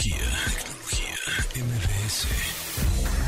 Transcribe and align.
Tecnología, 0.00 0.24
tecnología. 1.52 2.69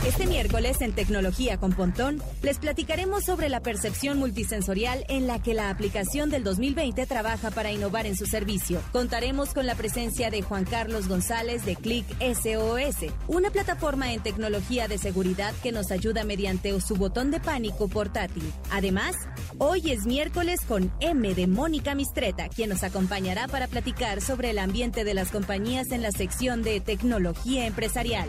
Este 0.07 0.27
miércoles 0.27 0.81
en 0.81 0.93
Tecnología 0.93 1.59
con 1.59 1.75
Pontón 1.75 2.21
les 2.43 2.59
platicaremos 2.59 3.25
sobre 3.25 3.49
la 3.49 3.61
percepción 3.61 4.19
multisensorial 4.19 5.05
en 5.09 5.29
la 5.29 5.41
que 5.41 5.55
la 5.55 5.71
aplicación 5.71 6.29
del 6.29 6.43
2020 6.43 7.07
trabaja 7.07 7.53
para 7.53 7.71
innovar 7.71 8.07
en 8.07 8.17
su 8.17 8.27
servicio. 8.27 8.81
Contaremos 8.91 9.55
con 9.55 9.65
la 9.65 9.77
presencia 9.77 10.29
de 10.29 10.43
Juan 10.43 10.65
Carlos 10.65 11.07
González 11.07 11.65
de 11.65 11.77
Click 11.77 12.05
SOS, 12.21 13.13
una 13.29 13.51
plataforma 13.51 14.13
en 14.13 14.21
tecnología 14.25 14.89
de 14.89 14.99
seguridad 14.99 15.55
que 15.63 15.71
nos 15.71 15.93
ayuda 15.93 16.25
mediante 16.25 16.79
su 16.81 16.97
botón 16.97 17.31
de 17.31 17.39
pánico 17.39 17.87
portátil. 17.87 18.53
Además, 18.73 19.15
hoy 19.59 19.93
es 19.93 20.05
miércoles 20.05 20.63
con 20.67 20.93
M 20.99 21.33
de 21.33 21.47
Mónica 21.47 21.95
Mistreta, 21.95 22.49
quien 22.49 22.71
nos 22.71 22.83
acompañará 22.83 23.47
para 23.47 23.69
platicar 23.69 24.21
sobre 24.21 24.51
el 24.51 24.59
ambiente 24.59 25.05
de 25.05 25.15
las 25.15 25.31
compañías 25.31 25.93
en 25.93 26.03
la 26.03 26.11
sección 26.11 26.65
de 26.65 26.81
tecnología 26.81 27.67
empresarial. 27.67 28.29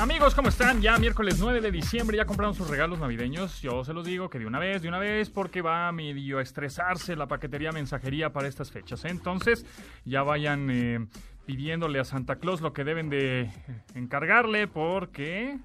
Amigos, 0.00 0.34
¿cómo 0.36 0.48
están? 0.48 0.80
Ya 0.80 0.96
miércoles 0.96 1.38
9 1.40 1.60
de 1.60 1.72
diciembre, 1.72 2.16
ya 2.16 2.24
compraron 2.24 2.54
sus 2.54 2.70
regalos 2.70 3.00
navideños. 3.00 3.60
Yo 3.62 3.82
se 3.82 3.92
los 3.92 4.06
digo 4.06 4.30
que 4.30 4.38
de 4.38 4.46
una 4.46 4.60
vez, 4.60 4.80
de 4.80 4.88
una 4.88 5.00
vez, 5.00 5.28
porque 5.28 5.60
va 5.60 5.88
a 5.88 5.92
medio 5.92 6.38
estresarse 6.38 7.16
la 7.16 7.26
paquetería 7.26 7.72
mensajería 7.72 8.32
para 8.32 8.46
estas 8.46 8.70
fechas. 8.70 9.04
Entonces, 9.04 9.66
ya 10.04 10.22
vayan 10.22 10.70
eh, 10.70 11.06
pidiéndole 11.46 11.98
a 11.98 12.04
Santa 12.04 12.36
Claus 12.36 12.60
lo 12.60 12.72
que 12.72 12.84
deben 12.84 13.10
de 13.10 13.50
encargarle, 13.96 14.68
porque 14.68 15.58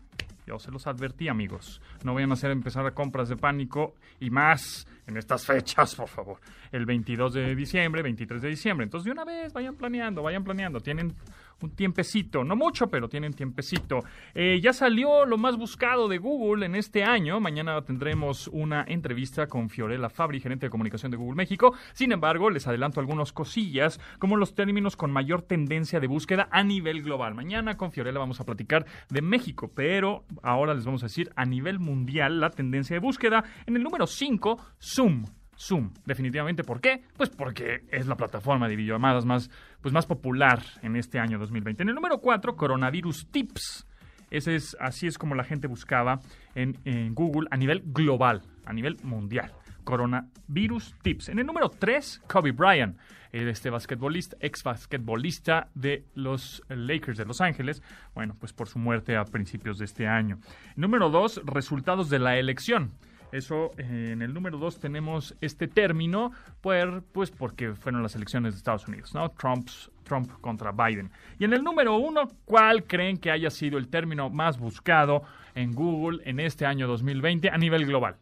yo 0.48 0.58
se 0.58 0.72
los 0.72 0.88
advertí, 0.88 1.28
amigos. 1.28 1.80
No 2.04 2.14
vayan 2.14 2.32
a 2.32 2.34
hacer 2.34 2.50
empezar 2.50 2.92
compras 2.94 3.30
de 3.30 3.38
pánico 3.38 3.94
y 4.20 4.30
más 4.30 4.88
en 5.08 5.18
estas 5.18 5.46
fechas, 5.46 5.96
por 5.96 6.08
favor. 6.08 6.40
El 6.72 6.86
22 6.86 7.34
de 7.34 7.56
diciembre, 7.56 8.02
23 8.02 8.42
de 8.42 8.50
diciembre. 8.50 8.84
Entonces, 8.84 9.06
de 9.06 9.12
una 9.12 9.26
vez, 9.26 9.54
vayan 9.54 9.76
planeando, 9.76 10.24
vayan 10.24 10.44
planeando. 10.44 10.80
Tienen 10.80 11.14
un 11.62 11.76
tiempecito, 11.76 12.44
no 12.44 12.56
mucho, 12.56 12.88
pero 12.88 13.10
tienen 13.10 13.34
tiempecito. 13.34 14.00
Eh, 14.34 14.60
ya 14.62 14.74
salió 14.74 15.26
lo 15.26 15.38
más 15.38 15.58
buscado 15.58 16.08
de 16.08 16.18
Google 16.18 16.66
en 16.66 16.76
este 16.76 17.04
año. 17.04 17.40
Mañana 17.40 17.82
tendremos 17.84 18.48
una 18.48 18.84
entrevista 18.88 19.48
con 19.48 19.70
Fiorella 19.70 20.10
Fabri, 20.10 20.40
gerente 20.40 20.66
de 20.66 20.70
comunicación 20.70 21.12
de 21.12 21.18
Google 21.18 21.36
México. 21.36 21.74
Sin 21.94 22.12
embargo, 22.12 22.50
les 22.50 22.68
adelanto 22.68 23.00
algunas 23.00 23.32
cosillas, 23.32 24.00
como 24.20 24.38
los 24.38 24.56
términos 24.56 24.96
con 24.96 25.12
mayor 25.12 25.42
tendencia 25.42 26.00
de 26.00 26.08
búsqueda 26.08 26.48
a 26.52 26.64
nivel 26.64 27.04
global. 27.04 27.34
Mañana 27.36 27.78
con 27.78 27.92
Fiorella 27.92 28.20
vamos 28.20 28.40
a 28.40 28.46
platicar 28.46 28.86
de 29.10 29.22
México, 29.22 29.72
pero 29.74 30.26
ahora 30.42 30.74
les 30.74 30.86
vamos 30.86 31.04
a 31.04 31.08
decir 31.08 31.32
a 31.36 31.46
nivel 31.46 31.80
mundial 31.80 32.40
la 32.40 32.50
tendencia 32.50 32.96
de 32.96 33.00
búsqueda. 33.00 33.44
En 33.66 33.76
el 33.76 33.84
número 33.84 34.08
5, 34.08 34.58
Zoom. 34.82 35.26
Zoom, 35.58 35.92
definitivamente. 36.06 36.64
¿Por 36.64 36.82
qué? 36.82 37.04
Pues 37.18 37.30
porque 37.30 37.84
es 37.90 38.08
la 38.08 38.16
plataforma 38.16 38.68
de 38.68 38.76
videollamadas 38.76 39.26
más, 39.26 39.50
pues 39.82 39.94
más 39.94 40.06
popular 40.06 40.64
en 40.82 40.96
este 40.96 41.20
año 41.20 41.38
2020. 41.40 41.84
En 41.84 41.90
el 41.90 41.96
número 41.96 42.20
4, 42.20 42.56
Coronavirus 42.56 43.28
Tips. 43.32 43.88
Ese 44.30 44.56
es, 44.56 44.76
así 44.80 45.06
es 45.06 45.18
como 45.18 45.36
la 45.36 45.44
gente 45.44 45.68
buscaba 45.68 46.20
en, 46.56 46.76
Google 47.14 47.48
a 47.52 47.58
nivel 47.58 47.84
global, 47.86 48.42
a 48.66 48.74
nivel 48.74 48.98
mundial. 49.04 49.52
Coronavirus 49.84 50.96
Tips. 51.04 51.30
En 51.30 51.40
el 51.40 51.46
número 51.46 51.70
3, 51.70 52.24
Kobe 52.28 52.52
Bryant, 52.52 52.98
este 53.32 53.70
basquetbolista, 53.70 54.38
ex 54.40 54.64
basquetbolista 54.64 55.70
de 55.76 56.06
los 56.16 56.64
Lakers 56.70 57.18
de 57.18 57.26
Los 57.26 57.42
Ángeles, 57.42 57.84
bueno, 58.16 58.36
pues 58.40 58.54
por 58.54 58.68
su 58.68 58.80
muerte 58.80 59.18
a 59.18 59.26
principios 59.26 59.78
de 59.78 59.86
este 59.86 60.08
año. 60.08 60.40
Número 60.76 61.10
2, 61.10 61.42
resultados 61.46 62.10
de 62.10 62.20
la 62.20 62.38
elección. 62.38 62.92
Eso, 63.34 63.72
eh, 63.80 64.12
en 64.12 64.22
el 64.22 64.32
número 64.32 64.60
dos 64.60 64.80
tenemos 64.80 65.36
este 65.42 65.68
término, 65.68 66.32
pues, 66.62 66.86
pues 67.12 67.32
porque 67.32 67.74
fueron 67.74 68.04
las 68.04 68.16
elecciones 68.16 68.54
de 68.54 68.58
Estados 68.60 68.88
Unidos, 68.88 69.16
¿no? 69.16 69.28
Trump's, 69.30 69.90
Trump 70.04 70.32
contra 70.40 70.72
Biden. 70.72 71.10
Y 71.40 71.46
en 71.46 71.54
el 71.54 71.64
número 71.64 71.98
uno, 71.98 72.28
¿cuál 72.46 72.84
creen 72.84 73.18
que 73.18 73.32
haya 73.32 73.50
sido 73.50 73.80
el 73.80 73.88
término 73.88 74.30
más 74.30 74.60
buscado 74.60 75.24
en 75.56 75.72
Google 75.74 76.22
en 76.26 76.40
este 76.40 76.68
año 76.68 76.88
2020 76.88 77.50
a 77.50 77.58
nivel 77.58 77.88
global? 77.88 78.18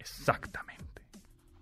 Exactamente. 0.00 1.02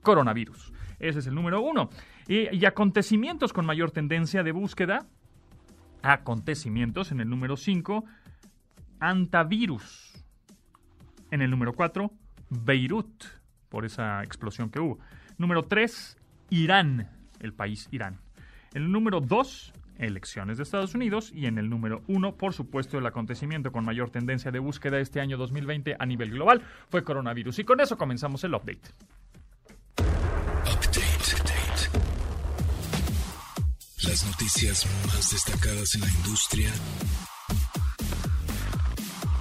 Coronavirus. 0.00 0.72
Ese 0.99 1.19
es 1.19 1.26
el 1.26 1.34
número 1.34 1.60
uno. 1.60 1.91
Y, 2.28 2.64
acontecimientos 2.64 3.53
con 3.53 3.66
mayor 3.66 3.91
tendencia 3.91 4.43
de 4.43 4.53
búsqueda. 4.53 5.04
Acontecimientos 6.00 7.12
en 7.12 7.20
el 7.20 7.28
número 7.28 7.59
5. 7.59 8.06
Antavirus. 9.00 10.25
En 11.31 11.43
el 11.43 11.50
número 11.50 11.75
4, 11.75 12.10
Beirut, 12.53 13.25
por 13.69 13.85
esa 13.85 14.23
explosión 14.23 14.71
que 14.71 14.81
hubo. 14.81 14.99
Número 15.39 15.65
3, 15.65 16.17
Irán, 16.51 17.09
el 17.41 17.53
país 17.53 17.89
Irán. 17.91 18.21
El 18.75 18.93
número 18.93 19.21
2, 19.21 19.73
elecciones 19.99 20.57
de 20.59 20.62
Estados 20.62 20.95
Unidos. 20.95 21.33
Y 21.35 21.47
en 21.47 21.59
el 21.59 21.69
número 21.71 22.03
1, 22.09 22.37
por 22.37 22.53
supuesto, 22.53 22.99
el 22.99 23.07
acontecimiento 23.07 23.73
con 23.73 23.85
mayor 23.85 24.11
tendencia 24.11 24.51
de 24.51 24.59
búsqueda 24.59 24.99
este 25.01 25.21
año 25.21 25.37
2020 25.37 25.97
a 25.99 26.07
nivel 26.07 26.31
global 26.31 26.62
fue 26.89 27.03
coronavirus. 27.03 27.59
Y 27.59 27.65
con 27.65 27.81
eso 27.81 27.97
comenzamos 27.97 28.45
el 28.45 28.55
update. 28.55 28.83
Update. 29.99 31.12
Las 34.05 34.27
noticias 34.27 34.87
más 35.07 35.31
destacadas 35.31 35.95
en 35.95 36.01
la 36.01 36.11
industria 36.11 36.71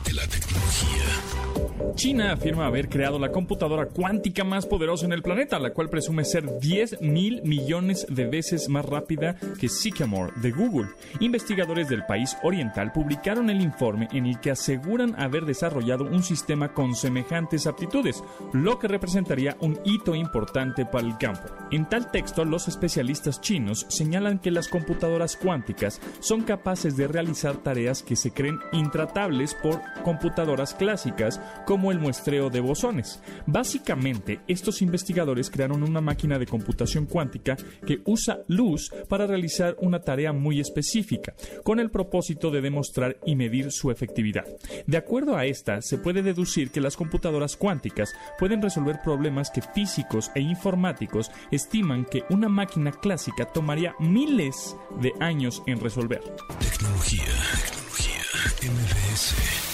de 0.05 0.13
la 0.13 0.27
tecnología. 0.27 1.70
China 1.95 2.31
afirma 2.31 2.65
haber 2.65 2.89
creado 2.89 3.19
la 3.19 3.31
computadora 3.31 3.85
cuántica 3.85 4.43
más 4.43 4.65
poderosa 4.65 5.05
en 5.05 5.13
el 5.13 5.21
planeta, 5.21 5.59
la 5.59 5.71
cual 5.71 5.89
presume 5.89 6.25
ser 6.25 6.59
10 6.59 7.01
mil 7.01 7.41
millones 7.43 8.05
de 8.09 8.25
veces 8.25 8.69
más 8.69 8.85
rápida 8.85 9.35
que 9.59 9.69
Sycamore 9.69 10.33
de 10.37 10.51
Google. 10.51 10.89
Investigadores 11.19 11.89
del 11.89 12.05
país 12.05 12.37
oriental 12.43 12.91
publicaron 12.91 13.49
el 13.49 13.61
informe 13.61 14.07
en 14.11 14.25
el 14.25 14.39
que 14.39 14.51
aseguran 14.51 15.19
haber 15.19 15.45
desarrollado 15.45 16.05
un 16.05 16.23
sistema 16.23 16.73
con 16.73 16.95
semejantes 16.95 17.67
aptitudes, 17.67 18.23
lo 18.53 18.79
que 18.79 18.87
representaría 18.87 19.57
un 19.59 19.79
hito 19.83 20.15
importante 20.15 20.85
para 20.85 21.07
el 21.07 21.17
campo. 21.17 21.49
En 21.71 21.87
tal 21.87 22.11
texto, 22.11 22.45
los 22.45 22.67
especialistas 22.67 23.41
chinos 23.41 23.85
señalan 23.89 24.39
que 24.39 24.51
las 24.51 24.67
computadoras 24.67 25.35
cuánticas 25.37 26.01
son 26.19 26.41
capaces 26.41 26.97
de 26.97 27.07
realizar 27.07 27.57
tareas 27.57 28.03
que 28.03 28.15
se 28.15 28.31
creen 28.31 28.59
intratables 28.71 29.55
por 29.55 29.81
computadoras 30.03 30.73
clásicas 30.73 31.39
como 31.71 31.93
el 31.93 31.99
muestreo 31.99 32.49
de 32.49 32.59
bosones. 32.59 33.21
Básicamente, 33.45 34.41
estos 34.49 34.81
investigadores 34.81 35.49
crearon 35.49 35.83
una 35.83 36.01
máquina 36.01 36.37
de 36.37 36.45
computación 36.45 37.05
cuántica 37.05 37.55
que 37.87 38.01
usa 38.03 38.41
luz 38.49 38.91
para 39.07 39.25
realizar 39.25 39.77
una 39.79 40.01
tarea 40.01 40.33
muy 40.33 40.59
específica, 40.59 41.33
con 41.63 41.79
el 41.79 41.89
propósito 41.89 42.51
de 42.51 42.59
demostrar 42.59 43.15
y 43.25 43.37
medir 43.37 43.71
su 43.71 43.89
efectividad. 43.89 44.43
De 44.85 44.97
acuerdo 44.97 45.37
a 45.37 45.45
esta, 45.45 45.81
se 45.81 45.97
puede 45.97 46.23
deducir 46.23 46.71
que 46.71 46.81
las 46.81 46.97
computadoras 46.97 47.55
cuánticas 47.55 48.13
pueden 48.37 48.61
resolver 48.61 48.99
problemas 49.01 49.49
que 49.49 49.61
físicos 49.61 50.29
e 50.35 50.41
informáticos 50.41 51.31
estiman 51.51 52.03
que 52.03 52.25
una 52.29 52.49
máquina 52.49 52.91
clásica 52.91 53.45
tomaría 53.45 53.95
miles 53.97 54.75
de 54.99 55.13
años 55.21 55.63
en 55.67 55.79
resolver. 55.79 56.19
Tecnología, 56.59 57.23
tecnología, 57.63 58.19
MBS. 58.61 59.70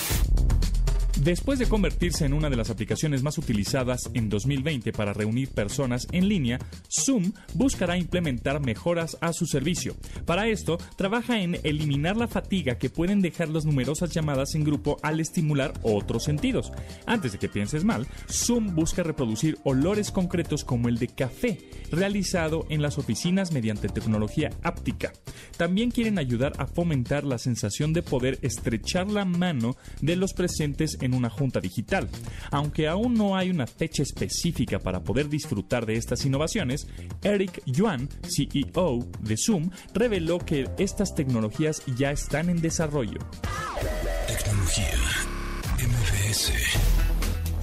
Después 1.28 1.60
de 1.60 1.68
convertirse 1.68 2.24
en 2.24 2.32
una 2.32 2.50
de 2.50 2.56
las 2.56 2.70
aplicaciones 2.70 3.22
más 3.22 3.38
utilizadas 3.38 4.10
en 4.14 4.30
2020 4.30 4.94
para 4.94 5.12
reunir 5.12 5.50
personas 5.50 6.08
en 6.14 6.30
línea, 6.30 6.58
Zoom 6.90 7.34
buscará 7.54 7.98
implementar 7.98 8.62
mejoras 8.62 9.18
a 9.20 9.34
su 9.34 9.46
servicio. 9.46 9.98
Para 10.26 10.48
esto, 10.48 10.78
trabaja 10.96 11.42
en 11.42 11.60
eliminar 11.64 12.16
la 12.16 12.30
fatiga 12.30 12.78
que 12.78 12.90
pueden 12.90 13.20
dejar 13.20 13.50
las 13.50 13.66
numerosas 13.66 14.12
llamadas 14.12 14.56
en 14.56 14.64
grupo 14.64 15.00
al 15.04 15.20
estimular 15.20 15.74
otros 15.82 16.24
sentidos. 16.24 16.72
Antes 17.06 17.34
de 17.34 17.40
que 17.40 17.50
pienses 17.50 17.84
mal, 17.84 18.08
Zoom 18.32 18.74
busca 18.74 19.04
reproducir 19.04 19.58
olores 19.66 20.12
concretos 20.12 20.64
como 20.64 20.88
el 20.88 20.98
de 20.98 21.10
café, 21.10 21.60
realizado 21.92 22.66
en 22.70 22.82
las 22.82 22.98
oficinas 22.98 23.52
mediante 23.52 23.90
tecnología 23.90 24.52
áptica. 24.64 25.12
También 25.58 25.92
quieren 25.92 26.20
ayudar 26.20 26.54
a 26.58 26.68
fomentar 26.68 27.26
la 27.26 27.38
sensación 27.38 27.92
de 27.92 28.02
poder 28.02 28.40
estrechar 28.44 29.12
la 29.12 29.26
mano 29.26 29.76
de 30.00 30.16
los 30.16 30.32
presentes 30.32 30.98
en 31.02 31.17
una 31.18 31.30
junta 31.30 31.60
digital. 31.60 32.10
Aunque 32.52 32.88
aún 32.88 33.14
no 33.16 33.36
hay 33.36 33.50
una 33.50 33.68
fecha 33.68 34.04
específica 34.04 34.80
para 34.80 35.04
poder 35.04 35.30
disfrutar 35.30 35.86
de 35.86 35.96
estas 35.96 36.26
innovaciones, 36.26 36.88
Eric 37.24 37.62
Yuan, 37.66 38.10
CEO 38.24 39.08
de 39.20 39.36
Zoom, 39.38 39.70
reveló 39.94 40.40
que 40.40 40.70
estas 40.78 41.14
tecnologías 41.16 41.82
ya 41.98 42.12
están 42.12 42.50
en 42.50 42.62
desarrollo. 42.62 43.20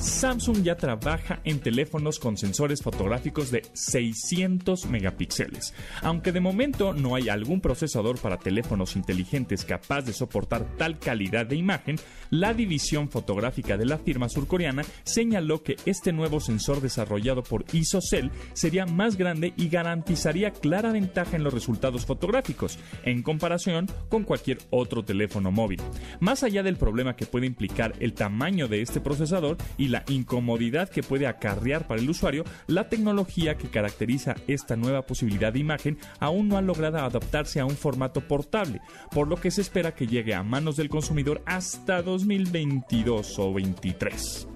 Samsung 0.04 0.62
ya 0.62 0.76
trabaja 0.76 1.40
en 1.44 1.60
teléfonos 1.60 2.18
con 2.18 2.36
sensores 2.36 2.82
fotográficos 2.82 3.50
de 3.50 3.62
600 3.72 4.84
megapíxeles. 4.86 5.72
Aunque 6.02 6.30
de 6.30 6.40
momento 6.40 6.92
no 6.92 7.14
hay 7.14 7.30
algún 7.30 7.62
procesador 7.62 8.18
para 8.20 8.36
teléfonos 8.36 8.96
inteligentes 8.96 9.64
capaz 9.64 10.02
de 10.02 10.12
soportar 10.12 10.76
tal 10.76 10.98
calidad 10.98 11.46
de 11.46 11.56
imagen, 11.56 11.96
la 12.28 12.52
división 12.52 13.08
fotográfica 13.08 13.78
de 13.78 13.86
la 13.86 13.96
firma 13.96 14.28
surcoreana 14.28 14.82
señaló 15.04 15.62
que 15.62 15.76
este 15.86 16.12
nuevo 16.12 16.38
sensor 16.38 16.82
desarrollado 16.82 17.42
por 17.42 17.64
ISOCELL 17.72 18.30
sería 18.52 18.84
más 18.84 19.16
grande 19.16 19.54
y 19.56 19.70
garantizaría 19.70 20.50
clara 20.50 20.92
ventaja 20.92 21.36
en 21.36 21.44
los 21.44 21.54
resultados 21.54 22.04
fotográficos 22.04 22.78
en 23.04 23.22
comparación 23.22 23.86
con 24.10 24.24
cualquier 24.24 24.58
otro 24.68 25.02
teléfono 25.02 25.50
móvil. 25.50 25.80
Más 26.20 26.42
allá 26.42 26.62
del 26.62 26.76
problema 26.76 27.16
que 27.16 27.24
puede 27.24 27.46
implicar 27.46 27.94
el 28.00 28.12
tamaño 28.12 28.68
de 28.68 28.82
este 28.82 29.00
procesador 29.00 29.56
y 29.78 29.93
la 29.94 30.02
incomodidad 30.08 30.88
que 30.88 31.04
puede 31.04 31.28
acarrear 31.28 31.86
para 31.86 32.00
el 32.00 32.10
usuario, 32.10 32.42
la 32.66 32.88
tecnología 32.88 33.56
que 33.56 33.68
caracteriza 33.68 34.34
esta 34.48 34.74
nueva 34.74 35.02
posibilidad 35.02 35.52
de 35.52 35.60
imagen 35.60 35.98
aún 36.18 36.48
no 36.48 36.58
ha 36.58 36.62
logrado 36.62 36.98
adaptarse 36.98 37.60
a 37.60 37.64
un 37.64 37.76
formato 37.76 38.20
portable, 38.26 38.80
por 39.12 39.28
lo 39.28 39.36
que 39.36 39.52
se 39.52 39.60
espera 39.60 39.94
que 39.94 40.08
llegue 40.08 40.34
a 40.34 40.42
manos 40.42 40.76
del 40.76 40.88
consumidor 40.88 41.42
hasta 41.46 42.02
2022 42.02 43.38
o 43.38 43.54
23. 43.54 44.48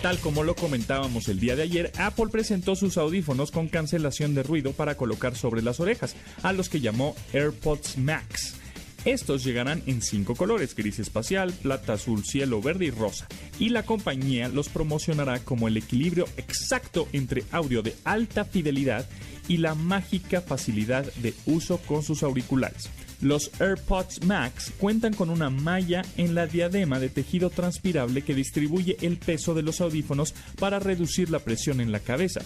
Tal 0.00 0.18
como 0.20 0.42
lo 0.42 0.54
comentábamos 0.54 1.28
el 1.28 1.38
día 1.38 1.54
de 1.54 1.64
ayer, 1.64 1.92
Apple 1.98 2.28
presentó 2.32 2.76
sus 2.76 2.96
audífonos 2.96 3.50
con 3.50 3.68
cancelación 3.68 4.34
de 4.34 4.42
ruido 4.42 4.72
para 4.72 4.96
colocar 4.96 5.36
sobre 5.36 5.60
las 5.60 5.80
orejas, 5.80 6.16
a 6.42 6.54
los 6.54 6.70
que 6.70 6.80
llamó 6.80 7.14
AirPods 7.34 7.98
Max. 7.98 8.61
Estos 9.04 9.42
llegarán 9.42 9.82
en 9.86 10.00
cinco 10.00 10.36
colores, 10.36 10.76
gris 10.76 11.00
espacial, 11.00 11.52
plata, 11.52 11.94
azul, 11.94 12.24
cielo, 12.24 12.62
verde 12.62 12.84
y 12.86 12.90
rosa, 12.90 13.26
y 13.58 13.70
la 13.70 13.82
compañía 13.82 14.48
los 14.48 14.68
promocionará 14.68 15.40
como 15.40 15.66
el 15.66 15.76
equilibrio 15.76 16.26
exacto 16.36 17.08
entre 17.12 17.42
audio 17.50 17.82
de 17.82 17.96
alta 18.04 18.44
fidelidad 18.44 19.08
y 19.48 19.56
la 19.56 19.74
mágica 19.74 20.40
facilidad 20.40 21.04
de 21.14 21.34
uso 21.46 21.78
con 21.78 22.04
sus 22.04 22.22
auriculares. 22.22 22.90
Los 23.20 23.52
AirPods 23.60 24.24
Max 24.24 24.72
cuentan 24.78 25.14
con 25.14 25.30
una 25.30 25.48
malla 25.48 26.02
en 26.16 26.34
la 26.34 26.48
diadema 26.48 26.98
de 26.98 27.08
tejido 27.08 27.50
transpirable 27.50 28.22
que 28.22 28.34
distribuye 28.34 28.96
el 29.00 29.16
peso 29.16 29.54
de 29.54 29.62
los 29.62 29.80
audífonos 29.80 30.34
para 30.58 30.80
reducir 30.80 31.30
la 31.30 31.38
presión 31.38 31.80
en 31.80 31.92
la 31.92 32.00
cabeza. 32.00 32.40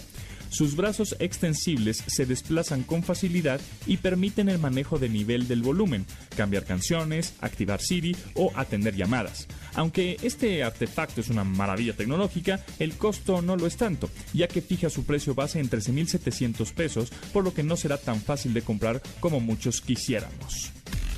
Sus 0.49 0.75
brazos 0.75 1.15
extensibles 1.19 2.03
se 2.07 2.25
desplazan 2.25 2.83
con 2.83 3.03
facilidad 3.03 3.59
y 3.85 3.97
permiten 3.97 4.49
el 4.49 4.59
manejo 4.59 4.99
de 4.99 5.09
nivel 5.09 5.47
del 5.47 5.61
volumen, 5.61 6.05
cambiar 6.35 6.65
canciones, 6.65 7.33
activar 7.41 7.81
Siri 7.81 8.15
o 8.35 8.51
atender 8.55 8.95
llamadas. 8.95 9.47
Aunque 9.75 10.17
este 10.23 10.63
artefacto 10.63 11.21
es 11.21 11.29
una 11.29 11.43
maravilla 11.43 11.93
tecnológica, 11.93 12.59
el 12.79 12.95
costo 12.95 13.41
no 13.41 13.55
lo 13.55 13.67
es 13.67 13.77
tanto, 13.77 14.09
ya 14.33 14.47
que 14.47 14.61
fija 14.61 14.89
su 14.89 15.05
precio 15.05 15.35
base 15.35 15.59
en 15.59 15.69
13.700 15.69 16.73
pesos, 16.73 17.09
por 17.31 17.43
lo 17.43 17.53
que 17.53 17.63
no 17.63 17.75
será 17.75 17.97
tan 17.97 18.21
fácil 18.21 18.53
de 18.53 18.61
comprar 18.61 19.01
como 19.19 19.39
muchos 19.39 19.81
quisiéramos. 19.81 20.71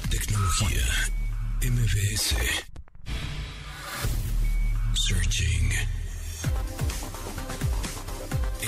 Tecnología. 0.10 0.82
MBS. 1.62 2.36
Searching. 4.94 5.70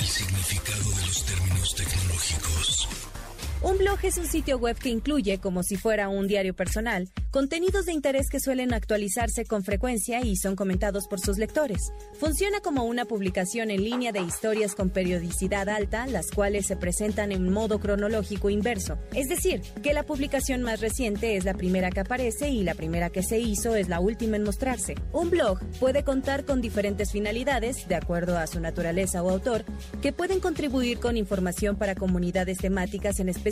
El 0.02 0.08
significado 0.08 0.90
de 0.90 1.06
los 1.06 1.26
términos 1.26 1.76
tecnológicos. 1.76 2.88
Un 3.64 3.78
blog 3.78 4.00
es 4.02 4.18
un 4.18 4.26
sitio 4.26 4.58
web 4.58 4.76
que 4.76 4.90
incluye, 4.90 5.38
como 5.38 5.62
si 5.62 5.76
fuera 5.76 6.10
un 6.10 6.28
diario 6.28 6.56
personal, 6.56 7.10
contenidos 7.30 7.86
de 7.86 7.94
interés 7.94 8.28
que 8.28 8.40
suelen 8.40 8.74
actualizarse 8.74 9.46
con 9.46 9.64
frecuencia 9.64 10.26
y 10.26 10.36
son 10.36 10.56
comentados 10.56 11.08
por 11.08 11.20
sus 11.20 11.38
lectores. 11.38 11.92
Funciona 12.20 12.62
como 12.62 12.86
una 12.86 13.06
publicación 13.06 13.70
en 13.70 13.84
línea 13.84 14.12
de 14.12 14.22
historias 14.22 14.74
con 14.74 14.90
periodicidad 14.90 15.70
alta, 15.70 16.08
las 16.08 16.32
cuales 16.32 16.66
se 16.66 16.76
presentan 16.76 17.32
en 17.32 17.54
modo 17.54 17.80
cronológico 17.80 18.50
inverso. 18.50 18.98
Es 19.14 19.30
decir, 19.30 19.62
que 19.84 19.94
la 19.94 20.08
publicación 20.08 20.64
más 20.64 20.82
reciente 20.82 21.38
es 21.38 21.46
la 21.46 21.54
primera 21.54 21.92
que 21.92 22.00
aparece 22.00 22.50
y 22.50 22.64
la 22.64 22.74
primera 22.74 23.12
que 23.12 23.22
se 23.22 23.38
hizo 23.38 23.76
es 23.76 23.90
la 23.90 24.00
última 24.00 24.38
en 24.38 24.44
mostrarse. 24.44 24.96
Un 25.14 25.30
blog 25.30 25.60
puede 25.80 26.04
contar 26.04 26.46
con 26.46 26.62
diferentes 26.62 27.12
finalidades, 27.12 27.88
de 27.88 27.94
acuerdo 27.94 28.40
a 28.40 28.48
su 28.48 28.60
naturaleza 28.60 29.22
o 29.22 29.30
autor, 29.30 29.66
que 30.02 30.14
pueden 30.14 30.40
contribuir 30.40 30.98
con 30.98 31.16
información 31.16 31.76
para 31.76 31.94
comunidades 31.94 32.58
temáticas 32.58 33.20
en 33.20 33.30
específico 33.30 33.51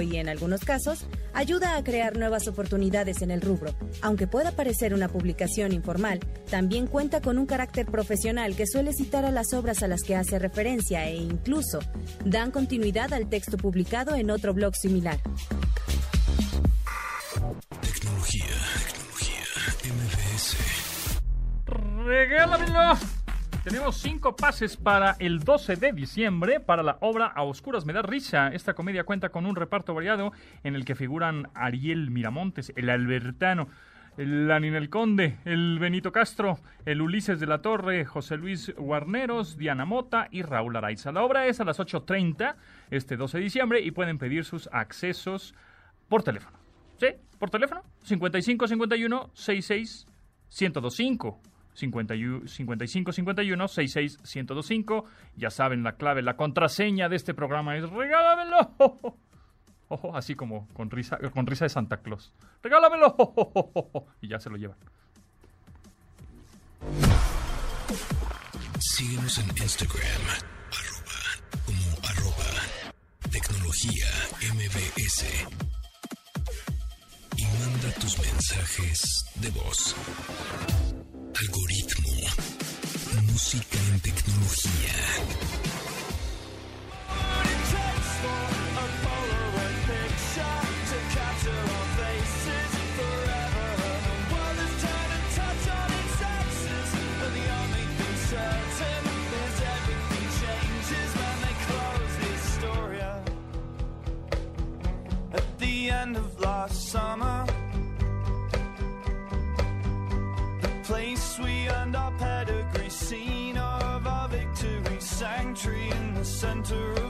y 0.00 0.16
en 0.16 0.28
algunos 0.28 0.64
casos 0.64 1.04
ayuda 1.34 1.76
a 1.76 1.84
crear 1.84 2.16
nuevas 2.16 2.46
oportunidades 2.48 3.22
en 3.22 3.30
el 3.30 3.40
rubro. 3.40 3.74
Aunque 4.02 4.26
pueda 4.26 4.52
parecer 4.52 4.94
una 4.94 5.08
publicación 5.08 5.72
informal, 5.72 6.20
también 6.50 6.86
cuenta 6.86 7.20
con 7.20 7.38
un 7.38 7.46
carácter 7.46 7.86
profesional 7.86 8.54
que 8.54 8.66
suele 8.66 8.92
citar 8.92 9.24
a 9.24 9.30
las 9.30 9.52
obras 9.52 9.82
a 9.82 9.88
las 9.88 10.02
que 10.02 10.16
hace 10.16 10.38
referencia 10.38 11.08
e 11.08 11.16
incluso 11.16 11.80
dan 12.24 12.50
continuidad 12.50 13.12
al 13.12 13.28
texto 13.28 13.56
publicado 13.56 14.14
en 14.14 14.30
otro 14.30 14.54
blog 14.54 14.74
similar. 14.76 15.18
Tecnología. 17.80 18.46
Tecnología. 18.86 19.44
MBS. 19.84 20.56
Regálamelo. 22.04 23.19
Tenemos 23.64 23.98
cinco 23.98 24.36
pases 24.36 24.78
para 24.78 25.16
el 25.18 25.40
12 25.40 25.76
de 25.76 25.92
diciembre 25.92 26.60
para 26.60 26.82
la 26.82 26.96
obra 27.00 27.26
A 27.26 27.42
Oscuras 27.42 27.84
Me 27.84 27.92
da 27.92 28.00
risa. 28.00 28.48
Esta 28.48 28.72
comedia 28.72 29.04
cuenta 29.04 29.28
con 29.28 29.44
un 29.44 29.54
reparto 29.54 29.92
variado 29.92 30.32
en 30.64 30.74
el 30.74 30.86
que 30.86 30.94
figuran 30.94 31.50
Ariel 31.52 32.10
Miramontes, 32.10 32.72
el 32.74 32.88
Albertano, 32.88 33.68
el 34.16 34.48
Lanin 34.48 34.86
Conde, 34.86 35.36
el 35.44 35.78
Benito 35.78 36.10
Castro, 36.10 36.58
el 36.86 37.02
Ulises 37.02 37.38
de 37.38 37.46
la 37.46 37.60
Torre, 37.60 38.06
José 38.06 38.38
Luis 38.38 38.74
Guarneros, 38.78 39.58
Diana 39.58 39.84
Mota 39.84 40.28
y 40.30 40.40
Raúl 40.40 40.76
Araiza. 40.76 41.12
La 41.12 41.22
obra 41.22 41.46
es 41.46 41.60
a 41.60 41.64
las 41.64 41.78
8.30 41.78 42.56
este 42.90 43.18
12 43.18 43.36
de 43.36 43.44
diciembre 43.44 43.80
y 43.82 43.90
pueden 43.90 44.16
pedir 44.16 44.46
sus 44.46 44.70
accesos 44.72 45.54
por 46.08 46.22
teléfono. 46.22 46.56
¿Sí? 46.98 47.08
¿Por 47.38 47.50
teléfono? 47.50 47.82
55 48.04 48.68
51 48.68 49.30
66 49.34 50.06
1025. 50.48 51.49
55 51.74 53.12
51 53.12 53.68
66 53.68 54.18
1025. 54.18 55.04
Ya 55.36 55.50
saben 55.50 55.82
la 55.82 55.92
clave, 55.92 56.22
la 56.22 56.36
contraseña 56.36 57.08
de 57.08 57.16
este 57.16 57.34
programa 57.34 57.76
es 57.76 57.88
regálamelo. 57.88 58.74
Ojo, 59.88 60.16
así 60.16 60.36
como 60.36 60.68
con 60.68 60.88
risa, 60.88 61.18
con 61.32 61.46
risa 61.46 61.64
de 61.64 61.70
Santa 61.70 61.98
Claus. 61.98 62.32
Regálamelo. 62.62 63.16
Y 64.20 64.28
ya 64.28 64.38
se 64.38 64.50
lo 64.50 64.56
llevan. 64.56 64.76
Síguenos 68.78 69.38
en 69.38 69.48
Instagram, 69.48 70.22
arroba, 70.70 71.64
como 71.66 72.08
arroba, 72.08 72.50
tecnología 73.30 74.06
MBS. 74.54 75.24
Y 77.36 77.44
manda 77.44 77.94
tus 78.00 78.18
mensajes 78.18 79.24
de 79.36 79.50
voz. 79.50 79.96
Algoritmo. 81.40 82.10
Música 83.32 83.78
en 83.78 84.00
tecnología. 84.00 84.92
At 105.32 105.58
the 105.58 105.90
end 105.90 106.16
of 106.16 106.38
last 106.38 106.90
summer, 106.90 107.39
center 116.40 116.92
of 116.92 117.09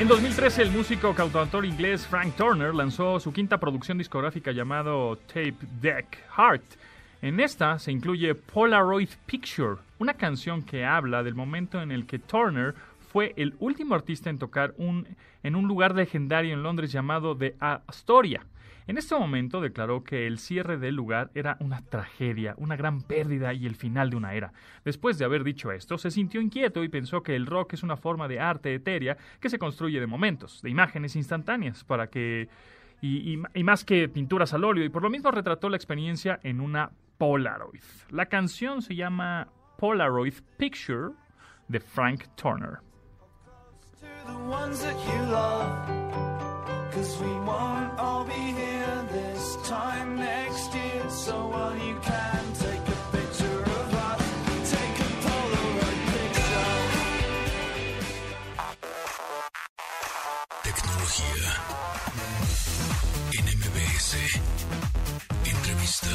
En 0.00 0.08
2013, 0.08 0.62
el 0.62 0.70
músico 0.70 1.14
cantautor 1.14 1.66
inglés 1.66 2.06
Frank 2.06 2.34
Turner 2.34 2.74
lanzó 2.74 3.20
su 3.20 3.34
quinta 3.34 3.60
producción 3.60 3.98
discográfica 3.98 4.50
llamado 4.50 5.18
Tape 5.26 5.56
Deck 5.78 6.24
Heart. 6.38 6.64
En 7.20 7.38
esta 7.38 7.78
se 7.78 7.92
incluye 7.92 8.34
Polaroid 8.34 9.10
Picture, 9.26 9.76
una 9.98 10.14
canción 10.14 10.62
que 10.62 10.86
habla 10.86 11.22
del 11.22 11.34
momento 11.34 11.82
en 11.82 11.92
el 11.92 12.06
que 12.06 12.18
Turner 12.18 12.74
fue 13.12 13.34
el 13.36 13.54
último 13.58 13.94
artista 13.94 14.30
en 14.30 14.38
tocar 14.38 14.72
un, 14.78 15.06
en 15.42 15.54
un 15.54 15.68
lugar 15.68 15.94
legendario 15.94 16.54
en 16.54 16.62
Londres 16.62 16.92
llamado 16.92 17.36
The 17.36 17.56
Astoria. 17.60 18.46
En 18.90 18.98
este 18.98 19.16
momento 19.16 19.60
declaró 19.60 20.02
que 20.02 20.26
el 20.26 20.40
cierre 20.40 20.76
del 20.76 20.96
lugar 20.96 21.30
era 21.36 21.56
una 21.60 21.80
tragedia, 21.80 22.56
una 22.56 22.74
gran 22.74 23.02
pérdida 23.02 23.54
y 23.54 23.64
el 23.66 23.76
final 23.76 24.10
de 24.10 24.16
una 24.16 24.34
era. 24.34 24.52
Después 24.84 25.16
de 25.16 25.24
haber 25.24 25.44
dicho 25.44 25.70
esto, 25.70 25.96
se 25.96 26.10
sintió 26.10 26.40
inquieto 26.40 26.82
y 26.82 26.88
pensó 26.88 27.22
que 27.22 27.36
el 27.36 27.46
rock 27.46 27.74
es 27.74 27.84
una 27.84 27.96
forma 27.96 28.26
de 28.26 28.40
arte 28.40 28.74
etérea 28.74 29.16
que 29.38 29.48
se 29.48 29.60
construye 29.60 30.00
de 30.00 30.08
momentos, 30.08 30.60
de 30.60 30.70
imágenes 30.70 31.14
instantáneas, 31.14 31.84
para 31.84 32.08
que 32.08 32.48
y, 33.00 33.36
más 33.62 33.84
que 33.84 34.08
pinturas 34.08 34.54
al 34.54 34.64
óleo, 34.64 34.84
y 34.84 34.88
por 34.88 35.04
lo 35.04 35.10
mismo 35.10 35.30
retrató 35.30 35.68
la 35.68 35.76
experiencia 35.76 36.40
en 36.42 36.60
una 36.60 36.90
Polaroid. 37.16 37.84
La 38.10 38.26
canción 38.26 38.82
se 38.82 38.96
llama 38.96 39.46
Polaroid 39.78 40.34
Picture 40.58 41.10
de 41.68 41.78
Frank 41.78 42.24
Turner. 42.34 42.78
Time 49.70 50.16
next 50.16 50.74
year. 50.74 51.08
So 51.08 51.46
while 51.46 51.76
you 51.76 51.94
can 52.02 52.42
take 52.64 52.84
a 52.96 52.98
picture 53.16 53.60
of 53.78 53.94
us, 54.08 54.22
take 54.74 54.96
a 55.06 55.10
Polaroid 55.24 56.00
picture. 56.14 56.74
Tecnología. 60.66 61.50
En 63.38 63.46
MBS. 63.60 64.10
Entrevista. 65.52 66.14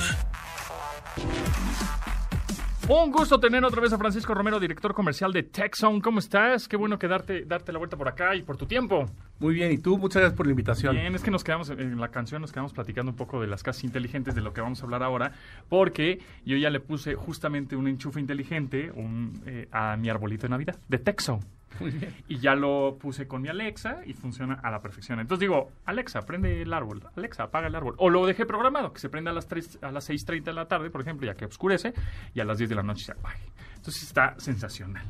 Un 2.88 3.12
gusto 3.12 3.40
tener 3.40 3.66
otra 3.66 3.82
vez 3.82 3.92
a 3.94 3.98
Francisco 3.98 4.36
Romero, 4.36 4.60
director 4.60 4.94
comercial 4.94 5.34
de 5.34 5.42
TechZone. 5.42 6.02
¿Cómo 6.02 6.20
estás? 6.20 6.68
Qué 6.68 6.78
bueno 6.78 7.00
que 7.00 7.08
darte, 7.08 7.44
darte 7.44 7.72
la 7.72 7.80
vuelta 7.80 7.98
por 7.98 8.08
acá 8.08 8.36
y 8.36 8.44
por 8.44 8.58
tu 8.58 8.68
tiempo. 8.68 9.08
Muy 9.40 9.56
bien, 9.56 9.72
y 9.72 9.80
tú, 9.80 9.98
muchas 9.98 10.22
gracias 10.22 10.38
por 10.38 10.46
la 10.46 10.52
invitación. 10.52 10.96
Bien, 10.96 11.16
es 11.16 11.24
que 11.24 11.32
nos 11.32 11.44
quedamos 11.44 11.72
en 11.72 12.00
la 12.00 12.10
canción, 12.10 12.42
nos 12.42 12.52
quedamos 12.52 12.74
platicando 12.74 13.10
un 13.10 13.18
poco 13.18 13.42
de 13.42 13.48
las 13.48 13.64
casas 13.64 13.84
inteligentes, 13.86 14.36
de 14.36 14.42
lo 14.42 14.54
que 14.54 14.62
vamos 14.62 14.82
a 14.82 14.84
hablar 14.84 15.02
ahora, 15.02 15.32
porque 15.68 16.20
yo 16.46 16.58
ya 16.58 16.70
le 16.70 16.80
puse 16.80 17.16
justamente 17.16 17.76
un 17.76 17.88
enchufe 17.88 18.20
inteligente 18.20 18.92
un, 18.92 19.42
eh, 19.48 19.68
a 19.72 19.98
mi 19.98 20.10
arbolito 20.10 20.44
de 20.44 20.50
Navidad, 20.50 20.76
de 20.88 21.00
TechZone. 21.00 21.42
Y 22.28 22.40
ya 22.40 22.56
lo 22.56 22.98
puse 23.00 23.28
con 23.28 23.42
mi 23.42 23.50
Alexa 23.50 24.02
y 24.06 24.14
funciona 24.14 24.56
a 24.56 24.72
la 24.72 24.82
perfección. 24.82 25.20
Entonces 25.20 25.42
digo, 25.42 25.72
Alexa, 25.86 26.22
prende 26.22 26.62
el 26.62 26.74
árbol. 26.74 27.02
Alexa, 27.16 27.44
apaga 27.44 27.68
el 27.68 27.76
árbol. 27.76 27.96
O 27.98 28.10
lo 28.10 28.26
dejé 28.26 28.46
programado, 28.46 28.94
que 28.94 29.00
se 29.00 29.10
prenda 29.10 29.32
a 29.32 29.34
las, 29.34 29.48
3, 29.48 29.80
a 29.82 29.92
las 29.92 30.10
6.30 30.10 30.44
de 30.44 30.54
la 30.54 30.68
tarde, 30.68 30.90
por 30.90 31.02
ejemplo, 31.02 31.26
ya 31.26 31.36
que 31.36 31.46
oscurece, 31.46 31.94
y 32.34 32.40
a 32.40 32.46
las 32.46 32.58
10 32.58 32.70
de 32.70 32.76
la 32.76 32.84
noche 32.84 33.06
se 33.06 33.12
apague. 33.12 33.44
Entonces 33.76 34.04
está 34.04 34.36
sensacional. 34.38 35.06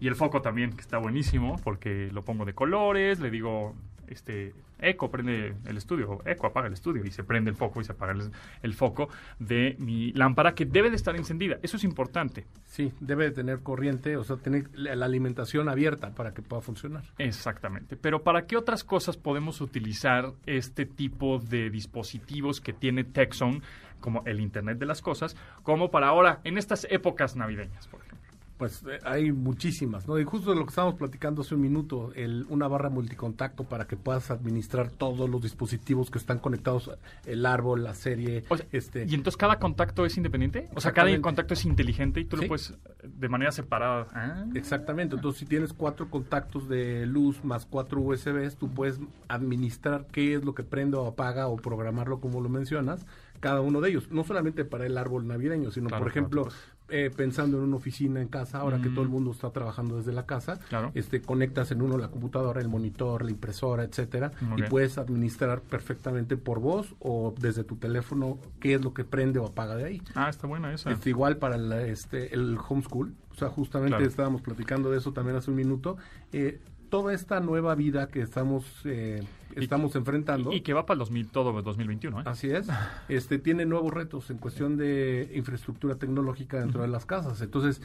Y 0.00 0.08
el 0.08 0.16
foco 0.16 0.42
también, 0.42 0.72
que 0.72 0.80
está 0.80 0.98
buenísimo, 0.98 1.60
porque 1.62 2.10
lo 2.12 2.24
pongo 2.24 2.44
de 2.44 2.54
colores, 2.54 3.20
le 3.20 3.30
digo, 3.30 3.74
este, 4.08 4.54
Eco, 4.88 5.10
prende 5.10 5.54
el 5.66 5.76
estudio, 5.76 6.20
Eco, 6.24 6.46
apaga 6.46 6.66
el 6.66 6.72
estudio, 6.72 7.04
y 7.04 7.10
se 7.10 7.24
prende 7.24 7.50
el 7.50 7.56
foco 7.56 7.80
y 7.80 7.84
se 7.84 7.92
apaga 7.92 8.12
el, 8.12 8.30
el 8.62 8.74
foco 8.74 9.08
de 9.38 9.76
mi 9.78 10.12
lámpara, 10.12 10.54
que 10.54 10.64
debe 10.64 10.90
de 10.90 10.96
estar 10.96 11.16
encendida. 11.16 11.58
Eso 11.62 11.76
es 11.76 11.84
importante. 11.84 12.46
Sí, 12.64 12.92
debe 13.00 13.24
de 13.24 13.30
tener 13.30 13.60
corriente, 13.60 14.16
o 14.16 14.24
sea, 14.24 14.36
tener 14.36 14.68
la 14.74 15.04
alimentación 15.04 15.68
abierta 15.68 16.10
para 16.14 16.34
que 16.34 16.42
pueda 16.42 16.62
funcionar. 16.62 17.04
Exactamente. 17.18 17.96
Pero 17.96 18.22
¿para 18.22 18.46
qué 18.46 18.56
otras 18.56 18.84
cosas 18.84 19.16
podemos 19.16 19.60
utilizar 19.60 20.32
este 20.46 20.86
tipo 20.86 21.38
de 21.38 21.70
dispositivos 21.70 22.60
que 22.60 22.72
tiene 22.72 23.04
TechZone, 23.04 23.62
como 24.00 24.22
el 24.26 24.40
Internet 24.40 24.78
de 24.78 24.86
las 24.86 25.00
Cosas, 25.00 25.34
como 25.62 25.90
para 25.90 26.08
ahora, 26.08 26.40
en 26.44 26.58
estas 26.58 26.86
épocas 26.90 27.36
navideñas, 27.36 27.88
por 27.88 28.00
ejemplo? 28.00 28.13
Pues 28.56 28.84
eh, 28.88 29.00
hay 29.04 29.32
muchísimas, 29.32 30.06
¿no? 30.06 30.18
Y 30.18 30.24
justo 30.24 30.50
de 30.50 30.56
lo 30.56 30.64
que 30.64 30.70
estábamos 30.70 30.94
platicando 30.96 31.42
hace 31.42 31.56
un 31.56 31.60
minuto, 31.60 32.12
el, 32.14 32.46
una 32.48 32.68
barra 32.68 32.88
multicontacto 32.88 33.64
para 33.64 33.86
que 33.86 33.96
puedas 33.96 34.30
administrar 34.30 34.90
todos 34.90 35.28
los 35.28 35.42
dispositivos 35.42 36.08
que 36.10 36.18
están 36.18 36.38
conectados, 36.38 36.90
el 37.26 37.46
árbol, 37.46 37.82
la 37.82 37.94
serie, 37.94 38.44
O 38.48 38.56
sea, 38.56 38.66
este... 38.70 39.06
¿Y 39.08 39.14
entonces 39.14 39.36
cada 39.36 39.58
contacto 39.58 40.06
es 40.06 40.16
independiente? 40.16 40.68
O 40.74 40.80
sea, 40.80 40.92
cada 40.92 41.20
contacto 41.20 41.54
es 41.54 41.64
inteligente 41.64 42.20
y 42.20 42.26
tú 42.26 42.36
lo 42.36 42.42
Sí. 42.42 42.48
puedes 42.48 42.70
eh, 42.70 42.76
de 43.02 43.28
manera 43.28 43.50
separada. 43.50 44.06
Ah. 44.14 44.44
Exactamente, 44.54 45.16
entonces 45.16 45.40
si 45.40 45.46
tienes 45.46 45.72
cuatro 45.72 46.08
contactos 46.08 46.68
de 46.68 47.06
luz 47.06 47.44
más 47.44 47.66
cuatro 47.66 48.00
USBs, 48.00 48.56
tú 48.56 48.68
puedes 48.72 49.00
administrar 49.28 50.06
qué 50.12 50.34
es 50.34 50.44
lo 50.44 50.54
que 50.54 50.62
prende 50.62 50.96
o 50.96 51.06
apaga 51.06 51.48
o 51.48 51.56
programarlo 51.56 52.20
como 52.20 52.40
lo 52.40 52.48
mencionas, 52.48 53.04
cada 53.40 53.60
uno 53.60 53.80
de 53.80 53.90
ellos, 53.90 54.10
no 54.10 54.24
solamente 54.24 54.64
para 54.64 54.86
el 54.86 54.96
árbol 54.96 55.26
navideño, 55.26 55.70
sino 55.70 55.88
Claro, 55.88 56.04
por 56.04 56.10
ejemplo, 56.10 56.42
claro. 56.44 56.56
Eh, 56.90 57.10
pensando 57.16 57.56
en 57.58 57.64
una 57.64 57.76
oficina 57.76 58.20
en 58.20 58.28
casa, 58.28 58.58
ahora 58.58 58.80
que 58.80 58.90
Mm. 58.90 58.94
todo 58.94 59.04
el 59.04 59.10
mundo 59.10 59.30
está 59.30 59.50
trabajando 59.50 59.96
desde 59.96 60.12
la 60.12 60.26
casa, 60.26 60.58
Claro. 60.68 60.90
este 60.94 61.22
conectas 61.22 61.70
en 61.70 61.80
uno 61.80 61.96
la 61.96 62.08
computadora, 62.08 62.60
el 62.60 62.68
monitor, 62.68 63.24
la 63.24 63.30
impresora, 63.30 63.84
etcétera, 63.84 64.32
y 64.56 64.62
puedes 64.64 64.98
administrar 64.98 65.62
perfectamente 65.62 66.36
por 66.36 66.60
voz 66.60 66.94
o 67.00 67.34
desde 67.40 67.64
tu 67.64 67.76
teléfono 67.76 68.38
qué 68.60 68.74
es 68.74 68.84
lo 68.84 68.92
que 68.92 69.04
prende 69.04 69.38
o 69.38 69.46
apaga 69.46 69.76
de 69.76 69.84
ahí. 69.84 70.02
Ah, 70.14 70.28
está 70.28 70.46
buena 70.46 70.72
esa. 70.74 70.90
Este, 70.90 71.08
igual 71.10 71.38
para 71.38 71.56
la- 71.56 71.82
este, 71.86 72.34
el 72.34 72.58
homeschool, 72.68 73.14
o 73.30 73.34
sea, 73.34 73.48
justamente 73.48 73.96
Claro. 73.96 74.06
estábamos 74.10 74.42
platicando 74.42 74.90
de 74.90 74.98
eso 74.98 75.12
también 75.12 75.36
hace 75.36 75.50
un 75.50 75.56
minuto. 75.56 75.96
Eh, 76.32 76.60
toda 76.88 77.12
esta 77.12 77.40
nueva 77.40 77.74
vida 77.74 78.08
que 78.08 78.20
estamos 78.20 78.64
eh, 78.84 79.22
estamos 79.56 79.94
enfrentando, 79.96 80.52
Y, 80.52 80.56
y 80.56 80.60
que 80.60 80.72
va 80.72 80.86
para 80.86 80.94
el 80.94 80.98
2000, 81.00 81.28
todo 81.28 81.58
el 81.58 81.64
2021, 81.64 82.20
¿eh? 82.20 82.22
así 82.26 82.50
es, 82.50 82.68
este 83.08 83.38
tiene 83.38 83.66
nuevos 83.66 83.92
retos 83.92 84.30
en 84.30 84.38
cuestión 84.38 84.76
de 84.76 85.30
infraestructura 85.34 85.96
tecnológica 85.96 86.60
dentro 86.60 86.82
de 86.82 86.88
las 86.88 87.06
casas. 87.06 87.40
Entonces, 87.40 87.80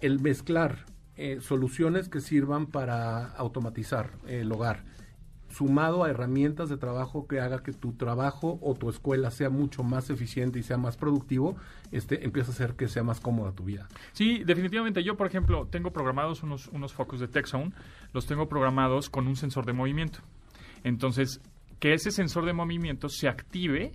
el 0.00 0.20
mezclar 0.20 0.84
eh, 1.16 1.38
soluciones 1.40 2.08
que 2.08 2.20
sirvan 2.20 2.66
para 2.66 3.26
automatizar 3.36 4.10
el 4.26 4.50
hogar, 4.52 4.84
sumado 5.56 6.04
a 6.04 6.10
herramientas 6.10 6.68
de 6.68 6.76
trabajo 6.76 7.26
que 7.26 7.40
haga 7.40 7.62
que 7.62 7.72
tu 7.72 7.94
trabajo 7.94 8.58
o 8.60 8.74
tu 8.74 8.90
escuela 8.90 9.30
sea 9.30 9.48
mucho 9.48 9.82
más 9.82 10.10
eficiente 10.10 10.58
y 10.58 10.62
sea 10.62 10.76
más 10.76 10.96
productivo, 10.96 11.56
este 11.92 12.24
empieza 12.24 12.50
a 12.50 12.54
hacer 12.54 12.74
que 12.74 12.88
sea 12.88 13.02
más 13.02 13.20
cómoda 13.20 13.52
tu 13.52 13.64
vida. 13.64 13.88
Sí, 14.12 14.42
definitivamente. 14.44 15.02
Yo, 15.02 15.16
por 15.16 15.26
ejemplo, 15.26 15.66
tengo 15.66 15.92
programados 15.92 16.42
unos, 16.42 16.68
unos 16.68 16.92
focos 16.92 17.20
de 17.20 17.28
TechZone. 17.28 17.72
Los 18.12 18.26
tengo 18.26 18.48
programados 18.48 19.08
con 19.08 19.26
un 19.26 19.36
sensor 19.36 19.64
de 19.64 19.72
movimiento. 19.72 20.18
Entonces, 20.84 21.40
que 21.80 21.94
ese 21.94 22.10
sensor 22.10 22.44
de 22.44 22.52
movimiento 22.52 23.08
se 23.08 23.28
active, 23.28 23.92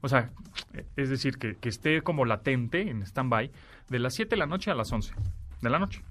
o 0.00 0.08
sea, 0.08 0.30
es 0.96 1.10
decir, 1.10 1.38
que, 1.38 1.54
que 1.56 1.68
esté 1.68 2.02
como 2.02 2.24
latente 2.24 2.90
en 2.90 3.02
stand-by 3.02 3.50
de 3.88 3.98
las 3.98 4.14
7 4.14 4.30
de 4.30 4.36
la 4.36 4.46
noche 4.46 4.70
a 4.70 4.74
las 4.74 4.92
11 4.92 5.14
de 5.62 5.70
la 5.70 5.78
noche. 5.78 6.02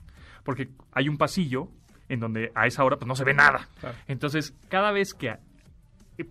Porque 0.44 0.70
hay 0.94 1.10
un 1.10 1.18
pasillo 1.18 1.70
en 2.10 2.20
donde 2.20 2.52
a 2.56 2.68
esa 2.68 2.84
hora 2.84 2.98
pues 2.98 3.08
no 3.08 3.16
se 3.16 3.24
ve 3.24 3.34
nada. 3.34 3.68
Claro. 3.80 3.96
Entonces, 4.08 4.56
cada 4.70 4.92
vez 4.92 5.14
que 5.14 5.38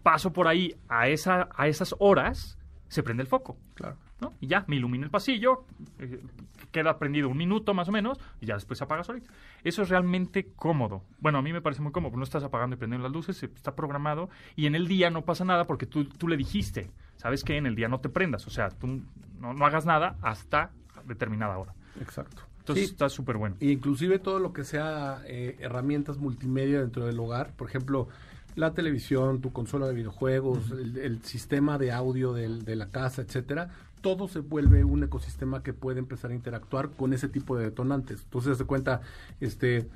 paso 0.02 0.33
por 0.33 0.49
ahí 0.49 0.75
a, 0.88 1.09
esa, 1.09 1.49
a 1.57 1.67
esas 1.67 1.95
horas, 1.99 2.59
se 2.88 3.02
prende 3.02 3.23
el 3.23 3.26
foco. 3.26 3.57
Claro. 3.75 3.97
¿no? 4.21 4.33
Y 4.41 4.47
ya, 4.47 4.64
me 4.69 4.76
ilumina 4.76 5.05
el 5.05 5.11
pasillo, 5.11 5.64
eh, 5.99 6.23
queda 6.71 6.99
prendido 6.99 7.29
un 7.29 7.37
minuto 7.37 7.75
más 7.75 7.88
o 7.88 7.93
menos, 7.93 8.21
y 8.41 8.47
ya 8.47 8.55
después 8.55 8.79
se 8.79 8.85
apaga 8.85 9.02
solito. 9.02 9.31
Eso 9.64 9.83
es 9.83 9.88
realmente 9.88 10.52
cómodo. 10.55 11.02
Bueno, 11.19 11.38
a 11.38 11.43
mí 11.43 11.52
me 11.52 11.61
parece 11.61 11.83
muy 11.83 11.91
cómodo, 11.91 12.17
no 12.17 12.23
estás 12.23 12.45
apagando 12.45 12.76
y 12.76 12.79
prendiendo 12.79 13.07
las 13.07 13.12
luces, 13.12 13.43
está 13.43 13.75
programado, 13.75 14.31
y 14.55 14.67
en 14.67 14.75
el 14.75 14.87
día 14.87 15.11
no 15.11 15.23
pasa 15.23 15.45
nada 15.45 15.67
porque 15.67 15.87
tú, 15.87 16.05
tú 16.05 16.29
le 16.29 16.37
dijiste, 16.37 16.91
¿sabes 17.17 17.43
que 17.43 17.57
En 17.57 17.67
el 17.67 17.75
día 17.75 17.88
no 17.88 18.00
te 18.00 18.09
prendas, 18.09 18.47
o 18.47 18.50
sea, 18.50 18.69
tú 18.69 19.02
no, 19.41 19.52
no 19.52 19.67
hagas 19.67 19.85
nada 19.85 20.17
hasta 20.23 20.71
determinada 21.05 21.59
hora. 21.59 21.75
Exacto. 22.00 22.43
Entonces 22.62 22.87
Sí, 22.87 22.92
está 22.92 23.09
súper 23.09 23.38
bueno. 23.38 23.57
inclusive 23.59 24.21
todo 24.21 24.38
lo 24.38 24.52
que 24.52 24.62
sea 24.62 25.21
eh, 25.26 25.57
herramientas 25.59 26.19
multimedia 26.19 26.81
dentro 26.81 27.04
del 27.07 27.19
hogar, 27.19 27.52
por 27.57 27.69
ejemplo, 27.69 28.07
la 28.54 28.73
televisión, 28.73 29.40
tu 29.40 29.52
consola 29.52 29.88
de 29.88 29.95
videojuegos, 29.95 30.71
el, 30.71 30.97
el 30.99 31.23
sistema 31.25 31.76
de 31.78 31.90
audio 31.90 32.33
del- 32.33 32.64
de 32.64 32.76
la 32.76 32.88
casa, 32.90 33.23
etcétera, 33.23 33.71
todo 34.00 34.28
se 34.28 34.40
vuelve 34.40 34.85
un 34.85 35.02
ecosistema 35.02 35.62
que 35.62 35.73
puede 35.73 35.99
empezar 35.99 36.31
a 36.31 36.35
interactuar 36.35 36.90
con 36.90 37.12
ese 37.12 37.28
tipo 37.28 37.57
de 37.57 37.64
detonantes. 37.64 38.23
Entonces, 38.25 38.59
de 38.59 38.64
cuenta, 38.64 39.00
este 39.40 39.88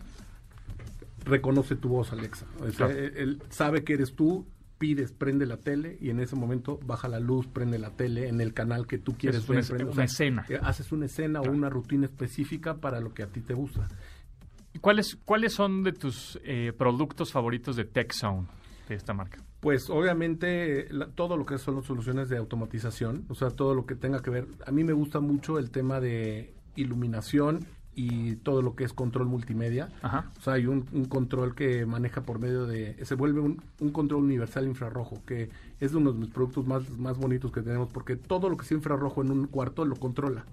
reconoce 1.25 1.77
tu 1.77 1.89
voz, 1.89 2.13
Alexa. 2.13 2.47
O 2.61 2.65
sea, 2.71 2.87
Claro. 2.89 2.93
él, 2.93 3.13
él 3.17 3.43
sabe 3.51 3.85
que 3.85 3.95
eres 3.95 4.15
tú, 4.15 4.47
pides, 4.79 5.13
prende 5.13 5.47
la 5.47 5.57
tele 5.57 5.97
y 6.01 6.11
en 6.11 6.21
ese 6.21 6.37
momento 6.37 6.79
baja 6.85 7.09
la 7.09 7.21
luz, 7.21 7.47
prende 7.47 7.79
la 7.79 7.91
tele 7.91 8.29
en 8.29 8.41
el 8.41 8.53
canal 8.55 8.87
que 8.87 8.99
tú 8.99 9.15
quieres 9.17 9.43
Es 9.45 9.49
una 9.49 9.61
ver. 9.63 9.83
O 9.83 9.87
una 9.87 9.95
sea, 9.95 10.05
escena. 10.05 10.47
eh, 10.49 10.59
Haces 10.63 10.93
una 10.93 11.07
escena 11.07 11.41
Claro. 11.41 11.53
o 11.53 11.57
una 11.57 11.69
rutina 11.71 12.07
específica 12.07 12.75
para 12.77 13.01
lo 13.01 13.15
que 13.15 13.23
a 13.23 13.27
ti 13.29 13.41
te 13.41 13.55
gusta. 13.55 13.89
¿Y 14.75 14.79
¿Cuáles, 14.79 15.17
¿Cuáles 15.25 15.55
son 15.55 15.83
de 15.83 15.93
tus 15.93 16.39
eh, 16.45 16.73
productos 16.77 17.33
favoritos 17.33 17.77
de 17.77 17.85
TechZone, 17.87 18.47
de 18.89 18.95
esta 18.95 19.15
marca? 19.15 19.43
Pues 19.61 19.89
obviamente 19.89 20.87
la- 20.93 21.07
todo 21.09 21.37
lo 21.39 21.47
que 21.47 21.57
son 21.59 21.77
las 21.77 21.87
soluciones 21.87 22.29
de 22.29 22.37
automatización, 22.37 23.25
o 23.31 23.35
sea, 23.35 23.49
todo 23.51 23.75
lo 23.75 23.87
que 23.87 23.95
tenga 23.97 24.21
que 24.21 24.31
ver. 24.31 24.47
A 24.67 24.71
mí 24.73 24.85
me 24.85 24.93
gusta 24.93 25.21
mucho 25.21 25.59
el 25.59 25.71
tema 25.71 25.99
de 26.01 26.53
iluminación 26.77 27.67
y 27.97 28.37
todo 28.37 28.63
lo 28.63 28.77
que 28.77 28.85
es 28.85 28.93
control 28.93 29.27
multimedia. 29.27 29.89
Ajá. 30.03 30.31
O 30.39 30.41
sea, 30.43 30.53
hay 30.53 30.67
un, 30.67 30.85
un 30.93 31.07
control 31.07 31.55
que 31.55 31.87
maneja 31.87 32.21
por 32.21 32.39
medio 32.39 32.67
de... 32.67 33.05
Se 33.05 33.17
vuelve 33.17 33.41
un, 33.41 33.63
un 33.81 33.91
control 33.91 34.23
universal 34.23 34.67
infrarrojo, 34.67 35.23
que 35.27 35.49
es 35.81 35.95
uno 35.95 36.13
de 36.13 36.21
los 36.21 36.29
productos 36.29 36.67
más, 36.67 36.89
más 36.99 37.17
bonitos 37.19 37.51
que 37.51 37.63
tenemos, 37.63 37.89
porque 37.89 38.15
todo 38.15 38.51
lo 38.51 38.57
que 38.57 38.67
sea 38.67 38.77
infrarrojo 38.77 39.23
en 39.23 39.31
un 39.31 39.47
cuarto 39.47 39.85
lo 39.85 39.97
controla. 39.97 40.45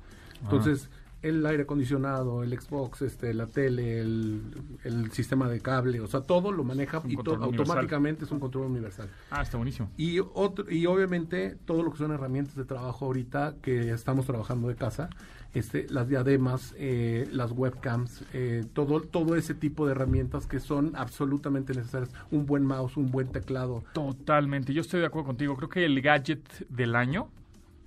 Entonces, 0.41 0.89
el 1.21 1.45
aire 1.45 1.63
acondicionado, 1.63 2.43
el 2.43 2.59
Xbox, 2.59 3.01
este, 3.01 3.33
la 3.33 3.47
tele, 3.47 4.01
el, 4.01 4.41
el 4.83 5.11
sistema 5.11 5.47
de 5.47 5.61
cable, 5.61 6.01
o 6.01 6.07
sea, 6.07 6.19
todo 6.19 6.51
lo 6.51 6.65
maneja 6.65 7.01
y 7.07 7.15
to- 7.15 7.35
automáticamente 7.35 8.25
es 8.25 8.31
un 8.31 8.41
control 8.41 8.65
universal. 8.65 9.09
Ah, 9.31 9.41
está 9.41 9.55
buenísimo. 9.55 9.89
Y, 9.95 10.19
otro, 10.19 10.69
y 10.69 10.85
obviamente 10.85 11.57
todo 11.63 11.81
lo 11.81 11.91
que 11.91 11.97
son 11.97 12.11
herramientas 12.11 12.55
de 12.55 12.65
trabajo 12.65 13.05
ahorita 13.05 13.55
que 13.61 13.91
estamos 13.91 14.25
trabajando 14.25 14.67
de 14.67 14.75
casa, 14.75 15.09
este, 15.53 15.87
las 15.89 16.07
diademas, 16.07 16.73
eh, 16.77 17.27
las 17.31 17.51
webcams, 17.51 18.23
eh, 18.33 18.65
todo, 18.73 19.01
todo 19.01 19.35
ese 19.35 19.53
tipo 19.53 19.85
de 19.85 19.91
herramientas 19.91 20.47
que 20.47 20.59
son 20.59 20.93
absolutamente 20.95 21.73
necesarias. 21.73 22.11
Un 22.31 22.45
buen 22.45 22.65
mouse, 22.65 22.97
un 22.97 23.11
buen 23.11 23.27
teclado. 23.27 23.83
Totalmente, 23.93 24.73
yo 24.73 24.81
estoy 24.81 25.01
de 25.01 25.07
acuerdo 25.07 25.27
contigo. 25.27 25.55
Creo 25.55 25.69
que 25.69 25.85
el 25.85 26.01
gadget 26.01 26.67
del 26.69 26.95
año 26.95 27.29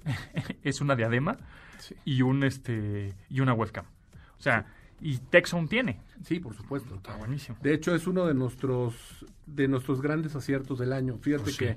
es 0.63 0.81
una 0.81 0.95
diadema 0.95 1.37
y 2.05 2.23
un 2.23 2.45
este 2.45 3.15
y 3.29 3.41
una 3.41 3.53
webcam. 3.53 3.87
O 4.39 4.43
sea, 4.43 4.67
y 5.01 5.19
Texon 5.19 5.69
tiene. 5.69 6.01
Sí, 6.23 6.41
por 6.41 6.55
supuesto. 6.55 6.95
Está 6.95 7.17
buenísimo. 7.17 7.59
De 7.63 7.75
hecho, 7.75 7.95
es 7.95 8.07
uno 8.07 8.27
de 8.27 8.35
nuestros, 8.35 9.27
de 9.45 9.69
nuestros 9.69 10.01
grandes 10.01 10.35
aciertos 10.35 10.79
del 10.79 10.93
año. 10.93 11.19
Fíjate 11.19 11.43
Pues 11.45 11.57
sí, 11.57 11.65
que 11.65 11.77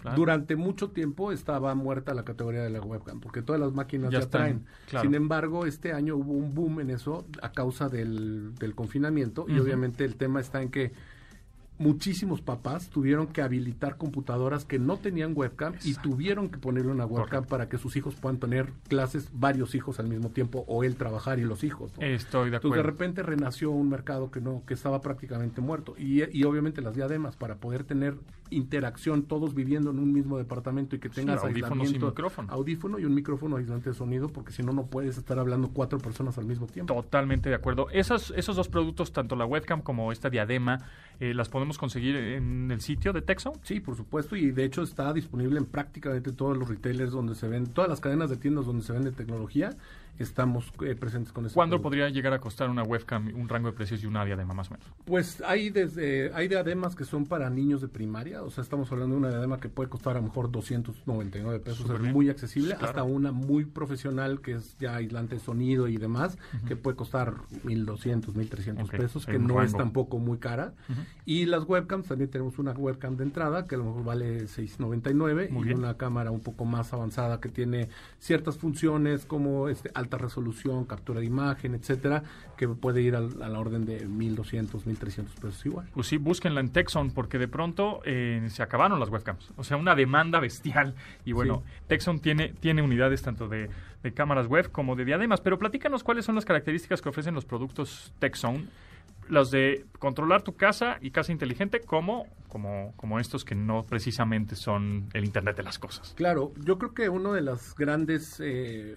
claro. 0.00 0.16
durante 0.16 0.56
mucho 0.56 0.90
tiempo 0.90 1.32
estaba 1.32 1.74
muerta 1.74 2.14
la 2.14 2.24
categoría 2.24 2.62
de 2.62 2.70
la 2.70 2.80
webcam, 2.80 3.20
porque 3.20 3.42
todas 3.42 3.60
las 3.60 3.72
máquinas 3.72 4.10
Ya 4.10 4.18
ya, 4.18 4.24
están, 4.24 4.40
traen. 4.40 4.64
claro. 4.88 5.04
Sin 5.06 5.14
embargo, 5.14 5.66
este 5.66 5.92
año 5.92 6.16
hubo 6.16 6.32
un 6.32 6.54
boom 6.54 6.80
en 6.80 6.90
eso 6.90 7.26
a 7.42 7.52
causa 7.52 7.88
del, 7.88 8.54
del 8.56 8.74
confinamiento 8.74 9.46
y 9.48 9.58
obviamente 9.58 10.04
el 10.04 10.16
tema 10.16 10.40
está 10.40 10.62
en 10.62 10.70
que 10.70 10.92
muchísimos 11.80 12.42
papás 12.42 12.90
tuvieron 12.90 13.26
que 13.26 13.40
habilitar 13.40 13.96
computadoras 13.96 14.66
que 14.66 14.78
no 14.78 14.98
tenían 14.98 15.32
webcam 15.34 15.72
y 15.82 15.94
tuvieron 15.94 16.50
que 16.50 16.58
ponerle 16.58 16.92
una 16.92 17.06
webcam 17.06 17.26
Correcto. 17.28 17.48
para 17.48 17.68
que 17.70 17.78
sus 17.78 17.96
hijos 17.96 18.14
puedan 18.16 18.38
tener 18.38 18.70
clases, 18.88 19.30
varios 19.32 19.74
hijos 19.74 19.98
al 19.98 20.06
mismo 20.06 20.28
tiempo, 20.28 20.64
o 20.68 20.84
él 20.84 20.96
trabajar 20.96 21.38
y 21.38 21.42
los 21.42 21.64
hijos. 21.64 21.92
¿no? 21.98 22.02
Estoy 22.04 22.06
de 22.06 22.12
Entonces 22.12 22.50
de 22.50 22.56
acuerdo. 22.56 22.82
repente 22.82 23.22
renació 23.22 23.70
un 23.70 23.88
mercado 23.88 24.30
que 24.30 24.40
no 24.42 24.62
que 24.66 24.74
estaba 24.74 25.00
prácticamente 25.00 25.60
muerto 25.62 25.94
y, 25.98 26.22
y 26.38 26.44
obviamente 26.44 26.82
las 26.82 26.94
diademas 26.94 27.36
para 27.36 27.56
poder 27.56 27.84
tener 27.84 28.18
interacción 28.50 29.22
todos 29.22 29.54
viviendo 29.54 29.90
en 29.90 30.00
un 30.00 30.12
mismo 30.12 30.36
departamento 30.36 30.96
y 30.96 30.98
que 30.98 31.08
Sí, 31.08 31.14
tengas 31.16 31.42
audífonos 31.42 31.78
y 31.78 31.80
aislamiento, 31.82 32.06
micrófono. 32.08 32.52
audífono 32.52 32.98
y 32.98 33.04
un 33.04 33.14
micrófono 33.14 33.56
aislante 33.56 33.90
de 33.90 33.94
sonido 33.94 34.28
porque 34.28 34.52
si 34.52 34.62
no 34.62 34.72
no 34.72 34.86
puedes 34.86 35.16
estar 35.16 35.38
hablando 35.38 35.68
cuatro 35.72 35.98
personas 35.98 36.36
al 36.36 36.44
mismo 36.46 36.66
tiempo. 36.66 36.92
Totalmente 36.92 37.48
de 37.48 37.54
acuerdo. 37.54 37.88
Esos, 37.90 38.32
esos 38.36 38.56
dos 38.56 38.68
productos, 38.68 39.12
tanto 39.12 39.36
la 39.36 39.46
webcam 39.46 39.80
como 39.82 40.10
esta 40.12 40.28
diadema, 40.30 40.78
eh, 41.20 41.34
las 41.34 41.50
podemos 41.50 41.76
conseguir 41.76 42.16
en 42.16 42.70
el 42.70 42.80
sitio 42.80 43.12
de 43.12 43.20
Texon. 43.20 43.52
Sí, 43.62 43.78
por 43.80 43.94
supuesto, 43.94 44.36
y 44.36 44.50
de 44.52 44.64
hecho 44.64 44.82
está 44.82 45.12
disponible 45.12 45.58
en 45.58 45.66
prácticamente 45.66 46.32
todos 46.32 46.56
los 46.56 46.68
retailers 46.68 47.12
donde 47.12 47.34
se 47.34 47.46
ven, 47.46 47.66
todas 47.66 47.90
las 47.90 48.00
cadenas 48.00 48.30
de 48.30 48.38
tiendas 48.38 48.64
donde 48.64 48.82
se 48.82 48.94
vende 48.94 49.12
tecnología, 49.12 49.76
estamos 50.18 50.72
eh, 50.84 50.94
presentes 50.94 51.32
con 51.32 51.46
este 51.46 51.54
¿Cuándo 51.54 51.76
producto. 51.76 51.88
podría 51.90 52.08
llegar 52.10 52.32
a 52.32 52.38
costar 52.40 52.68
una 52.68 52.82
webcam, 52.82 53.32
un 53.34 53.48
rango 53.48 53.68
de 53.70 53.74
precios 53.76 54.02
y 54.02 54.06
una 54.06 54.24
diadema 54.24 54.52
más 54.54 54.68
o 54.70 54.74
menos? 54.74 54.86
Pues 55.04 55.42
hay 55.46 55.70
desde 55.70 56.32
hay 56.34 56.48
diademas 56.48 56.94
que 56.94 57.04
son 57.04 57.26
para 57.26 57.48
niños 57.50 57.80
de 57.80 57.88
primaria, 57.88 58.42
o 58.42 58.50
sea, 58.50 58.62
estamos 58.62 58.90
hablando 58.92 59.14
de 59.14 59.20
una 59.20 59.28
diadema 59.30 59.58
que 59.58 59.68
puede 59.68 59.88
costar 59.88 60.16
a 60.16 60.20
lo 60.20 60.26
mejor 60.26 60.50
299 60.50 61.60
pesos, 61.60 61.78
Súper 61.78 61.96
es 61.96 62.02
bien. 62.02 62.12
muy 62.14 62.28
accesible, 62.28 62.70
Sí, 62.72 62.76
claro. 62.78 62.86
hasta 62.88 63.02
una 63.02 63.32
muy 63.32 63.64
profesional 63.64 64.40
que 64.40 64.52
es 64.52 64.76
ya 64.78 64.96
aislante 64.96 65.36
de 65.36 65.40
sonido 65.40 65.88
y 65.88 65.96
demás, 65.96 66.38
que 66.66 66.76
puede 66.76 66.96
costar 66.96 67.34
1200, 67.64 68.34
1300 68.34 68.88
Ok, 68.88 68.96
pesos, 68.96 69.26
hay 69.28 69.34
que 69.34 69.38
no 69.40 69.62
es 69.62 69.72
tampoco 69.72 70.18
muy 70.18 70.38
cara. 70.38 70.74
Y 71.24 71.46
las 71.46 71.64
webcams 71.68 72.06
también 72.08 72.30
tenemos 72.30 72.58
una 72.58 72.72
webcam 72.72 73.16
de 73.16 73.24
entrada 73.24 73.66
que 73.66 73.74
a 73.74 73.78
lo 73.78 73.84
mejor 73.84 74.04
vale 74.04 74.46
699 74.48 75.48
Muy 75.50 75.62
y 75.62 75.64
bien. 75.66 75.78
una 75.78 75.96
cámara 75.96 76.30
un 76.30 76.40
poco 76.40 76.64
más 76.64 76.92
avanzada 76.92 77.40
que 77.40 77.48
tiene 77.48 77.88
ciertas 78.18 78.58
funciones 78.58 79.24
como 79.26 79.68
este 79.68 79.90
alta 80.00 80.18
resolución, 80.18 80.84
captura 80.84 81.20
de 81.20 81.26
imagen, 81.26 81.74
etcétera, 81.74 82.24
que 82.56 82.66
puede 82.68 83.02
ir 83.02 83.14
al- 83.14 83.40
a 83.42 83.48
la 83.48 83.58
orden 83.60 83.84
de 83.86 84.04
1200, 84.06 84.84
1300 84.86 85.34
pesos 85.36 85.64
igual. 85.66 85.86
Pues 85.94 86.06
sí, 86.08 86.16
búsquenla 86.16 86.60
en 86.60 86.70
Texon 86.70 87.12
porque 87.12 87.38
de 87.38 87.46
pronto 87.48 88.00
eh, 88.04 88.44
se 88.50 88.62
acabaron 88.62 88.98
las 88.98 89.08
webcams. 89.08 89.52
O 89.56 89.64
sea, 89.64 89.76
una 89.76 89.94
demanda 89.94 90.40
bestial. 90.40 90.94
Y 91.24 91.32
bueno, 91.32 91.62
Texon 91.86 92.20
tiene, 92.20 92.48
tiene 92.60 92.82
unidades 92.82 93.22
tanto 93.22 93.46
de, 93.48 93.70
de 94.02 94.12
cámaras 94.12 94.46
web 94.48 94.70
como 94.72 94.96
de 94.96 95.04
diademas. 95.04 95.40
Pero 95.40 95.58
platícanos 95.58 96.02
cuáles 96.02 96.24
son 96.24 96.34
las 96.34 96.44
características 96.44 97.00
que 97.00 97.08
ofrecen 97.08 97.34
los 97.34 97.44
productos 97.44 98.12
Texon. 98.18 98.68
Los 99.28 99.52
de 99.52 99.86
controlar 100.00 100.42
tu 100.42 100.56
casa 100.56 100.98
y 101.00 101.12
casa 101.12 101.30
inteligente 101.30 101.78
como, 101.80 102.26
como, 102.48 102.92
como 102.96 103.20
estos 103.20 103.44
que 103.44 103.54
no 103.54 103.84
precisamente 103.84 104.56
son 104.56 105.08
el 105.12 105.24
Internet 105.24 105.56
de 105.56 105.62
las 105.62 105.78
cosas. 105.78 106.14
Claro, 106.16 106.52
yo 106.64 106.78
creo 106.78 106.94
que 106.94 107.08
una 107.08 107.32
de 107.32 107.40
las 107.40 107.76
grandes 107.76 108.40
eh, 108.40 108.96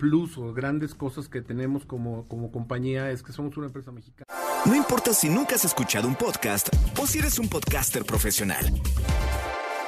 plus 0.00 0.38
o 0.38 0.52
grandes 0.54 0.94
cosas 0.94 1.28
que 1.28 1.42
tenemos 1.42 1.84
como, 1.84 2.26
como 2.26 2.50
compañía 2.50 3.10
es 3.10 3.22
que 3.22 3.32
somos 3.32 3.56
una 3.58 3.66
empresa 3.66 3.92
mexicana. 3.92 4.24
No 4.64 4.74
importa 4.74 5.12
si 5.12 5.28
nunca 5.28 5.54
has 5.56 5.64
escuchado 5.66 6.08
un 6.08 6.16
podcast 6.16 6.68
o 6.98 7.06
si 7.06 7.18
eres 7.18 7.38
un 7.38 7.48
podcaster 7.48 8.04
profesional. 8.04 8.64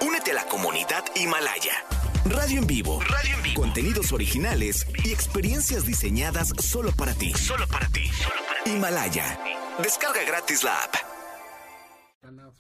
Únete 0.07 0.33
a 0.33 0.35
la 0.35 0.45
comunidad 0.47 1.03
Himalaya. 1.17 1.73
Radio 2.27 2.59
en 2.61 2.67
vivo. 2.67 3.01
Radio 3.01 3.37
en 3.37 3.43
vivo. 3.43 3.63
Contenidos 3.63 4.13
originales 4.13 4.87
y 5.05 5.11
experiencias 5.11 5.87
diseñadas 5.87 6.53
solo 6.61 6.93
para 6.93 7.15
ti. 7.15 7.33
Solo 7.33 7.67
para 7.69 7.89
ti. 7.89 8.03
Himalaya. 8.67 9.39
Descarga 9.83 10.21
gratis 10.27 10.63
la 10.63 10.77
app. 10.85 10.95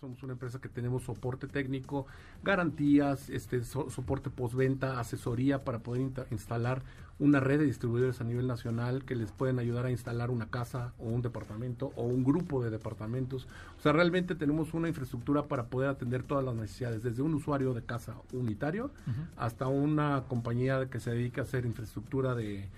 Somos 0.00 0.22
una 0.24 0.32
empresa 0.32 0.58
que 0.60 0.68
tenemos 0.68 1.04
soporte 1.04 1.46
técnico, 1.46 2.06
garantías, 2.42 3.28
este 3.30 3.62
so- 3.62 3.88
soporte 3.88 4.30
postventa, 4.30 4.98
asesoría 4.98 5.62
para 5.64 5.78
poder 5.78 6.10
instalar 6.32 6.82
una 7.22 7.38
red 7.38 7.60
de 7.60 7.66
distribuidores 7.66 8.20
a 8.20 8.24
nivel 8.24 8.48
nacional 8.48 9.04
que 9.04 9.14
les 9.14 9.30
pueden 9.30 9.60
ayudar 9.60 9.86
a 9.86 9.92
instalar 9.92 10.28
una 10.28 10.50
casa 10.50 10.92
o 10.98 11.04
un 11.04 11.22
departamento 11.22 11.92
o 11.94 12.02
un 12.02 12.24
grupo 12.24 12.64
de 12.64 12.70
departamentos. 12.70 13.46
O 13.78 13.80
sea, 13.80 13.92
realmente 13.92 14.34
tenemos 14.34 14.74
una 14.74 14.88
infraestructura 14.88 15.44
para 15.44 15.66
poder 15.66 15.88
atender 15.88 16.24
todas 16.24 16.44
las 16.44 16.56
necesidades, 16.56 17.04
desde 17.04 17.22
un 17.22 17.34
usuario 17.34 17.74
de 17.74 17.84
casa 17.84 18.16
unitario 18.32 18.90
hasta 19.36 19.68
una 19.68 20.24
compañía 20.26 20.90
que 20.90 20.98
se 20.98 21.12
dedica 21.12 21.42
a 21.42 21.44
hacer 21.44 21.64
infraestructura 21.64 22.34
de, 22.34 22.68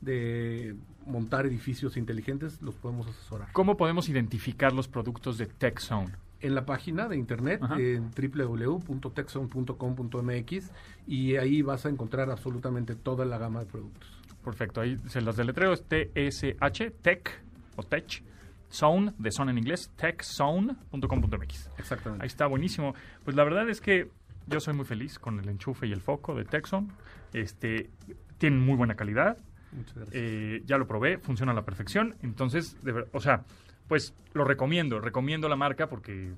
de 0.00 0.74
montar 1.06 1.46
edificios 1.46 1.96
inteligentes, 1.96 2.60
los 2.60 2.74
podemos 2.74 3.06
asesorar. 3.06 3.52
¿Cómo 3.52 3.76
podemos 3.76 4.08
identificar 4.08 4.72
los 4.72 4.88
productos 4.88 5.38
de 5.38 5.46
TechZone? 5.46 6.10
En 6.42 6.54
la 6.54 6.66
página 6.66 7.08
de 7.08 7.16
internet 7.16 7.60
Ajá. 7.62 7.78
en 7.78 8.10
www.texon.com.mx 8.10 10.70
y 11.06 11.36
ahí 11.36 11.62
vas 11.62 11.86
a 11.86 11.88
encontrar 11.88 12.30
absolutamente 12.30 12.94
toda 12.94 13.24
la 13.24 13.38
gama 13.38 13.60
de 13.60 13.66
productos. 13.66 14.08
Perfecto, 14.44 14.80
ahí 14.80 14.96
se 15.06 15.20
las 15.20 15.36
deletreo, 15.36 15.72
es 15.72 15.84
T-S-H, 15.84 16.90
Tech 17.02 17.42
o 17.76 17.82
Tech, 17.84 18.22
Zone, 18.70 19.12
de 19.18 19.30
Zone 19.30 19.52
en 19.52 19.58
inglés, 19.58 19.90
techzone.com.mx. 19.96 21.70
Exactamente. 21.78 22.24
Ahí 22.24 22.26
está, 22.26 22.46
buenísimo. 22.46 22.94
Pues 23.24 23.36
la 23.36 23.44
verdad 23.44 23.68
es 23.68 23.80
que 23.80 24.08
yo 24.48 24.60
soy 24.60 24.74
muy 24.74 24.84
feliz 24.84 25.18
con 25.18 25.38
el 25.38 25.48
enchufe 25.48 25.86
y 25.86 25.92
el 25.92 26.00
foco 26.00 26.34
de 26.34 26.44
Texon. 26.44 26.88
Este, 27.32 27.90
tienen 28.38 28.60
muy 28.60 28.76
buena 28.76 28.94
calidad. 28.94 29.36
Muchas 29.72 29.94
gracias. 29.94 30.16
Eh, 30.22 30.62
ya 30.66 30.76
lo 30.76 30.86
probé, 30.86 31.18
funciona 31.18 31.52
a 31.52 31.54
la 31.54 31.64
perfección. 31.64 32.16
Entonces, 32.22 32.76
de 32.82 32.92
ver- 32.92 33.08
o 33.12 33.20
sea, 33.20 33.44
pues 33.88 34.14
lo 34.32 34.44
recomiendo. 34.44 35.00
Recomiendo 35.00 35.48
la 35.48 35.56
marca 35.56 35.88
porque 35.88 36.32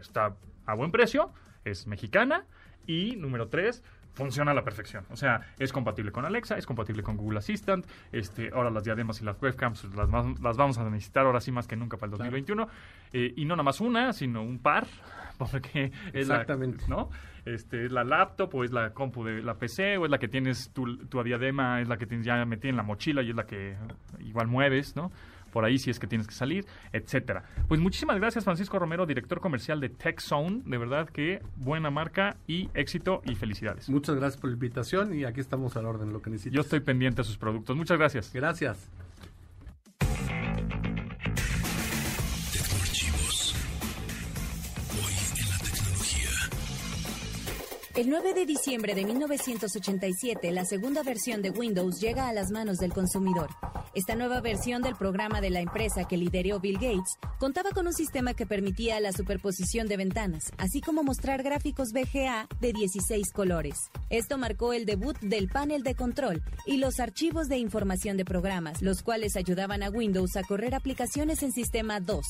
está 0.00 0.34
a 0.66 0.74
buen 0.74 0.90
precio, 0.90 1.32
es 1.64 1.86
mexicana 1.86 2.44
y 2.86 3.16
número 3.16 3.48
tres, 3.48 3.82
funciona 4.18 4.50
a 4.50 4.54
la 4.54 4.64
perfección. 4.64 5.04
O 5.10 5.16
sea, 5.16 5.40
es 5.58 5.72
compatible 5.72 6.10
con 6.10 6.24
Alexa, 6.24 6.58
es 6.58 6.66
compatible 6.66 7.04
con 7.04 7.16
Google 7.16 7.38
Assistant. 7.38 7.86
Este, 8.10 8.50
ahora 8.52 8.68
las 8.68 8.82
diademas 8.82 9.22
y 9.22 9.24
las 9.24 9.40
webcams 9.40 9.84
las, 9.94 10.10
las 10.40 10.56
vamos 10.56 10.76
a 10.76 10.84
necesitar 10.90 11.24
ahora 11.24 11.40
sí 11.40 11.52
más 11.52 11.68
que 11.68 11.76
nunca 11.76 11.96
para 11.96 12.12
el 12.12 12.18
2021. 12.18 12.68
Eh, 13.12 13.32
y 13.36 13.44
no 13.44 13.54
nada 13.54 13.62
más 13.62 13.80
una, 13.80 14.12
sino 14.12 14.42
un 14.42 14.58
par, 14.58 14.88
porque 15.38 15.92
es 16.12 16.26
la, 16.26 16.40
Exactamente. 16.40 16.84
¿no? 16.88 17.10
Este, 17.44 17.86
es 17.86 17.92
la 17.92 18.02
laptop 18.02 18.52
o 18.56 18.64
es 18.64 18.72
la 18.72 18.92
compu 18.92 19.24
de 19.24 19.40
la 19.40 19.54
PC 19.54 19.98
o 19.98 20.04
es 20.04 20.10
la 20.10 20.18
que 20.18 20.28
tienes 20.28 20.70
tu, 20.72 20.98
tu 21.06 21.22
diadema, 21.22 21.80
es 21.80 21.88
la 21.88 21.96
que 21.96 22.06
tienes 22.06 22.26
ya 22.26 22.44
metida 22.44 22.70
en 22.70 22.76
la 22.76 22.82
mochila 22.82 23.22
y 23.22 23.30
es 23.30 23.36
la 23.36 23.46
que 23.46 23.76
igual 24.18 24.48
mueves, 24.48 24.96
¿no? 24.96 25.12
Por 25.52 25.64
ahí 25.64 25.78
si 25.78 25.90
es 25.90 25.98
que 25.98 26.06
tienes 26.06 26.26
que 26.26 26.34
salir, 26.34 26.66
etcétera. 26.92 27.44
Pues 27.68 27.80
muchísimas 27.80 28.18
gracias 28.18 28.44
Francisco 28.44 28.78
Romero, 28.78 29.06
director 29.06 29.40
comercial 29.40 29.80
de 29.80 29.88
TechZone. 29.88 30.62
De 30.64 30.78
verdad 30.78 31.08
que 31.08 31.42
buena 31.56 31.90
marca 31.90 32.36
y 32.46 32.70
éxito 32.74 33.22
y 33.24 33.34
felicidades. 33.34 33.88
Muchas 33.88 34.16
gracias 34.16 34.40
por 34.40 34.50
la 34.50 34.54
invitación 34.54 35.14
y 35.14 35.24
aquí 35.24 35.40
estamos 35.40 35.76
a 35.76 35.82
la 35.82 35.88
orden, 35.88 36.12
lo 36.12 36.22
que 36.22 36.30
necesites. 36.30 36.54
Yo 36.54 36.62
estoy 36.62 36.80
pendiente 36.80 37.20
a 37.22 37.24
sus 37.24 37.38
productos. 37.38 37.76
Muchas 37.76 37.98
gracias. 37.98 38.32
Gracias. 38.32 38.90
El 47.98 48.10
9 48.10 48.32
de 48.32 48.46
diciembre 48.46 48.94
de 48.94 49.04
1987, 49.04 50.52
la 50.52 50.64
segunda 50.64 51.02
versión 51.02 51.42
de 51.42 51.50
Windows 51.50 52.00
llega 52.00 52.28
a 52.28 52.32
las 52.32 52.52
manos 52.52 52.78
del 52.78 52.92
consumidor. 52.92 53.48
Esta 53.92 54.14
nueva 54.14 54.40
versión 54.40 54.82
del 54.82 54.94
programa 54.94 55.40
de 55.40 55.50
la 55.50 55.58
empresa 55.58 56.04
que 56.04 56.16
lideró 56.16 56.60
Bill 56.60 56.76
Gates 56.76 57.18
contaba 57.40 57.70
con 57.70 57.88
un 57.88 57.92
sistema 57.92 58.34
que 58.34 58.46
permitía 58.46 59.00
la 59.00 59.10
superposición 59.10 59.88
de 59.88 59.96
ventanas, 59.96 60.52
así 60.58 60.80
como 60.80 61.02
mostrar 61.02 61.42
gráficos 61.42 61.88
VGA 61.92 62.46
de 62.60 62.72
16 62.72 63.32
colores. 63.32 63.90
Esto 64.10 64.38
marcó 64.38 64.72
el 64.72 64.86
debut 64.86 65.18
del 65.18 65.48
panel 65.48 65.82
de 65.82 65.96
control 65.96 66.40
y 66.66 66.76
los 66.76 67.00
archivos 67.00 67.48
de 67.48 67.58
información 67.58 68.16
de 68.16 68.24
programas, 68.24 68.80
los 68.80 69.02
cuales 69.02 69.34
ayudaban 69.34 69.82
a 69.82 69.90
Windows 69.90 70.36
a 70.36 70.44
correr 70.44 70.76
aplicaciones 70.76 71.42
en 71.42 71.50
sistema 71.50 71.98
2. 71.98 72.24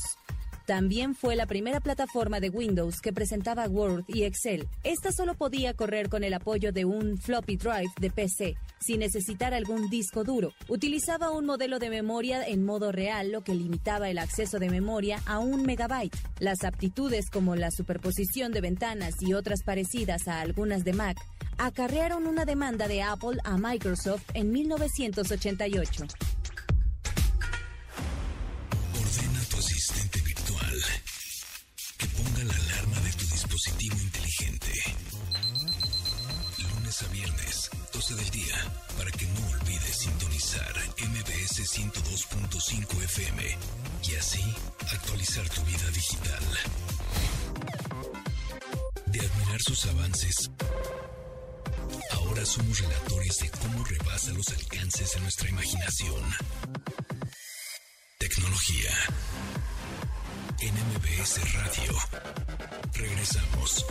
También 0.68 1.14
fue 1.14 1.35
la 1.35 1.46
primera 1.46 1.81
plataforma 1.81 2.40
de 2.40 2.50
Windows 2.50 3.00
que 3.00 3.11
presentaba 3.11 3.66
Word 3.68 4.04
y 4.07 4.24
Excel. 4.24 4.68
Esta 4.85 5.12
solo 5.12 5.33
podía 5.33 5.72
correr 5.72 6.11
con 6.11 6.24
el 6.24 6.35
apoyo 6.35 6.72
de 6.72 6.85
un 6.85 7.16
floppy 7.16 7.57
drive 7.57 7.90
de 7.98 8.11
PC, 8.11 8.54
sin 8.78 9.00
necesitar 9.00 9.54
algún 9.54 9.88
disco 9.88 10.24
duro. 10.24 10.52
Utilizaba 10.68 11.31
un 11.31 11.46
modelo 11.46 11.78
de 11.78 11.88
memoria 11.88 12.46
en 12.46 12.66
modo 12.66 12.92
real, 12.92 13.33
lo 13.33 13.42
que 13.42 13.54
limitaba 13.54 14.11
el 14.11 14.18
acceso 14.18 14.59
de 14.59 14.68
memoria 14.68 15.22
a 15.24 15.38
un 15.38 15.62
megabyte. 15.62 16.14
Las 16.38 16.62
aptitudes 16.64 17.31
como 17.31 17.57
la 17.57 17.70
superposición 17.70 18.52
de 18.52 18.61
ventanas 18.61 19.14
y 19.22 19.33
otras 19.33 19.62
parecidas 19.62 20.28
a 20.28 20.38
algunas 20.38 20.85
de 20.85 20.92
Mac 20.92 21.16
acarrearon 21.57 22.26
una 22.26 22.44
demanda 22.44 22.88
de 22.88 23.02
Apple 23.02 23.38
a 23.42 23.57
Microsoft 23.57 24.24
en 24.35 24.52
1988. 24.52 26.04
102.5 42.68 43.02
FM 43.04 43.59
y 44.09 44.14
así 44.16 44.44
actualizar 44.92 45.48
tu 45.48 45.62
vida 45.62 45.90
digital. 45.90 46.42
De 49.07 49.20
admirar 49.20 49.61
sus 49.62 49.87
avances, 49.87 50.50
ahora 52.12 52.44
somos 52.44 52.78
relatores 52.81 53.38
de 53.38 53.50
cómo 53.50 53.85
rebasa 53.85 54.33
los 54.33 54.48
alcances 54.48 55.14
de 55.14 55.20
nuestra 55.20 55.48
imaginación. 55.48 56.22
Tecnología. 58.18 58.92
En 60.61 60.74
MBS 60.74 61.54
Radio. 61.54 61.96
Regresamos. 62.92 63.87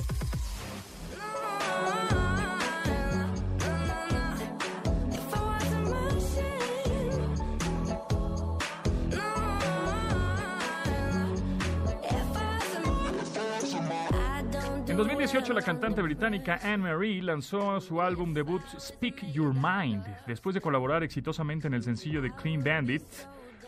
En 14.98 15.04
2018, 15.04 15.54
la 15.54 15.62
cantante 15.62 16.02
británica 16.02 16.60
Anne 16.64 16.80
Marie 16.80 17.22
lanzó 17.22 17.80
su 17.80 18.02
álbum 18.02 18.34
debut 18.34 18.64
Speak 18.80 19.32
Your 19.32 19.54
Mind, 19.54 20.04
después 20.26 20.56
de 20.56 20.60
colaborar 20.60 21.04
exitosamente 21.04 21.68
en 21.68 21.76
el 21.76 21.84
sencillo 21.84 22.20
de 22.20 22.32
Clean 22.32 22.64
Bandit, 22.64 23.04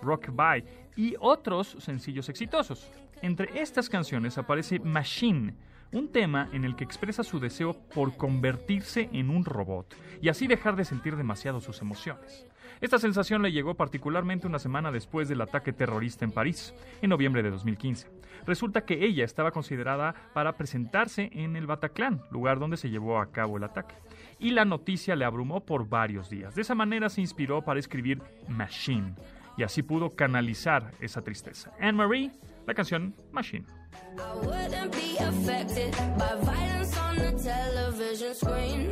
Rock 0.01 0.29
By, 0.31 0.65
y 0.95 1.13
otros 1.19 1.77
sencillos 1.81 2.29
exitosos. 2.29 2.89
Entre 3.21 3.61
estas 3.61 3.89
canciones 3.89 4.39
aparece 4.39 4.79
Machine, 4.79 5.53
un 5.91 6.11
tema 6.11 6.49
en 6.53 6.65
el 6.65 6.75
que 6.75 6.83
expresa 6.83 7.23
su 7.23 7.39
deseo 7.39 7.73
por 7.93 8.15
convertirse 8.17 9.09
en 9.11 9.29
un 9.29 9.45
robot 9.45 9.95
y 10.21 10.29
así 10.29 10.47
dejar 10.47 10.75
de 10.75 10.85
sentir 10.85 11.15
demasiado 11.15 11.61
sus 11.61 11.81
emociones. 11.81 12.45
Esta 12.81 12.97
sensación 12.97 13.41
le 13.41 13.51
llegó 13.51 13.75
particularmente 13.75 14.47
una 14.47 14.59
semana 14.59 14.91
después 14.91 15.27
del 15.27 15.41
ataque 15.41 15.73
terrorista 15.73 16.23
en 16.23 16.31
París, 16.31 16.73
en 17.01 17.09
noviembre 17.09 17.43
de 17.43 17.51
2015. 17.51 18.07
Resulta 18.45 18.85
que 18.85 19.03
ella 19.05 19.25
estaba 19.25 19.51
considerada 19.51 20.15
para 20.33 20.55
presentarse 20.55 21.29
en 21.33 21.57
el 21.57 21.67
Bataclan, 21.67 22.21
lugar 22.31 22.57
donde 22.57 22.77
se 22.77 22.89
llevó 22.89 23.19
a 23.19 23.31
cabo 23.31 23.57
el 23.57 23.65
ataque. 23.65 23.95
Y 24.39 24.51
la 24.51 24.63
noticia 24.63 25.17
le 25.17 25.25
abrumó 25.25 25.65
por 25.65 25.89
varios 25.89 26.29
días. 26.29 26.55
De 26.55 26.61
esa 26.61 26.73
manera 26.73 27.09
se 27.09 27.19
inspiró 27.19 27.61
para 27.63 27.79
escribir 27.79 28.21
Machine, 28.47 29.13
y 29.57 29.63
así 29.63 29.83
pudo 29.83 30.15
canalizar 30.15 30.93
esa 31.01 31.21
tristeza. 31.21 31.73
Anne-Marie, 31.81 32.31
la 32.65 32.73
canción 32.73 33.13
Machine. 33.33 33.65
I 33.93 34.35
wouldn't 34.35 34.91
be 34.91 35.17
affected 35.17 35.91
by 36.17 36.35
violence 36.41 36.97
on 36.97 37.15
the 37.17 37.31
television 37.43 38.33
screen. 38.35 38.91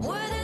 Wouldn't 0.00 0.37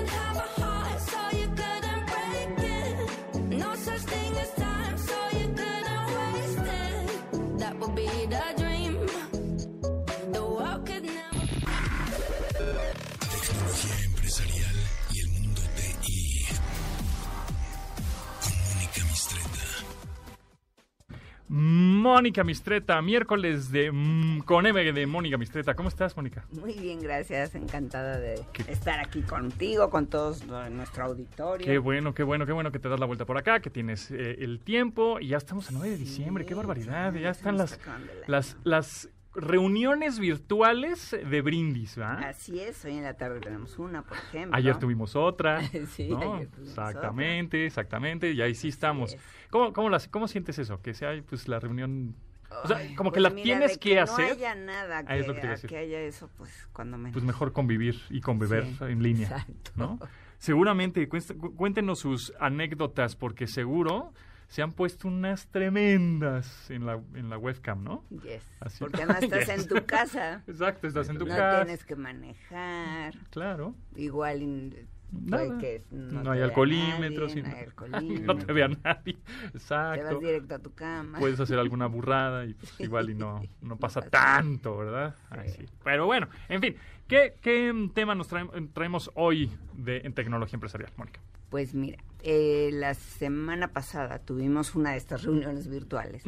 Mónica 21.57 22.43
Mistreta, 22.43 23.01
miércoles 23.01 23.71
de 23.71 23.93
mm, 23.93 24.40
con 24.40 24.67
M 24.67 24.93
de 24.93 25.07
Mónica 25.07 25.38
Mistreta. 25.38 25.75
¿Cómo 25.77 25.88
estás, 25.88 26.17
Mónica? 26.17 26.45
Muy 26.51 26.73
bien, 26.73 26.99
gracias. 27.01 27.55
Encantada 27.55 28.19
de 28.19 28.40
Qué- 28.53 28.64
estar 28.73 28.99
aquí 28.99 29.23
contigo, 29.23 29.88
con 29.88 30.09
todos 30.09 30.45
nuestro 30.45 31.05
auditorio. 31.05 31.64
Qué 31.64 31.79
bueno, 31.79 32.12
qué 32.12 32.25
bueno, 32.25 32.45
qué 32.45 32.51
bueno 32.53 32.73
que 32.73 32.81
te 32.81 32.88
das 32.88 32.99
la 32.99 33.07
vuelta 33.07 33.25
por 33.25 33.38
acá, 33.38 33.61
que 33.61 33.71
tienes 33.71 34.11
eh, 34.11 34.38
el 34.40 34.59
tiempo 34.59 35.21
y 35.21 35.29
ya 35.29 35.37
estamos 35.37 35.69
a 35.69 35.73
9 35.73 35.90
de 35.90 35.97
diciembre. 35.97 36.45
Qué 36.45 36.55
barbaridad, 36.55 37.14
ya 37.14 37.21
ya 37.21 37.31
están 37.31 37.57
las, 37.57 37.79
las, 38.27 38.57
las 38.64 39.09
reuniones 39.35 40.18
virtuales 40.18 41.11
de 41.29 41.42
brindis, 41.42 41.97
¿verdad? 41.97 42.25
Así 42.29 42.61
es, 42.61 42.85
hoy 42.85 42.97
en 42.97 43.05
la 43.05 43.14
tarde 43.14 43.40
tenemos 43.40 43.79
una, 43.79 44.03
por 44.03 44.16
ejemplo. 44.16 44.57
Ayer 44.57 44.77
tuvimos 44.79 45.16
otra. 45.16 45.61
Sí, 45.88 46.09
¿no? 46.09 46.35
ayer 46.35 46.49
tuvimos 46.49 46.70
exactamente, 46.70 47.66
exactamente. 47.66 48.31
Y 48.33 48.40
ahí 48.42 48.55
sí 48.55 48.68
estamos. 48.68 49.14
es. 49.14 49.20
¿Cómo, 49.51 49.73
cómo, 49.73 49.90
las- 49.90 50.09
¿Cómo 50.09 50.29
sientes 50.29 50.59
eso? 50.59 50.81
Que 50.81 50.94
sea 50.94 51.11
pues 51.29 51.49
la 51.49 51.59
reunión. 51.61 52.14
O 52.62 52.68
sea, 52.68 52.79
como 52.97 53.11
que 53.11 53.14
pues 53.14 53.23
la 53.25 53.31
mira, 53.31 53.42
tienes 53.44 53.73
de 53.73 53.79
que, 53.81 53.97
no 53.97 54.03
hacer. 54.03 54.33
haya 54.33 54.55
nada 54.55 55.05
que, 55.05 55.12
Ah, 55.12 55.16
es 55.16 55.27
lo 55.27 55.35
que 55.35 55.49
a 55.49 55.57
que 55.57 55.77
haya 55.77 56.01
eso, 56.03 56.31
pues 56.37 56.68
cuando 56.73 56.97
menos. 56.97 57.12
Pues 57.12 57.25
mejor 57.25 57.53
convivir 57.53 58.01
y 58.11 58.20
conviver 58.20 58.64
Sí, 58.66 58.77
en 58.85 59.03
línea. 59.03 59.27
exacto. 59.29 59.70
¿no? 59.75 59.99
Seguramente, 60.38 61.09
cuéntenos 61.09 61.99
sus 61.99 62.33
anécdotas, 62.38 63.16
porque 63.16 63.47
seguro 63.49 64.12
se 64.49 64.63
han 64.63 64.73
puesto 64.73 65.09
unas 65.09 65.47
tremendas 65.49 66.71
en 66.71 66.87
la, 66.87 67.01
en 67.15 67.29
la 67.31 67.39
webcam, 67.39 67.83
¿no? 67.83 68.05
Yes, 68.11 68.45
Así. 68.61 68.79
Porque 68.85 69.05
no 69.07 69.13
estás 69.19 69.47
Yes. 69.47 69.49
en 69.49 69.69
tu 69.69 69.85
casa. 69.87 70.43
Exacto, 70.47 70.87
estás 70.87 71.09
en 71.09 71.19
tu 71.19 71.27
no 71.27 71.35
casa. 71.37 71.65
tienes 71.65 71.85
que 71.85 71.97
manejar. 71.97 73.15
Claro. 73.31 73.75
Igual 73.97 74.43
in- 74.43 74.89
Nada. 75.13 75.45
puede 75.47 75.61
que 75.61 75.83
no, 75.93 76.13
No, 76.13 76.23
te 76.23 76.31
hay 76.31 76.43
alcoholímetros. 76.43 77.37
no 77.37 77.47
hay 77.47 77.65
alcoholímetros. 77.65 78.21
no 78.37 78.37
te 78.47 78.53
vea 78.53 78.69
nadie. 78.69 79.15
Te 79.53 79.59
Exacto. 79.59 80.05
vas 80.05 80.21
directo 80.21 80.55
a 80.55 80.59
tu 80.59 80.73
cama. 80.75 81.19
Puedes 81.19 81.39
hacer 81.39 81.59
alguna 81.59 81.87
burrada 81.87 82.45
y 82.47 82.55
pues, 82.55 82.81
igual 82.81 83.11
y 83.11 83.15
no, 83.15 83.43
no 83.61 83.77
pasa 83.79 84.01
tanto, 84.03 84.77
¿verdad? 84.79 85.15
Ay, 85.31 85.51
sí. 85.51 85.67
Pero 85.85 86.07
bueno, 86.07 86.29
en 86.49 86.61
fin, 86.61 86.77
¿qué, 87.07 87.37
qué 87.41 87.73
tema 87.95 88.15
nos 88.17 88.31
traem- 88.33 88.73
traemos 88.73 89.11
hoy 89.15 89.51
de, 89.75 89.99
en 89.99 90.13
tecnología 90.15 90.57
empresarial, 90.57 90.91
Mónica? 90.97 91.21
Pues 91.55 91.73
mira, 91.73 92.03
eh, 92.25 92.71
la 92.73 92.95
semana 92.95 93.69
pasada 93.69 94.19
tuvimos 94.19 94.75
una 94.75 94.90
de 94.90 94.97
estas 94.97 95.23
reuniones 95.23 95.69
virtuales 95.69 96.25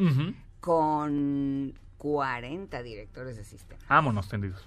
con 0.61 1.73
40 1.97 2.81
directores 2.81 3.35
de 3.35 3.43
sistema. 3.43 3.81
Vámonos 3.89 4.29
tendidos. 4.29 4.65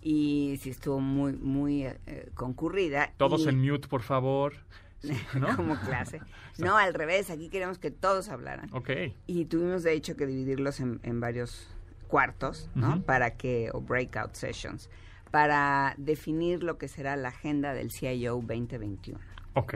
Y 0.00 0.58
sí 0.62 0.70
estuvo 0.70 0.98
muy, 1.00 1.34
muy 1.34 1.84
eh, 1.84 2.30
concurrida. 2.32 3.12
Todos 3.18 3.42
y- 3.42 3.50
en 3.50 3.60
mute, 3.60 3.86
por 3.86 4.00
favor. 4.00 4.54
Sí, 5.00 5.12
¿no? 5.38 5.54
como 5.56 5.78
clase. 5.78 6.22
No, 6.56 6.78
al 6.78 6.94
revés, 6.94 7.28
aquí 7.28 7.50
queremos 7.50 7.78
que 7.78 7.90
todos 7.90 8.30
hablaran. 8.30 8.70
Ok. 8.72 8.88
Y 9.26 9.44
tuvimos 9.44 9.82
de 9.82 9.92
hecho 9.92 10.16
que 10.16 10.26
dividirlos 10.26 10.80
en, 10.80 11.00
en 11.02 11.20
varios 11.20 11.68
cuartos, 12.06 12.70
¿no? 12.74 13.02
Para 13.02 13.36
que, 13.36 13.68
o 13.74 13.82
breakout 13.82 14.32
sessions, 14.32 14.88
para 15.30 15.94
definir 15.98 16.62
lo 16.62 16.78
que 16.78 16.88
será 16.88 17.14
la 17.16 17.28
agenda 17.28 17.74
del 17.74 17.90
CIO 17.92 18.36
2021. 18.36 19.20
Ok. 19.58 19.74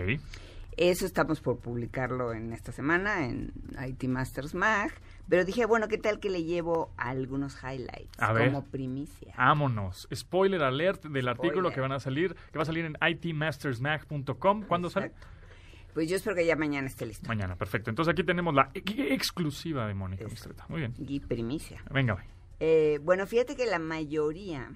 Eso 0.78 1.04
estamos 1.04 1.40
por 1.42 1.58
publicarlo 1.58 2.32
en 2.32 2.52
esta 2.54 2.72
semana 2.72 3.26
en 3.26 3.52
IT 3.86 4.04
Masters 4.04 4.54
Mag. 4.54 4.90
Pero 5.28 5.44
dije, 5.44 5.66
bueno, 5.66 5.86
¿qué 5.86 5.98
tal 5.98 6.18
que 6.18 6.30
le 6.30 6.44
llevo 6.44 6.90
algunos 6.96 7.58
highlights 7.62 8.18
A 8.18 8.32
ver. 8.32 8.46
como 8.50 8.64
primicia? 8.64 9.34
Vámonos. 9.36 10.08
Spoiler 10.14 10.62
alert 10.62 11.04
del 11.04 11.28
artículo 11.28 11.70
que 11.70 11.80
van 11.80 11.92
a 11.92 12.00
salir, 12.00 12.34
que 12.50 12.58
va 12.58 12.62
a 12.62 12.66
salir 12.66 12.86
en 12.86 12.96
itmastersmag.com. 13.06 14.62
¿Cuándo 14.64 14.88
sale? 14.90 15.12
Pues 15.94 16.08
yo 16.08 16.16
espero 16.16 16.34
que 16.34 16.46
ya 16.46 16.56
mañana 16.56 16.86
esté 16.86 17.04
listo. 17.04 17.28
Mañana, 17.28 17.54
perfecto. 17.56 17.90
Entonces 17.90 18.10
aquí 18.10 18.24
tenemos 18.24 18.54
la 18.54 18.70
ex- 18.72 18.94
exclusiva 18.98 19.86
de 19.86 19.92
Mónica. 19.92 20.24
Mistreta. 20.24 20.64
Muy 20.68 20.80
bien. 20.80 20.94
Y 20.98 21.20
primicia. 21.20 21.82
Venga. 21.90 22.16
Eh, 22.60 22.98
bueno, 23.02 23.26
fíjate 23.26 23.56
que 23.56 23.66
la 23.66 23.78
mayoría 23.78 24.70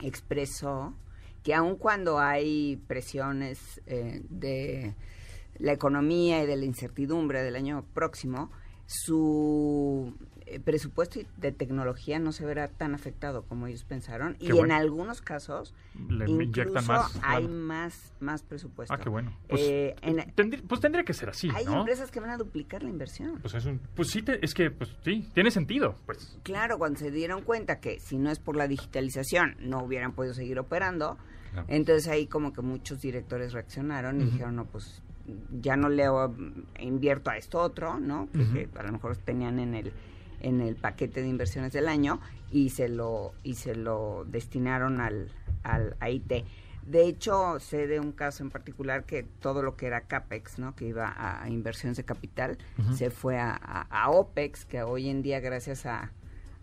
expresó 0.00 0.94
que 1.42 1.54
aun 1.54 1.76
cuando 1.76 2.18
hay 2.18 2.76
presiones 2.86 3.80
eh, 3.86 4.22
de 4.28 4.94
la 5.58 5.72
economía 5.72 6.42
y 6.42 6.46
de 6.46 6.56
la 6.56 6.64
incertidumbre 6.64 7.42
del 7.42 7.56
año 7.56 7.84
próximo, 7.94 8.50
su 8.86 10.12
eh, 10.46 10.60
presupuesto 10.60 11.20
de 11.36 11.52
tecnología 11.52 12.18
no 12.18 12.32
se 12.32 12.44
verá 12.44 12.68
tan 12.68 12.94
afectado 12.94 13.44
como 13.44 13.66
ellos 13.66 13.84
pensaron 13.84 14.36
y 14.40 14.50
bueno. 14.50 14.66
en 14.66 14.72
algunos 14.72 15.20
casos 15.22 15.72
Le 16.08 16.28
incluso 16.30 16.72
más, 16.92 17.14
hay 17.22 17.42
claro. 17.44 17.48
más 17.48 18.12
más 18.20 18.42
presupuesto. 18.42 18.92
Ah, 18.94 18.98
qué 18.98 19.08
bueno. 19.08 19.36
Pues, 19.48 19.60
Eh, 19.62 19.94
en- 20.02 20.16
tendrí- 20.34 20.62
pues 20.66 20.80
tendría 20.80 21.04
que 21.04 21.14
ser 21.14 21.28
así, 21.30 21.48
hay 21.54 21.64
¿no? 21.64 21.80
empresas 21.80 22.10
que 22.10 22.20
van 22.20 22.30
a 22.30 22.36
duplicar 22.36 22.82
la 22.82 22.88
inversión. 22.90 23.38
Pues, 23.40 23.54
es 23.54 23.64
un, 23.66 23.78
pues 23.94 24.08
sí, 24.10 24.22
te- 24.22 24.44
es 24.44 24.52
que, 24.54 24.70
pues 24.70 24.90
sí, 25.04 25.28
tiene 25.34 25.50
sentido. 25.50 25.96
Pues 26.06 26.38
Claro, 26.42 26.78
cuando 26.78 26.98
se 26.98 27.10
dieron 27.10 27.42
cuenta 27.42 27.80
que 27.80 27.98
si 28.00 28.18
no 28.18 28.30
es 28.30 28.38
por 28.38 28.56
la 28.56 28.68
digitalización 28.68 29.56
no 29.60 29.82
hubieran 29.84 30.12
podido 30.12 30.34
seguir 30.34 30.58
operando, 30.58 31.18
Claro. 31.52 31.66
entonces 31.70 32.08
ahí 32.08 32.26
como 32.26 32.52
que 32.52 32.62
muchos 32.62 33.00
directores 33.02 33.52
reaccionaron 33.52 34.20
y 34.20 34.24
dijeron, 34.24 34.56
no, 34.56 34.64
pues 34.64 35.02
ya 35.60 35.76
no 35.76 35.88
leo, 35.88 36.34
invierto 36.80 37.30
a 37.30 37.36
esto 37.36 37.60
otro, 37.60 38.00
¿no? 38.00 38.28
Que, 38.32 38.38
Ujú. 38.42 38.52
que 38.54 38.68
a 38.78 38.82
lo 38.82 38.92
mejor 38.92 39.16
tenían 39.16 39.58
en 39.60 39.74
el 39.74 39.92
en 40.40 40.60
el 40.60 40.74
paquete 40.74 41.22
de 41.22 41.28
inversiones 41.28 41.72
del 41.72 41.86
año 41.86 42.18
y 42.50 42.70
se 42.70 42.88
lo 42.88 43.32
y 43.44 43.54
se 43.54 43.76
lo 43.76 44.24
destinaron 44.26 45.00
al 45.00 45.28
al 45.62 45.96
a 46.00 46.10
IT. 46.10 46.32
De 46.84 47.04
hecho, 47.06 47.60
sé 47.60 47.86
de 47.86 48.00
un 48.00 48.10
caso 48.10 48.42
en 48.42 48.50
particular 48.50 49.04
que 49.04 49.22
todo 49.22 49.62
lo 49.62 49.76
que 49.76 49.86
era 49.86 50.00
CAPEX, 50.00 50.58
¿no? 50.58 50.74
que 50.74 50.86
iba 50.86 51.06
a, 51.06 51.44
a 51.44 51.48
inversiones 51.48 51.96
de 51.96 52.02
capital, 52.04 52.58
se 52.92 53.10
fue 53.10 53.38
a, 53.38 53.52
a- 53.52 53.82
a 53.88 54.10
OPEX, 54.10 54.64
que 54.64 54.82
hoy 54.82 55.08
en 55.08 55.22
día 55.22 55.38
gracias 55.38 55.86
a, 55.86 56.10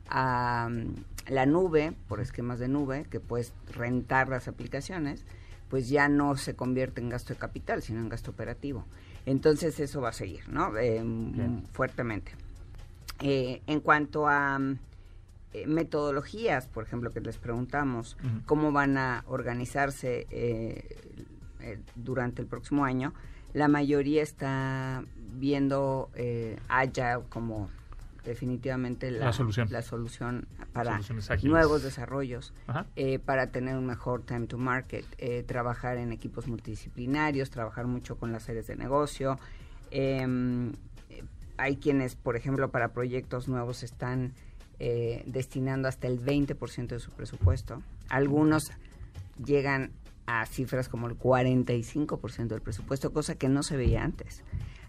a, 0.10 0.68
mm, 0.70 0.96
la 1.30 1.46
nube, 1.46 1.94
por 2.08 2.20
esquemas 2.20 2.60
de 2.60 2.68
nube, 2.68 3.06
que 3.10 3.20
puedes 3.20 3.54
rentar 3.72 4.30
las 4.30 4.48
aplicaciones, 4.48 5.24
pues 5.70 5.90
ya 5.90 6.10
no 6.10 6.36
se 6.36 6.56
convierte 6.56 7.02
en 7.02 7.10
gasto 7.10 7.34
de 7.34 7.40
capital, 7.40 7.82
sino 7.82 8.00
en 8.00 8.10
gasto 8.10 8.32
operativo. 8.32 8.86
Entonces 9.26 9.80
eso 9.80 10.02
va 10.02 10.10
a 10.10 10.14
seguir, 10.14 10.50
¿no? 10.50 10.76
Eh, 10.78 11.04
fuertemente. 11.72 12.32
Eh, 13.22 13.62
en 13.68 13.80
cuanto 13.80 14.28
a 14.28 14.58
mm, 14.58 14.80
eh, 15.54 15.68
metodologías, 15.68 16.68
por 16.68 16.84
ejemplo, 16.84 17.12
que 17.12 17.22
les 17.22 17.38
preguntamos, 17.38 18.18
cómo 18.46 18.72
van 18.72 18.98
a 18.98 19.24
organizarse 19.28 20.28
eh, 20.30 20.96
eh, 21.60 21.80
durante 21.96 22.42
el 22.42 22.48
próximo 22.48 22.86
año, 22.86 23.14
la 23.54 23.68
mayoría 23.68 24.22
está 24.22 25.04
viendo 25.34 26.10
eh, 26.16 26.58
Agile 26.68 27.22
como 27.30 27.70
definitivamente 28.24 29.12
la, 29.12 29.26
La 29.26 29.34
solución. 29.34 29.68
la 29.72 29.82
solución 29.82 30.48
para 30.74 31.00
nuevos 31.44 31.84
desarrollos, 31.84 32.54
eh, 32.96 33.20
para 33.20 33.48
tener 33.48 33.78
un 33.78 33.86
mejor 33.86 34.24
time 34.24 34.48
to 34.48 34.58
market, 34.58 35.06
eh, 35.18 35.44
trabajar 35.44 35.98
en 35.98 36.12
equipos 36.12 36.48
multidisciplinarios, 36.48 37.50
trabajar 37.50 37.88
mucho 37.88 38.18
con 38.18 38.32
las 38.32 38.48
áreas 38.50 38.68
de 38.68 38.76
negocio. 38.76 39.40
Em, 39.92 40.72
eh, 41.10 41.24
hay 41.58 41.78
quienes, 41.78 42.16
por 42.16 42.36
ejemplo, 42.36 42.70
para 42.70 42.90
proyectos 42.90 43.48
nuevos 43.48 43.84
están 43.84 44.34
eh, 44.80 45.24
destinando 45.26 45.88
hasta 45.90 46.08
el 46.08 46.20
20% 46.20 46.88
de 46.88 47.00
su 47.00 47.12
presupuesto. 47.12 47.82
Algunos 48.08 48.72
llegan 49.44 49.92
a 50.26 50.46
cifras 50.46 50.88
como 50.88 51.08
el 51.08 51.18
45% 51.18 52.48
del 52.48 52.62
presupuesto, 52.62 53.12
cosa 53.12 53.36
que 53.36 53.50
no 53.50 53.62
se 53.64 53.76
veía 53.76 54.04
antes. 54.04 54.44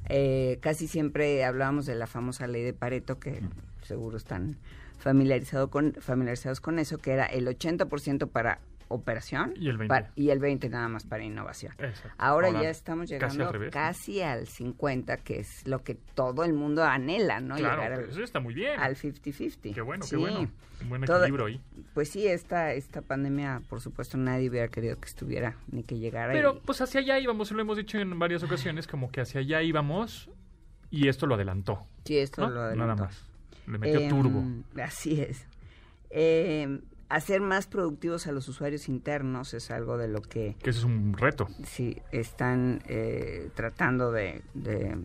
Eh, 0.08 0.58
casi 0.60 0.88
siempre 0.88 1.44
hablábamos 1.44 1.86
de 1.86 1.94
la 1.94 2.06
famosa 2.06 2.46
ley 2.46 2.62
de 2.62 2.72
Pareto, 2.72 3.18
que 3.18 3.40
seguro 3.82 4.16
están 4.16 4.56
familiarizado 4.98 5.70
con, 5.70 5.94
familiarizados 5.94 6.60
con 6.60 6.78
eso, 6.78 6.98
que 6.98 7.12
era 7.12 7.26
el 7.26 7.46
80% 7.46 8.28
para 8.28 8.60
operación 8.92 9.54
Y 9.56 9.68
el 9.68 9.78
20. 9.78 9.88
pa- 9.94 10.10
y 10.16 10.30
el 10.30 10.38
20 10.40 10.68
nada 10.68 10.88
más 10.88 11.04
para 11.04 11.22
innovación. 11.24 11.72
Ahora, 12.18 12.48
Ahora, 12.48 12.62
ya 12.62 12.70
estamos 12.70 13.10
casi 13.10 13.38
llegando 13.38 13.70
casi 13.70 14.20
al 14.20 14.46
50, 14.46 15.16
que 15.18 15.40
es 15.40 15.66
lo 15.66 15.82
que 15.82 15.94
todo 15.94 16.44
el 16.44 16.52
mundo 16.52 16.82
anhela, 16.84 17.40
¿no? 17.40 17.54
Claro, 17.56 17.82
Llegar 17.82 17.92
al, 18.00 18.10
eso 18.10 18.22
está 18.22 18.40
muy 18.40 18.52
bien. 18.54 18.78
al 18.80 18.96
50-50. 18.96 19.72
Qué 19.74 19.80
bueno, 19.80 20.04
Sí. 20.04 20.10
qué 20.10 20.16
bueno. 20.16 20.50
Un 20.82 20.88
buen 20.88 21.02
Todo- 21.04 21.18
equilibrio 21.22 21.46
ahí. 21.46 21.60
Pues 21.94 22.08
sí, 22.10 22.26
esta, 22.26 22.72
esta 22.72 23.02
pandemia, 23.02 23.60
por 23.68 23.80
supuesto, 23.80 24.16
nadie 24.16 24.48
hubiera 24.48 24.68
querido 24.68 24.98
que 24.98 25.06
estuviera 25.08 25.56
ni 25.70 25.82
que 25.84 25.98
llegara. 25.98 26.32
Pero 26.32 26.54
y- 26.56 26.66
pues 26.66 26.80
hacia 26.80 27.00
allá 27.00 27.18
íbamos, 27.18 27.50
lo 27.52 27.60
hemos 27.60 27.76
dicho 27.76 27.98
en 27.98 28.18
varias 28.18 28.42
ocasiones, 28.42 28.86
como 28.86 29.10
que 29.10 29.20
hacia 29.20 29.40
allá 29.40 29.62
íbamos 29.62 30.30
y 30.90 31.08
esto 31.08 31.26
lo 31.26 31.34
adelantó. 31.36 31.86
sí, 32.04 32.16
esto 32.18 32.40
¿no? 32.42 32.48
lo 32.48 32.54
Nada 32.54 32.68
adelantó. 32.70 33.04
más. 33.04 33.24
Le 33.66 33.78
metió 33.78 34.00
Em, 34.00 34.08
turbo. 34.08 34.42
Así 34.82 35.20
es. 35.20 35.46
Eh, 36.08 36.80
hacer 37.10 37.40
más 37.40 37.66
productivos 37.66 38.26
a 38.26 38.32
los 38.32 38.48
usuarios 38.48 38.88
internos 38.88 39.52
es 39.52 39.70
algo 39.70 39.98
de 39.98 40.08
lo 40.08 40.22
que 40.22 40.56
Que 40.62 40.70
ese 40.70 40.78
es 40.80 40.84
un 40.84 41.12
reto. 41.14 41.48
sí 41.64 41.98
están 42.12 42.82
eh, 42.86 43.50
tratando 43.54 44.10
de, 44.12 44.42
de 44.54 44.96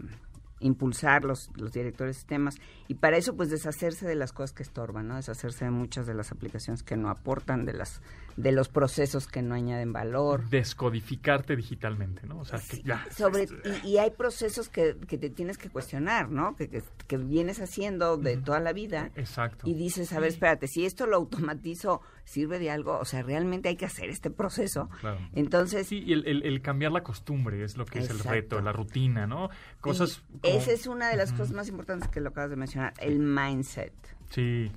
impulsar 0.60 1.24
los, 1.26 1.50
los 1.56 1.72
directores 1.72 2.16
de 2.16 2.20
sistemas 2.20 2.56
y 2.88 2.96
para 2.96 3.18
eso 3.18 3.36
pues 3.36 3.50
deshacerse 3.50 4.08
de 4.08 4.16
las 4.16 4.32
cosas 4.32 4.54
que 4.54 4.64
estorban, 4.64 5.08
¿no? 5.08 5.16
deshacerse 5.16 5.66
de 5.66 5.72
muchas 5.72 6.08
de 6.08 6.14
las 6.14 6.32
aplicaciones 6.32 6.84
que 6.84 6.96
no 6.96 7.10
aportan, 7.10 7.66
de 7.66 7.74
las 7.74 8.02
de 8.38 8.52
los 8.52 8.68
procesos 8.68 9.28
que 9.28 9.42
no 9.42 9.56
añaden 9.56 9.94
valor. 9.94 10.50
Descodificarte 10.50 11.56
digitalmente, 11.56 12.28
¿no? 12.28 12.40
O 12.40 12.46
sea, 12.46 12.60
que 12.60 12.82
ya. 12.84 13.06
sobre 13.10 13.48
y, 13.84 13.92
y 13.92 13.98
hay 13.98 14.12
procesos 14.12 14.68
que, 14.68 14.98
que 15.08 15.18
te 15.18 15.30
tienes 15.30 15.58
que 15.58 15.70
cuestionar, 15.70 16.30
¿no? 16.30 16.56
Que, 16.56 16.70
que, 16.70 16.84
que 17.08 17.18
vienes 17.18 17.62
haciendo 17.62 18.18
de 18.18 18.38
toda 18.38 18.60
la 18.60 18.74
vida 18.74 19.12
Exacto. 19.16 19.68
y 19.68 19.74
dices, 19.74 20.12
a 20.12 20.20
ver, 20.20 20.30
espérate, 20.30 20.68
si 20.68 20.86
esto 20.86 21.06
lo 21.08 21.16
automatizo, 21.16 22.02
¿sirve 22.26 22.60
de 22.60 22.70
algo? 22.72 22.98
O 23.00 23.06
sea, 23.06 23.22
realmente 23.24 23.70
hay 23.70 23.78
que 23.78 23.86
hacer 23.86 24.10
este 24.10 24.30
proceso. 24.30 24.90
Claro. 25.00 25.20
Entonces, 25.34 25.88
Sí, 25.88 26.04
y 26.06 26.12
el, 26.14 26.28
el- 26.28 26.44
el 26.44 26.62
cambiar 26.62 26.92
la 26.92 27.04
costumbre 27.04 27.64
es 27.64 27.78
lo 27.78 27.86
que 27.86 28.00
es 28.00 28.10
el 28.10 28.20
reto, 28.20 28.60
la 28.62 28.74
rutina, 28.74 29.26
¿no? 29.28 29.50
Cosas. 29.80 30.22
como- 30.42 30.42
esa 30.58 30.72
es 30.72 30.86
una 30.88 31.08
de 31.10 31.16
las 31.16 31.32
cosas 31.32 31.54
más 31.54 31.70
importantes 31.70 32.10
que 32.10 32.20
lo 32.20 32.30
acabas 32.30 32.50
de 32.50 32.56
mencionar, 32.58 32.94
el 33.00 33.20
mindset. 33.20 33.94
Sí. 34.32 34.72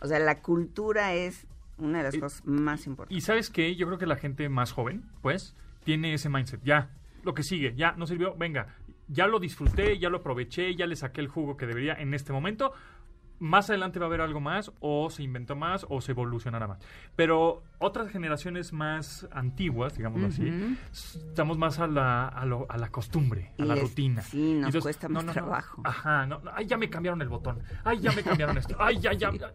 O 0.00 0.06
sea, 0.08 0.18
la 0.18 0.40
cultura 0.42 1.14
es 1.14 1.46
una 1.78 1.98
de 1.98 2.04
las 2.04 2.14
Y- 2.14 2.20
cosas 2.20 2.44
más 2.44 2.86
importantes. 2.86 3.16
Y 3.16 3.20
sabes 3.20 3.50
qué, 3.50 3.76
yo 3.76 3.86
creo 3.86 3.98
que 3.98 4.06
la 4.06 4.16
gente 4.16 4.48
más 4.48 4.72
joven, 4.72 5.04
pues, 5.22 5.54
tiene 5.84 6.14
ese 6.14 6.28
mindset. 6.28 6.60
Ya, 6.64 6.90
lo 7.22 7.34
que 7.34 7.42
sigue, 7.42 7.74
ya 7.76 7.92
no 7.92 8.06
sirvió, 8.06 8.34
venga, 8.36 8.74
ya 9.08 9.26
lo 9.26 9.38
disfruté, 9.40 9.98
ya 9.98 10.08
lo 10.08 10.18
aproveché, 10.18 10.74
ya 10.76 10.86
le 10.86 10.96
saqué 10.96 11.20
el 11.20 11.28
jugo 11.28 11.56
que 11.58 11.66
debería 11.66 11.94
en 11.94 12.14
este 12.14 12.32
momento. 12.32 12.72
Más 13.40 13.68
adelante 13.68 13.98
va 13.98 14.06
a 14.06 14.08
haber 14.08 14.20
algo 14.20 14.40
más, 14.40 14.70
o 14.80 15.10
se 15.10 15.22
inventó 15.22 15.56
más, 15.56 15.84
o 15.88 16.00
se 16.00 16.12
evolucionará 16.12 16.66
más. 16.68 16.78
Pero 17.16 17.62
otras 17.78 18.08
generaciones 18.10 18.72
más 18.72 19.28
antiguas, 19.32 19.96
digámoslo 19.96 20.28
así, 20.28 20.48
Ujú. 20.48 20.76
estamos 20.92 21.58
más 21.58 21.78
a 21.80 21.86
la, 21.88 22.28
a, 22.28 22.46
lo- 22.46 22.66
a 22.68 22.78
la 22.78 22.88
costumbre, 22.90 23.52
a 23.58 23.62
Y 23.62 23.66
la 23.66 23.74
rutina. 23.74 24.22
sí, 24.22 24.38
nos 24.54 24.66
Entonces, 24.68 24.82
cuesta 24.82 25.08
más 25.08 25.24
no, 25.24 25.26
no. 25.28 25.32
trabajo. 25.32 25.82
Ajá, 25.84 26.26
no, 26.26 26.40
ay, 26.54 26.66
ya 26.66 26.76
me 26.76 26.88
cambiaron 26.88 27.20
el 27.22 27.28
botón. 27.28 27.58
Ay, 27.84 27.98
ya 28.00 28.12
me 28.12 28.22
cambiaron 28.22 28.56
esto. 28.56 28.76
Ay, 28.78 28.98
ya, 29.00 29.12
ya. 29.12 29.32
ya. 29.38 29.52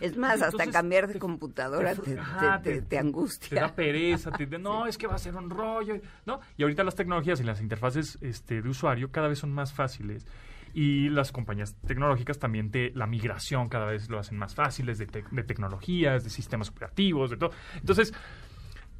Es 0.00 0.16
más, 0.16 0.42
hasta 0.42 0.66
cambiar 0.68 1.06
de 1.06 1.12
te- 1.12 1.18
computadora 1.20 1.94
te 1.94 2.02
te, 2.02 2.16
fru- 2.16 2.20
ajá, 2.20 2.60
te- 2.60 2.72
te- 2.80 2.82
te 2.82 2.98
angustia. 2.98 3.48
Te 3.50 3.54
da 3.56 3.72
pereza, 3.72 4.32
te, 4.32 4.46
no, 4.58 4.86
es 4.86 4.98
que 4.98 5.06
va 5.06 5.14
a 5.14 5.18
ser 5.18 5.36
un 5.36 5.48
rollo, 5.48 5.94
¿no? 6.26 6.40
Y 6.56 6.62
ahorita 6.64 6.82
las 6.82 6.96
tecnologías 6.96 7.38
y 7.40 7.44
las 7.44 7.60
interfaces 7.60 8.18
este, 8.20 8.62
de 8.62 8.68
usuario 8.68 9.12
cada 9.12 9.28
vez 9.28 9.38
son 9.38 9.52
más 9.52 9.72
fáciles. 9.72 10.26
Y 10.74 11.08
las 11.10 11.32
compañías 11.32 11.74
tecnológicas 11.86 12.38
también 12.38 12.70
te, 12.70 12.90
la 12.94 13.06
migración 13.06 13.68
cada 13.68 13.86
vez 13.86 14.08
lo 14.08 14.18
hacen 14.18 14.38
más 14.38 14.54
fáciles 14.54 14.98
de, 14.98 15.06
tec- 15.06 15.28
de 15.30 15.42
tecnologías, 15.44 16.24
de 16.24 16.30
sistemas 16.30 16.70
operativos, 16.70 17.30
de 17.30 17.36
todo. 17.36 17.50
Entonces, 17.76 18.14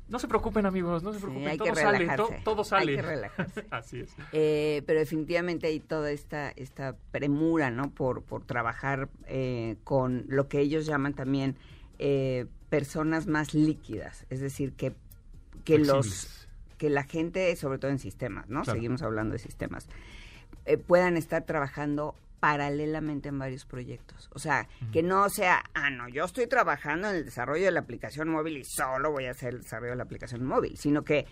no 0.08 0.18
se 0.18 0.28
preocupen 0.28 0.66
amigos, 0.66 1.02
no 1.02 1.12
se 1.12 1.18
Sí, 1.20 1.22
preocupen, 1.24 1.48
hay 1.48 1.56
todo 1.56 1.68
que 1.72 1.80
sale, 1.80 2.16
to- 2.16 2.30
todo 2.44 2.64
sale. 2.64 2.96
que 2.96 3.02
relajarse. 3.14 3.66
Así 3.70 4.00
es. 4.00 4.14
Eh, 4.32 4.82
pero 4.86 5.00
definitivamente 5.00 5.66
hay 5.68 5.80
toda 5.80 6.10
esta, 6.10 6.50
esta 6.50 6.94
premura, 7.10 7.70
¿no? 7.70 7.90
Por, 7.90 8.22
por 8.22 8.44
trabajar 8.44 9.08
eh, 9.26 9.76
con 9.84 10.24
lo 10.28 10.48
que 10.48 10.60
ellos 10.60 10.84
llaman 10.84 11.14
también 11.14 11.56
eh, 11.98 12.44
personas 12.68 13.26
más 13.26 13.54
líquidas. 13.54 14.26
Es 14.28 14.40
decir, 14.40 14.72
que, 14.74 14.92
que 15.64 15.78
los 15.78 16.46
que 16.76 16.90
la 16.90 17.04
gente, 17.04 17.54
sobre 17.56 17.78
todo 17.78 17.90
en 17.92 17.98
sistemas, 18.00 18.48
¿no? 18.50 18.62
Claro. 18.64 18.76
Seguimos 18.76 19.02
hablando 19.02 19.34
de 19.34 19.38
sistemas, 19.38 19.88
eh, 20.66 20.76
puedan 20.78 21.16
estar 21.16 21.44
trabajando 21.44 22.14
paralelamente 22.40 23.28
en 23.28 23.38
varios 23.38 23.64
proyectos. 23.64 24.28
O 24.34 24.38
sea, 24.40 24.68
que 24.92 25.02
no 25.02 25.28
sea, 25.30 25.62
ah, 25.74 25.90
no, 25.90 26.08
yo 26.08 26.24
estoy 26.24 26.46
trabajando 26.48 27.08
en 27.08 27.16
el 27.16 27.24
desarrollo 27.24 27.64
de 27.66 27.70
la 27.70 27.80
aplicación 27.80 28.28
móvil 28.28 28.56
y 28.58 28.64
solo 28.64 29.12
voy 29.12 29.26
a 29.26 29.30
hacer 29.30 29.54
el 29.54 29.62
desarrollo 29.62 29.92
de 29.92 29.96
la 29.96 30.02
aplicación 30.02 30.44
móvil, 30.44 30.76
sino 30.76 31.04
que 31.04 31.26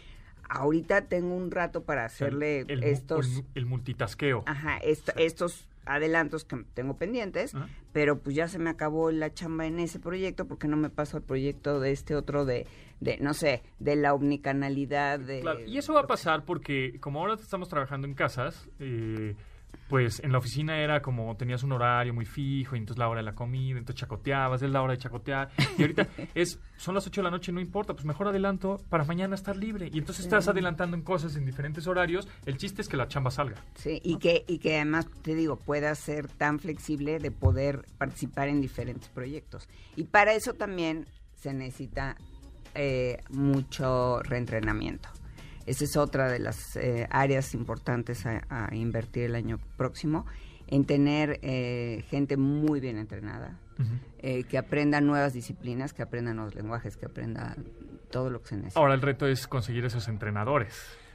ahorita 0.48 1.02
tengo 1.06 1.34
un 1.34 1.50
rato 1.50 1.82
para 1.82 2.04
hacerle 2.04 2.60
el, 2.68 2.80
mu- 2.80 2.86
estos, 2.86 3.26
el, 3.38 3.44
el 3.56 3.66
multitasqueo. 3.66 4.44
ajá, 4.46 4.78
est- 4.78 5.10
estos 5.16 5.66
adelantos 5.94 6.44
que 6.44 6.64
tengo 6.74 6.96
pendientes, 6.96 7.55
Ajá. 7.55 7.68
pero 7.92 8.20
pues 8.20 8.37
ya 8.37 8.48
se 8.48 8.59
me 8.59 8.70
acabó 8.70 9.11
la 9.11 9.33
chamba 9.33 9.66
en 9.66 9.79
ese 9.79 9.98
proyecto, 9.98 10.46
porque 10.46 10.68
no 10.68 10.76
me 10.76 10.90
paso 10.90 11.16
al 11.16 11.22
proyecto 11.22 11.81
de 11.81 11.92
este 11.92 12.14
otro 12.14 12.44
de, 12.44 12.66
de 13.00 13.18
no 13.18 13.35
sé, 13.35 13.62
de 13.79 13.96
la 13.96 14.14
omnicanalidad 14.14 15.18
de... 15.18 15.40
Claro, 15.40 15.61
y 15.66 15.79
eso 15.79 15.94
va 15.94 16.00
a 16.00 16.07
pasar 16.07 16.44
porque 16.44 16.98
como 17.00 17.20
ahora 17.20 17.35
estamos 17.35 17.68
trabajando 17.68 18.07
en 18.07 18.14
casas, 18.14 18.68
eh, 18.79 19.35
pues 19.88 20.20
en 20.20 20.33
la 20.33 20.38
oficina 20.38 20.78
era 20.78 21.02
como 21.02 21.37
tenías 21.37 21.62
un 21.62 21.72
horario 21.72 22.14
muy 22.14 22.24
fijo, 22.24 22.76
y 22.76 22.78
entonces 22.78 22.98
la 22.98 23.09
hora 23.09 23.20
de 23.20 23.24
la 23.24 23.35
comida, 23.35 23.78
entonces 23.78 24.00
chacoteabas, 24.00 24.62
es 24.62 24.70
la 24.70 24.83
hora 24.83 24.92
de 24.92 24.98
chacotear. 24.98 25.50
Y 25.76 25.83
ahorita 25.83 26.06
es, 26.35 26.61
son 26.76 26.94
las 26.94 27.06
8 27.06 27.20
de 27.20 27.24
la 27.24 27.30
noche, 27.30 27.52
no 27.52 27.61
importa, 27.61 27.94
pues 27.94 28.04
mejor 28.04 28.28
adelanto 28.28 28.78
para 28.88 29.04
mañana 29.04 29.35
estar 29.35 29.56
libre. 29.56 29.90
Y 29.92 29.98
entonces 29.98 30.24
estás 30.24 30.48
adelantando 30.48 30.96
en 30.96 31.02
cosas 31.02 31.35
en 31.37 31.44
diferentes 31.44 31.87
horarios. 31.87 32.28
El 32.46 32.56
chiste 32.56 32.83
es 32.83 32.88
que 32.88 32.96
la 32.96 33.09
chamba 33.09 33.30
salga. 33.30 33.56
Sí, 33.74 34.00
y 34.04 34.18
que, 34.18 34.44
y 34.46 34.59
que 34.59 34.76
además, 34.76 35.09
te 35.22 35.35
digo, 35.35 35.56
pueda 35.56 35.94
ser 35.94 36.28
tan 36.28 36.61
flexible 36.61 37.18
de 37.18 37.30
poder 37.30 37.85
participar 37.98 38.48
en 38.48 38.61
diferentes 38.61 39.09
proyectos. 39.09 39.68
Y 39.96 40.04
para 40.04 40.35
eso 40.35 40.54
también 40.54 41.06
se 41.35 41.52
necesita 41.52 42.16
eh, 42.74 43.18
mucho 43.30 44.20
reentrenamiento. 44.22 45.09
Esa 45.66 45.84
es 45.84 45.96
otra 45.96 46.28
de 46.30 46.38
las 46.38 46.76
eh, 46.76 47.06
áreas 47.10 47.54
importantes 47.54 48.24
a, 48.26 48.42
a 48.48 48.74
invertir 48.74 49.24
el 49.24 49.34
año 49.34 49.58
próximo, 49.76 50.26
en 50.66 50.84
tener 50.84 51.38
eh, 51.42 52.04
gente 52.08 52.36
muy 52.36 52.80
bien 52.80 52.96
entrenada, 52.98 53.58
eh, 54.18 54.44
que 54.44 54.58
aprenda 54.58 55.00
nuevas 55.00 55.32
disciplinas, 55.32 55.92
que 55.92 56.02
aprenda 56.02 56.32
nuevos 56.34 56.54
lenguajes, 56.54 56.96
que 56.96 57.06
aprenda 57.06 57.56
todo 58.10 58.30
lo 58.30 58.40
que 58.42 58.48
se 58.48 58.56
necesita. 58.56 58.80
Ahora 58.80 58.94
el 58.94 59.02
reto 59.02 59.26
es 59.26 59.46
conseguir 59.46 59.84
esos 59.84 60.06
entrenadores. 60.08 60.74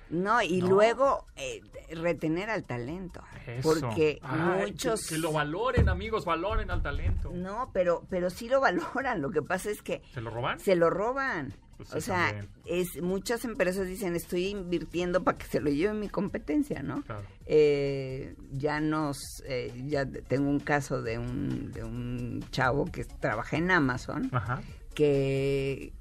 No, 0.10 0.42
y 0.42 0.62
No. 0.62 0.68
luego 0.70 1.26
eh, 1.36 1.62
retener 1.96 2.50
al 2.52 2.64
talento. 2.64 3.22
Eso. 3.48 3.68
Porque 3.82 4.20
Ay, 4.22 4.72
muchos... 4.72 5.08
Que, 5.08 5.16
que 5.16 5.22
lo 5.22 5.32
valoren, 5.32 5.90
amigos, 5.90 6.26
valoren 6.26 6.70
al 6.70 6.82
talento. 6.84 7.32
No, 7.34 7.72
pero, 7.74 8.04
pero 8.10 8.30
sí 8.30 8.48
lo 8.48 8.60
valoran. 8.62 9.22
Lo 9.22 9.32
que 9.32 9.42
pasa 9.42 9.72
es 9.72 9.82
que 9.82 10.04
¿Se 10.14 10.22
lo 10.22 10.30
roban? 10.30 10.60
se 10.60 10.76
lo 10.76 10.90
roban. 10.92 11.54
Pues 11.78 11.90
sí, 11.90 11.98
o 11.98 12.02
sea, 12.02 12.28
también. 12.28 12.50
es 12.66 13.02
muchas 13.02 13.44
empresas 13.46 13.86
dicen, 13.88 14.16
estoy 14.16 14.48
invirtiendo 14.48 15.24
para 15.24 15.38
que 15.38 15.46
se 15.46 15.60
lo 15.60 15.70
lleve 15.70 15.94
mi 15.94 16.08
competencia, 16.10 16.82
¿no? 16.84 17.02
Claro. 17.04 17.24
Eh, 17.46 18.36
ya 18.52 18.80
nos, 18.80 19.18
eh, 19.46 19.74
ya 19.88 20.06
tengo 20.06 20.50
un 20.50 20.60
caso 20.62 21.02
de 21.02 21.18
un, 21.20 21.72
de 21.74 21.84
un 21.84 22.46
chavo 22.52 22.86
que 22.86 23.04
trabaja 23.04 23.58
en 23.58 23.72
Amazon, 23.72 24.30
Ajá. 24.32 24.62
que, 24.94 25.92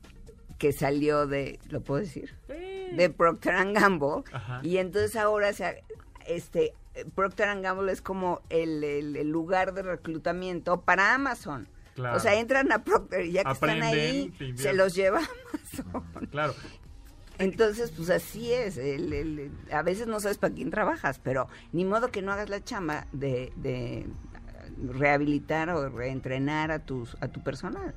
que 0.59 0.73
salió 0.73 1.27
de, 1.27 1.59
¿lo 1.69 1.81
puedo 1.83 2.01
decir? 2.01 2.35
De 2.97 3.11
Procter 3.11 3.55
and 3.55 3.77
Gamble. 3.77 4.23
Ajá. 4.33 4.61
Y 4.63 4.77
entonces 4.79 5.17
ahora, 5.17 5.49
o 5.51 5.53
sea, 5.53 5.75
este, 6.27 6.73
Procter 7.17 7.49
and 7.49 7.65
Gamble 7.65 7.91
es 7.93 8.01
como 8.01 8.41
el, 8.51 8.85
el- 8.85 9.17
el 9.17 9.29
lugar 9.29 9.75
de 9.75 9.83
reclutamiento 9.83 10.81
para 10.83 11.15
Amazon. 11.15 11.67
Claro. 11.95 12.17
O 12.17 12.21
sea, 12.21 12.35
entran 12.39 12.71
a 12.73 12.83
Procter 12.83 13.25
y 13.27 13.33
ya 13.33 13.45
que 13.45 13.51
Aprenden, 13.51 13.85
están 14.33 14.47
ahí, 14.49 14.57
se 14.57 14.73
los 14.73 14.95
lleva 14.95 15.21
Amazon. 15.83 16.29
Claro. 16.31 16.55
Entonces, 17.39 17.91
pues 17.97 18.11
así 18.11 18.53
es. 18.53 18.77
el- 18.79 19.13
el- 19.13 19.51
a 19.73 19.83
veces 19.83 20.07
no 20.07 20.21
sabes 20.21 20.39
para 20.39 20.55
quién 20.55 20.71
trabajas, 20.71 21.19
pero 21.23 21.49
ni 21.73 21.85
modo 21.85 22.09
que 22.09 22.23
no 22.23 22.33
hagas 22.33 22.49
la 22.49 22.63
chamba 22.63 23.07
de, 23.13 23.53
de 23.57 24.07
rehabilitar 24.79 25.71
o 25.71 25.89
reentrenar 25.89 26.71
a, 26.71 26.79
tus, 26.81 27.17
a 27.21 27.29
tu 27.29 27.43
personal. 27.43 27.95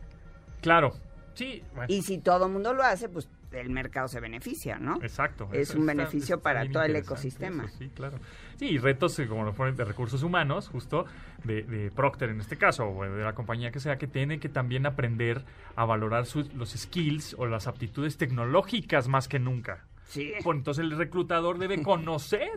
Claro. 0.62 0.94
Sí, 1.34 1.64
bueno. 1.76 1.86
Y 1.94 2.02
si 2.02 2.18
todo 2.18 2.48
el 2.48 2.52
mundo 2.52 2.74
lo 2.74 2.84
hace, 2.84 3.10
pues 3.10 3.30
el 3.52 3.70
mercado 3.70 4.08
se 4.08 4.20
beneficia, 4.20 4.78
¿no? 4.78 4.98
Exacto. 5.02 5.48
Es 5.54 5.70
Eso 5.70 5.78
un 5.80 5.90
está- 5.90 5.94
beneficio 5.94 6.36
está 6.36 6.44
para 6.44 6.70
todo 6.70 6.84
el 6.84 6.96
ecosistema. 6.96 7.66
eso, 7.66 7.78
sí, 7.78 7.90
claro. 7.94 8.20
Sí, 8.58 8.66
y 8.72 8.78
retos 8.78 9.18
eh, 9.20 9.28
como 9.28 9.44
lo 9.44 9.54
fueron 9.54 9.76
de 9.76 9.86
recursos 9.86 10.22
humanos, 10.24 10.68
justo 10.70 11.06
de, 11.44 11.64
de 11.64 11.92
Procter 11.92 12.30
en 12.30 12.42
este 12.42 12.58
caso, 12.58 12.86
o 12.90 13.04
de 13.04 13.24
la 13.24 13.34
compañía 13.34 13.72
que 13.72 13.80
sea, 13.80 13.98
que 13.98 14.08
tiene 14.08 14.40
que 14.40 14.50
también 14.50 14.86
aprender 14.86 15.46
a 15.76 15.86
valorar 15.86 16.26
sus, 16.26 16.54
los 16.54 16.72
skills 16.72 17.36
o 17.38 17.46
las 17.46 17.68
aptitudes 17.68 18.18
tecnológicas 18.18 19.08
más 19.08 19.28
que 19.28 19.40
nunca. 19.40 19.86
Sí. 20.08 20.34
Pues 20.44 20.58
entonces 20.58 20.84
el 20.84 20.98
reclutador 20.98 21.58
debe 21.58 21.82
conocer 21.84 22.50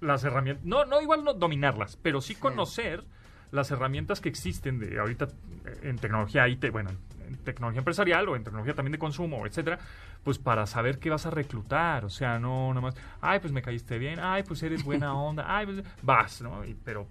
las 0.00 0.24
herramientas, 0.24 0.64
no, 0.64 0.84
no 0.86 1.00
igual 1.02 1.24
no 1.24 1.34
dominarlas, 1.34 1.96
pero 2.02 2.20
sí, 2.20 2.34
conocer 2.34 3.04
las 3.52 3.70
herramientas 3.70 4.20
que 4.20 4.28
existen 4.28 4.78
de 4.78 4.98
ahorita 4.98 5.26
eh, 5.66 5.78
en 5.82 5.96
tecnología 5.98 6.48
IT, 6.48 6.70
bueno, 6.70 6.90
en 7.30 7.36
tecnología 7.38 7.78
empresarial 7.78 8.28
o 8.28 8.36
en 8.36 8.44
tecnología 8.44 8.74
también 8.74 8.92
de 8.92 8.98
consumo, 8.98 9.46
etcétera, 9.46 9.78
pues 10.24 10.38
para 10.38 10.66
saber 10.66 10.98
qué 10.98 11.10
vas 11.10 11.26
a 11.26 11.30
reclutar, 11.30 12.04
o 12.04 12.10
sea, 12.10 12.38
no 12.38 12.68
nada 12.70 12.80
más, 12.82 12.94
ay, 13.20 13.40
pues 13.40 13.52
me 13.52 13.62
caíste 13.62 13.98
bien, 13.98 14.18
ay, 14.20 14.42
pues 14.42 14.62
eres 14.62 14.84
buena 14.84 15.14
onda, 15.20 15.44
ay, 15.46 15.66
pues 15.66 15.82
vas, 16.02 16.42
¿no? 16.42 16.64
Y- 16.64 16.74
pero 16.84 17.06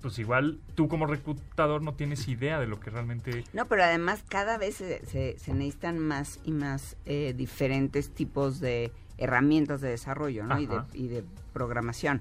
pues 0.00 0.18
igual 0.18 0.60
tú 0.74 0.86
como 0.86 1.06
reclutador 1.06 1.80
no 1.82 1.94
tienes 1.94 2.28
idea 2.28 2.60
de 2.60 2.66
lo 2.66 2.78
que 2.78 2.90
realmente 2.90 3.42
No, 3.54 3.64
pero 3.66 3.84
además 3.84 4.22
cada 4.28 4.58
vez 4.58 4.74
se, 4.76 5.04
se- 5.06 5.38
se 5.38 5.52
necesitan 5.54 5.98
más 5.98 6.40
y 6.44 6.52
más 6.52 6.96
eh, 7.06 7.32
diferentes 7.34 8.10
tipos 8.10 8.60
de 8.60 8.92
herramientas 9.16 9.80
de 9.80 9.88
desarrollo 9.90 10.44
¿no? 10.44 10.60
y, 10.60 10.66
de, 10.66 10.76
Ajá. 10.76 10.86
y 10.92 11.08
de 11.08 11.24
programación. 11.54 12.20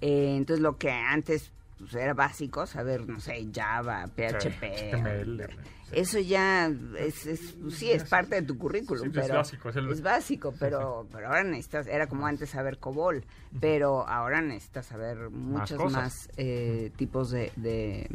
Eh, 0.00 0.36
entonces 0.38 0.62
lo 0.62 0.78
que 0.78 0.90
antes 0.90 1.50
pues, 1.78 1.92
era 1.94 2.14
básico, 2.14 2.66
saber, 2.66 3.06
no 3.06 3.20
sé, 3.20 3.46
Java, 3.54 4.06
PHP. 4.06 4.64
HTML, 4.94 5.48
Eso 5.92 6.18
ya 6.18 6.66
es, 6.98 7.26
es- 7.26 7.56
pues, 7.60 7.74
sí, 7.74 7.90
es 7.90 8.04
parte 8.04 8.36
de 8.36 8.42
tu 8.42 8.58
currículum, 8.58 9.04
Sí, 9.12 9.18
es 9.18 9.24
pero 9.26 9.36
básico, 9.38 9.68
es 9.70 9.76
el- 9.76 10.02
básico, 10.02 10.54
pero, 10.58 11.06
pero 11.12 11.28
ahora 11.28 11.44
necesitas, 11.44 11.86
era 11.86 12.06
como 12.06 12.26
antes 12.26 12.50
saber 12.50 12.78
COBOL, 12.78 13.24
pero 13.60 14.06
ahora 14.06 14.40
necesitas 14.40 14.86
saber 14.86 15.30
muchos 15.30 15.92
más, 15.92 16.28
eh, 16.36 16.90
tipos 16.96 17.30
de, 17.30 17.52
de, 17.56 18.08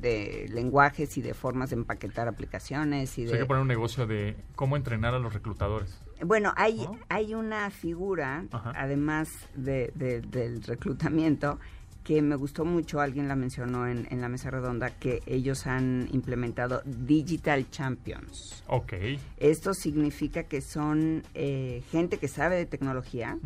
de 0.00 0.48
lenguajes 0.52 1.16
y 1.16 1.22
de 1.22 1.32
formas 1.34 1.70
de 1.70 1.76
empaquetar 1.76 2.26
aplicaciones 2.28 3.16
y 3.18 3.22
O 3.24 3.26
sea, 3.26 3.34
hay 3.34 3.38
de... 3.40 3.44
que 3.44 3.48
poner 3.48 3.62
un 3.62 3.68
negocio 3.68 4.06
de 4.06 4.36
cómo 4.56 4.76
entrenar 4.76 5.14
a 5.14 5.18
los 5.18 5.32
reclutadores. 5.32 5.98
Bueno, 6.24 6.52
hay, 6.56 6.78
¿No? 6.84 6.98
hay 7.08 7.34
una 7.34 7.70
figura, 7.70 8.44
Ajá. 8.52 8.72
además 8.76 9.28
de- 9.54 9.92
de- 9.94 10.20
del 10.20 10.62
reclutamiento, 10.62 11.58
que 12.04 12.20
me 12.22 12.36
gustó 12.36 12.64
mucho, 12.64 13.00
alguien 13.00 13.28
la 13.28 13.36
mencionó 13.36 13.86
en, 13.86 14.06
en 14.10 14.20
la 14.20 14.28
mesa 14.28 14.50
redonda, 14.50 14.90
que 14.90 15.22
ellos 15.26 15.66
han 15.66 16.08
implementado 16.12 16.82
Digital 16.84 17.70
Champions. 17.70 18.64
Ok. 18.66 18.94
Esto 19.38 19.74
significa 19.74 20.44
que 20.44 20.60
son 20.60 21.22
eh, 21.34 21.82
gente 21.90 22.18
que 22.18 22.28
sabe 22.28 22.56
de 22.56 22.66
tecnología 22.66 23.38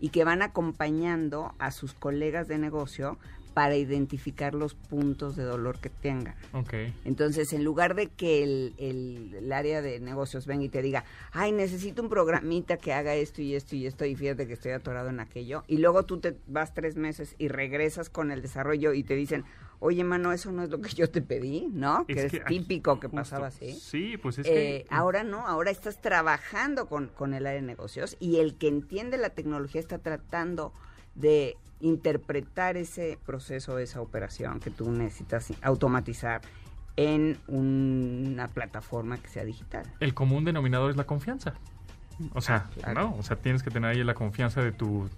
y 0.00 0.10
que 0.10 0.24
van 0.24 0.42
acompañando 0.42 1.54
a 1.58 1.70
sus 1.70 1.94
colegas 1.94 2.48
de 2.48 2.58
negocio 2.58 3.18
para 3.54 3.76
identificar 3.76 4.54
los 4.54 4.74
puntos 4.74 5.36
de 5.36 5.44
dolor 5.44 5.78
que 5.78 5.88
tengan. 5.90 6.34
Ok. 6.52 6.74
Entonces, 7.04 7.52
en 7.52 7.64
lugar 7.64 7.94
de 7.94 8.08
que 8.08 8.42
el, 8.42 8.74
el- 8.78 9.34
el 9.34 9.52
área 9.52 9.82
de 9.82 10.00
negocios 10.00 10.46
venga 10.46 10.64
y 10.64 10.68
te 10.68 10.82
diga, 10.82 11.04
ay, 11.32 11.52
necesito 11.52 12.02
un 12.02 12.08
programita 12.08 12.76
que 12.76 12.92
haga 12.92 13.14
esto 13.14 13.42
y 13.42 13.54
esto 13.54 13.76
y 13.76 13.86
esto, 13.86 14.04
y 14.04 14.16
fíjate 14.16 14.46
que 14.46 14.54
estoy 14.54 14.72
atorado 14.72 15.08
en 15.10 15.20
aquello, 15.20 15.64
y 15.68 15.78
luego 15.78 16.04
tú 16.04 16.18
te 16.20 16.36
vas 16.46 16.74
tres 16.74 16.96
meses 16.96 17.34
y 17.38 17.48
regresas 17.48 18.08
con 18.10 18.30
el 18.30 18.42
desarrollo 18.42 18.92
y 18.92 19.02
te 19.04 19.14
dicen, 19.14 19.44
oye, 19.80 20.04
mano, 20.04 20.32
eso 20.32 20.52
no 20.52 20.62
es 20.62 20.70
lo 20.70 20.80
que 20.80 20.90
yo 20.90 21.10
te 21.10 21.20
pedí, 21.22 21.66
¿no? 21.72 22.06
que 22.06 22.26
es 22.26 22.44
típico 22.46 23.00
que 23.00 23.08
justo. 23.08 23.16
pasaba 23.16 23.48
así. 23.48 23.72
Sí, 23.72 24.16
pues 24.16 24.38
es 24.38 24.46
Eh, 24.46 24.50
que... 24.50 24.86
ahora 24.90 25.24
no, 25.24 25.46
ahora 25.48 25.70
estás 25.72 26.00
trabajando 26.00 26.86
con, 26.86 27.08
con 27.08 27.34
el 27.34 27.46
área 27.46 27.60
de 27.60 27.66
negocios 27.66 28.16
y 28.20 28.36
el 28.38 28.54
que 28.54 28.68
entiende 28.68 29.16
la 29.18 29.30
tecnología 29.30 29.80
está 29.80 29.98
tratando 29.98 30.72
de 31.14 31.56
interpretar 31.80 32.76
ese 32.76 33.18
proceso, 33.26 33.78
esa 33.78 34.00
operación 34.00 34.60
que 34.60 34.70
tú 34.70 34.90
necesitas 34.90 35.52
automatizar 35.62 36.40
en 36.96 37.38
una 37.48 38.48
plataforma 38.48 39.16
que 39.18 39.28
sea 39.28 39.44
digital. 39.44 39.84
El 40.00 40.14
común 40.14 40.44
denominador 40.44 40.90
es 40.90 40.96
la 40.96 41.04
confianza. 41.04 41.54
O 42.34 42.40
sea, 42.40 42.66
Ah, 42.66 42.70
claro. 42.74 43.00
¿no? 43.00 43.16
O 43.16 43.22
sea, 43.22 43.36
tienes 43.36 43.62
que 43.62 43.70
tener 43.70 43.90
ahí 43.90 44.04
la 44.04 44.14
confianza 44.14 44.62
de 44.62 44.72
tu... 44.72 45.08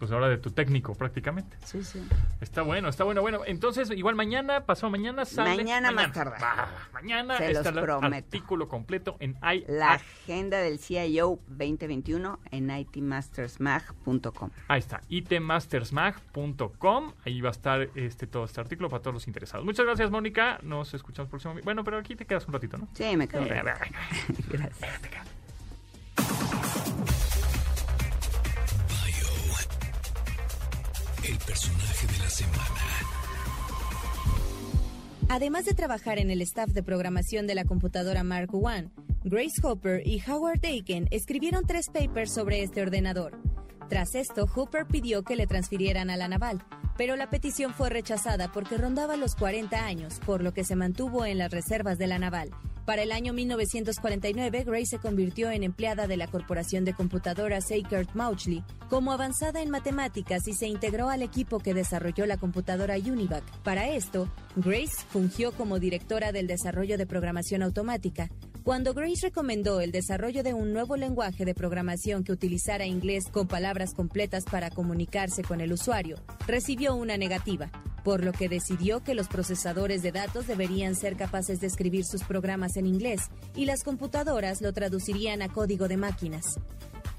Pues 0.00 0.10
ahora 0.12 0.30
de 0.30 0.38
tu 0.38 0.50
técnico 0.50 0.94
prácticamente. 0.94 1.58
Sí, 1.62 1.84
sí. 1.84 2.02
Está 2.40 2.62
bueno, 2.62 2.88
está 2.88 3.04
bueno. 3.04 3.20
Bueno, 3.20 3.42
entonces 3.44 3.90
igual 3.90 4.14
mañana, 4.14 4.64
pasado 4.64 4.90
mañana 4.90 5.26
sale... 5.26 5.56
Mañana 5.56 5.92
más 5.92 6.10
tardar. 6.10 6.42
Va, 6.42 6.68
mañana 6.90 7.36
Se 7.36 7.50
está 7.50 7.70
los 7.70 8.02
el 8.02 8.14
artículo 8.14 8.66
completo 8.66 9.18
en 9.20 9.36
i 9.42 9.62
La 9.68 9.92
agenda 9.92 10.56
del 10.56 10.78
CIO 10.78 11.38
2021 11.48 12.40
en 12.50 12.70
itmastersmag.com. 12.70 14.50
Ahí 14.68 14.78
está, 14.78 15.02
itmastersmag.com. 15.10 17.12
Ahí 17.26 17.42
va 17.42 17.50
a 17.50 17.52
estar 17.52 17.90
este 17.94 18.26
todo 18.26 18.46
este 18.46 18.58
artículo 18.58 18.88
para 18.88 19.02
todos 19.02 19.12
los 19.12 19.26
interesados. 19.26 19.66
Muchas 19.66 19.84
gracias, 19.84 20.10
Mónica. 20.10 20.60
Nos 20.62 20.94
escuchamos 20.94 21.28
próximamente. 21.28 21.66
Bueno, 21.66 21.84
pero 21.84 21.98
aquí 21.98 22.16
te 22.16 22.24
quedas 22.24 22.46
un 22.46 22.54
ratito, 22.54 22.78
¿no? 22.78 22.88
Sí, 22.94 23.18
me 23.18 23.28
quedo. 23.28 23.44
Sí. 23.44 23.50
Gracias. 24.48 25.39
El 31.22 31.36
personaje 31.36 32.06
de 32.06 32.18
la 32.18 32.30
semana. 32.30 32.80
Además 35.28 35.66
de 35.66 35.74
trabajar 35.74 36.18
en 36.18 36.30
el 36.30 36.40
staff 36.40 36.70
de 36.70 36.82
programación 36.82 37.46
de 37.46 37.54
la 37.54 37.64
computadora 37.64 38.24
Mark 38.24 38.50
I, 38.54 38.88
Grace 39.24 39.60
Hopper 39.62 40.06
y 40.06 40.22
Howard 40.26 40.64
Aiken 40.64 41.08
escribieron 41.10 41.66
tres 41.66 41.90
papers 41.90 42.32
sobre 42.32 42.62
este 42.62 42.80
ordenador. 42.80 43.38
Tras 43.90 44.14
esto, 44.14 44.48
Hopper 44.54 44.86
pidió 44.86 45.24
que 45.24 45.34
le 45.34 45.48
transfirieran 45.48 46.10
a 46.10 46.16
la 46.16 46.28
naval, 46.28 46.62
pero 46.96 47.16
la 47.16 47.28
petición 47.28 47.74
fue 47.74 47.90
rechazada 47.90 48.52
porque 48.52 48.78
rondaba 48.78 49.16
los 49.16 49.34
40 49.34 49.84
años, 49.84 50.20
por 50.24 50.44
lo 50.44 50.54
que 50.54 50.62
se 50.62 50.76
mantuvo 50.76 51.24
en 51.24 51.38
las 51.38 51.50
reservas 51.50 51.98
de 51.98 52.06
la 52.06 52.20
naval. 52.20 52.50
Para 52.84 53.02
el 53.02 53.10
año 53.10 53.32
1949, 53.32 54.62
Grace 54.64 54.86
se 54.86 54.98
convirtió 54.98 55.50
en 55.50 55.64
empleada 55.64 56.06
de 56.06 56.16
la 56.16 56.28
corporación 56.28 56.84
de 56.84 56.94
computadoras 56.94 57.66
Sacred 57.66 58.06
Mauchly 58.14 58.62
como 58.88 59.10
avanzada 59.10 59.60
en 59.60 59.70
matemáticas 59.70 60.46
y 60.46 60.52
se 60.52 60.68
integró 60.68 61.08
al 61.08 61.22
equipo 61.22 61.58
que 61.58 61.74
desarrolló 61.74 62.26
la 62.26 62.36
computadora 62.36 62.94
Univac. 62.94 63.44
Para 63.64 63.88
esto, 63.88 64.32
Grace 64.54 65.04
fungió 65.08 65.50
como 65.50 65.80
directora 65.80 66.30
del 66.30 66.46
desarrollo 66.46 66.96
de 66.96 67.06
programación 67.06 67.64
automática. 67.64 68.28
Cuando 68.70 68.94
Grace 68.94 69.26
recomendó 69.26 69.80
el 69.80 69.90
desarrollo 69.90 70.44
de 70.44 70.54
un 70.54 70.72
nuevo 70.72 70.96
lenguaje 70.96 71.44
de 71.44 71.56
programación 71.56 72.22
que 72.22 72.30
utilizara 72.30 72.86
inglés 72.86 73.24
con 73.28 73.48
palabras 73.48 73.94
completas 73.94 74.44
para 74.44 74.70
comunicarse 74.70 75.42
con 75.42 75.60
el 75.60 75.72
usuario, 75.72 76.18
recibió 76.46 76.94
una 76.94 77.16
negativa, 77.16 77.68
por 78.04 78.22
lo 78.22 78.30
que 78.30 78.48
decidió 78.48 79.02
que 79.02 79.16
los 79.16 79.26
procesadores 79.26 80.04
de 80.04 80.12
datos 80.12 80.46
deberían 80.46 80.94
ser 80.94 81.16
capaces 81.16 81.58
de 81.58 81.66
escribir 81.66 82.04
sus 82.04 82.22
programas 82.22 82.76
en 82.76 82.86
inglés 82.86 83.22
y 83.56 83.64
las 83.64 83.82
computadoras 83.82 84.62
lo 84.62 84.72
traducirían 84.72 85.42
a 85.42 85.48
código 85.48 85.88
de 85.88 85.96
máquinas. 85.96 86.44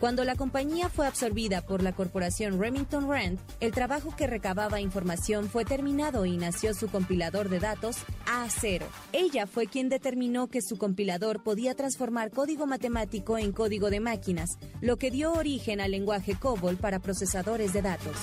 Cuando 0.01 0.25
la 0.25 0.33
compañía 0.35 0.89
fue 0.89 1.05
absorbida 1.05 1.61
por 1.61 1.83
la 1.83 1.91
corporación 1.91 2.59
Remington 2.59 3.07
Rand, 3.07 3.37
el 3.59 3.71
trabajo 3.71 4.15
que 4.17 4.25
recababa 4.25 4.81
información 4.81 5.47
fue 5.47 5.63
terminado 5.63 6.25
y 6.25 6.37
nació 6.37 6.73
su 6.73 6.89
compilador 6.89 7.49
de 7.49 7.59
datos 7.59 7.97
A0. 8.25 8.81
Ella 9.13 9.45
fue 9.45 9.67
quien 9.67 9.89
determinó 9.89 10.47
que 10.47 10.63
su 10.63 10.79
compilador 10.79 11.43
podía 11.43 11.75
transformar 11.75 12.31
código 12.31 12.65
matemático 12.65 13.37
en 13.37 13.51
código 13.51 13.91
de 13.91 13.99
máquinas, 13.99 14.49
lo 14.81 14.97
que 14.97 15.11
dio 15.11 15.33
origen 15.33 15.79
al 15.79 15.91
lenguaje 15.91 16.33
COBOL 16.33 16.77
para 16.77 16.97
procesadores 16.97 17.71
de 17.71 17.83
datos. 17.83 18.15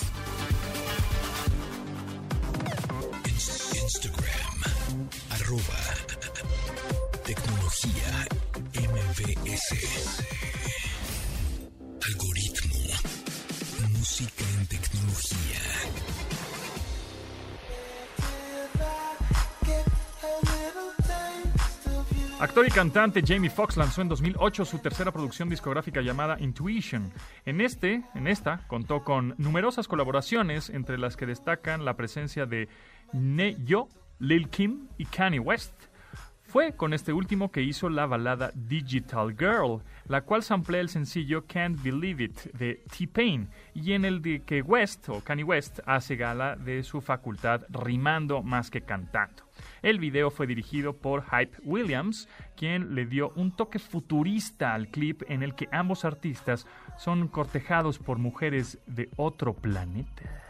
Instagram, 3.84 5.08
arroba 5.30 5.62
tecnología. 7.24 8.26
Algoritmo, 12.08 12.74
música 13.98 14.44
en 14.58 14.66
tecnología. 14.66 15.60
Actor 22.40 22.66
y 22.66 22.70
cantante 22.70 23.22
Jamie 23.26 23.50
Foxx 23.50 23.76
lanzó 23.76 24.00
en 24.00 24.08
2008 24.08 24.64
su 24.64 24.78
tercera 24.78 25.12
producción 25.12 25.50
discográfica 25.50 26.00
llamada 26.00 26.38
Intuition. 26.40 27.12
En 27.44 27.60
este, 27.60 28.02
en 28.14 28.26
esta, 28.26 28.66
contó 28.68 29.04
con 29.04 29.34
numerosas 29.36 29.86
colaboraciones 29.86 30.70
entre 30.70 30.96
las 30.96 31.14
que 31.14 31.26
destacan 31.26 31.84
la 31.84 31.96
presencia 31.96 32.46
de 32.46 32.70
Ne-Yo, 33.12 33.88
Lil 34.18 34.48
Kim 34.48 34.88
y 34.96 35.04
Kanye 35.04 35.40
West. 35.40 35.74
Fue 36.48 36.72
con 36.72 36.94
este 36.94 37.12
último 37.12 37.52
que 37.52 37.60
hizo 37.60 37.90
la 37.90 38.06
balada 38.06 38.52
Digital 38.54 39.36
Girl, 39.38 39.82
la 40.06 40.22
cual 40.22 40.42
samplea 40.42 40.80
el 40.80 40.88
sencillo 40.88 41.44
Can't 41.46 41.82
Believe 41.82 42.24
It 42.24 42.40
de 42.54 42.82
T-Pain, 42.90 43.50
y 43.74 43.92
en 43.92 44.06
el 44.06 44.22
de 44.22 44.40
que 44.40 44.62
West 44.62 45.10
o 45.10 45.20
Kanye 45.22 45.44
West 45.44 45.80
hace 45.84 46.16
gala 46.16 46.56
de 46.56 46.82
su 46.84 47.02
facultad 47.02 47.66
rimando 47.68 48.42
más 48.42 48.70
que 48.70 48.80
cantando. 48.80 49.42
El 49.82 49.98
video 49.98 50.30
fue 50.30 50.46
dirigido 50.46 50.96
por 50.96 51.22
Hype 51.22 51.58
Williams, 51.64 52.30
quien 52.56 52.94
le 52.94 53.04
dio 53.04 53.30
un 53.36 53.54
toque 53.54 53.78
futurista 53.78 54.72
al 54.72 54.88
clip 54.88 55.24
en 55.28 55.42
el 55.42 55.54
que 55.54 55.68
ambos 55.70 56.06
artistas 56.06 56.66
son 56.96 57.28
cortejados 57.28 57.98
por 57.98 58.16
mujeres 58.16 58.78
de 58.86 59.10
otro 59.16 59.52
planeta. 59.52 60.47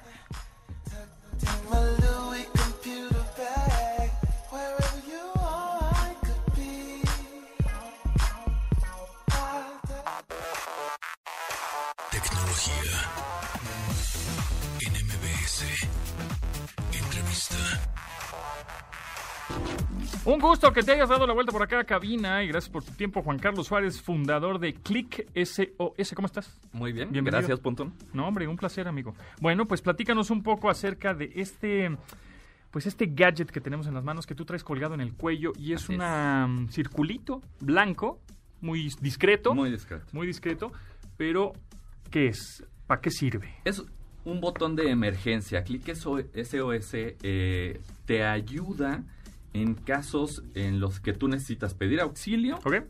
Un 20.29 20.41
gusto 20.41 20.70
que 20.74 20.83
te 20.83 20.93
hayas 20.93 21.09
dado 21.09 21.26
la 21.26 21.33
vuelta 21.33 21.53
por 21.53 21.62
acá 21.62 21.81
a 21.81 21.85
cabina 21.85 22.45
y 22.45 22.49
gracias 22.49 22.70
por 22.70 22.85
tu 22.85 22.93
tiempo, 22.93 23.22
Juan 23.22 23.39
Carlos 23.39 23.66
Suárez, 23.66 24.03
fundador 24.03 24.59
de 24.59 24.74
Click 24.74 25.26
SOS. 25.35 26.12
¿Cómo 26.14 26.26
estás? 26.26 26.61
Muy 26.70 26.93
bien, 26.93 27.11
Bienvenido. 27.11 27.39
gracias, 27.41 27.61
Pontón. 27.61 27.95
No, 28.12 28.29
hombre, 28.29 28.47
un 28.47 28.59
placer, 28.59 28.87
amigo. 28.89 29.14
Bueno, 29.41 29.66
pues 29.66 29.81
platícanos 29.81 30.29
un 30.31 30.43
poco 30.43 30.68
acerca 30.68 31.14
de 31.14 31.33
este, 31.37 31.97
pues 32.70 32.85
este 32.85 33.07
gadget 33.07 33.51
que 33.51 33.62
tenemos 33.62 33.87
en 33.87 33.95
las 33.95 34.05
manos 34.05 34.26
que 34.26 34.35
tú 34.35 34.45
traes 34.45 34.62
colgado 34.62 34.93
en 34.93 35.01
el 35.01 35.14
cuello 35.14 35.53
y 35.57 35.72
es 35.72 35.89
un 35.89 36.68
circulito 36.70 37.41
blanco, 37.61 38.20
muy 38.61 38.91
discreto, 39.01 39.55
Muy 39.55 39.70
discreto. 39.70 40.05
muy 40.12 40.26
discreto, 40.26 40.70
pero 41.16 41.55
¿qué 42.11 42.26
es? 42.26 42.62
¿Para 42.87 43.01
qué 43.01 43.11
sirve? 43.11 43.55
Es 43.64 43.83
un 44.26 44.43
botón 44.43 44.76
de 44.76 44.91
emergencia. 44.91 45.64
Clic 45.64 45.91
SOS 45.95 46.91
eh, 46.93 47.81
te 48.05 48.24
ayuda 48.26 49.05
en 49.53 49.75
casos 49.75 50.43
en 50.55 50.81
los 50.81 51.01
que 51.01 51.13
tú 51.13 51.29
necesitas 51.29 51.75
pedir 51.75 52.01
auxilio. 52.01 52.57
¿Ok? 52.65 52.85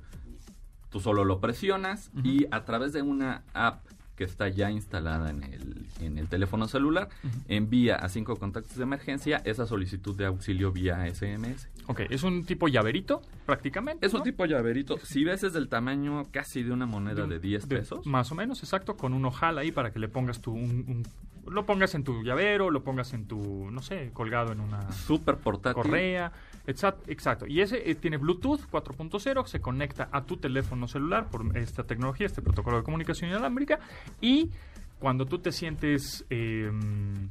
Tú 0.91 1.01
solo 1.01 1.25
lo 1.25 1.41
presionas 1.41 2.11
y 2.25 2.47
a 2.51 2.65
través 2.65 2.93
de 2.93 3.03
una 3.03 3.45
app 3.53 3.88
que 4.19 4.25
está 4.25 4.49
ya 4.49 4.69
instalada 4.71 5.31
en 5.31 5.45
el, 5.45 5.87
en 6.01 6.19
el 6.19 6.27
teléfono 6.29 6.67
celular, 6.67 7.09
envía 7.47 7.95
a 7.95 8.09
cinco 8.09 8.37
contactos 8.37 8.77
de 8.77 8.83
emergencia 8.83 9.41
esa 9.45 9.65
solicitud 9.65 10.17
de 10.17 10.27
auxilio 10.27 10.73
vía 10.73 11.07
SMS. 11.07 11.69
Ok, 11.87 12.01
es 12.11 12.25
un 12.25 12.45
tipo 12.45 12.67
llaverito, 12.69 13.23
prácticamente. 13.47 14.05
Es 14.05 14.13
un 14.15 14.25
tipo 14.25 14.45
llaverito. 14.45 14.99
Si 14.99 15.23
ves 15.25 15.45
es 15.45 15.53
del 15.53 15.69
tamaño 15.69 16.25
casi 16.33 16.65
de 16.65 16.73
una 16.73 16.85
moneda 16.87 17.27
de 17.27 17.39
10 17.39 17.69
de- 17.69 17.77
pesos. 17.79 18.05
Más 18.07 18.31
o 18.33 18.35
menos, 18.35 18.63
exacto, 18.63 18.97
con 18.97 19.15
un 19.15 19.25
ojal 19.25 19.57
ahí 19.57 19.71
para 19.73 19.93
que 19.93 20.01
le 20.01 20.09
pongas 20.09 20.41
tu... 20.41 20.53
un- 20.53 20.85
un- 20.89 21.07
lo 21.53 21.65
pongas 21.65 21.95
en 21.95 22.05
tu 22.05 22.23
llavero, 22.25 22.71
lo 22.71 22.83
pongas 22.85 23.15
en 23.15 23.25
tu, 23.27 23.71
no 23.71 23.81
sé, 23.81 24.11
colgado 24.13 24.53
en 24.53 24.61
una 24.61 24.93
Súper 24.93 25.37
portátil. 25.37 25.83
correa. 25.83 26.31
Exacto. 26.69 27.47
Y 27.47 27.63
ese 27.63 27.91
eh, 27.91 27.95
tiene 27.95 28.19
Bluetooth 28.19 28.61
4.0, 28.71 29.47
se 29.47 29.61
conecta 29.61 30.09
a 30.13 30.25
tu 30.25 30.37
teléfono 30.37 30.87
celular 30.87 31.29
por 31.31 31.57
esta 31.57 31.85
tecnología, 31.85 32.27
este 32.27 32.43
protocolo 32.43 32.77
de 32.77 32.83
comunicación 32.83 33.31
inalámbrica. 33.31 33.81
Y 34.21 34.51
cuando 34.99 35.27
tú 35.27 35.39
te 35.39 35.53
sientes 35.53 36.25
eh, 36.29 36.71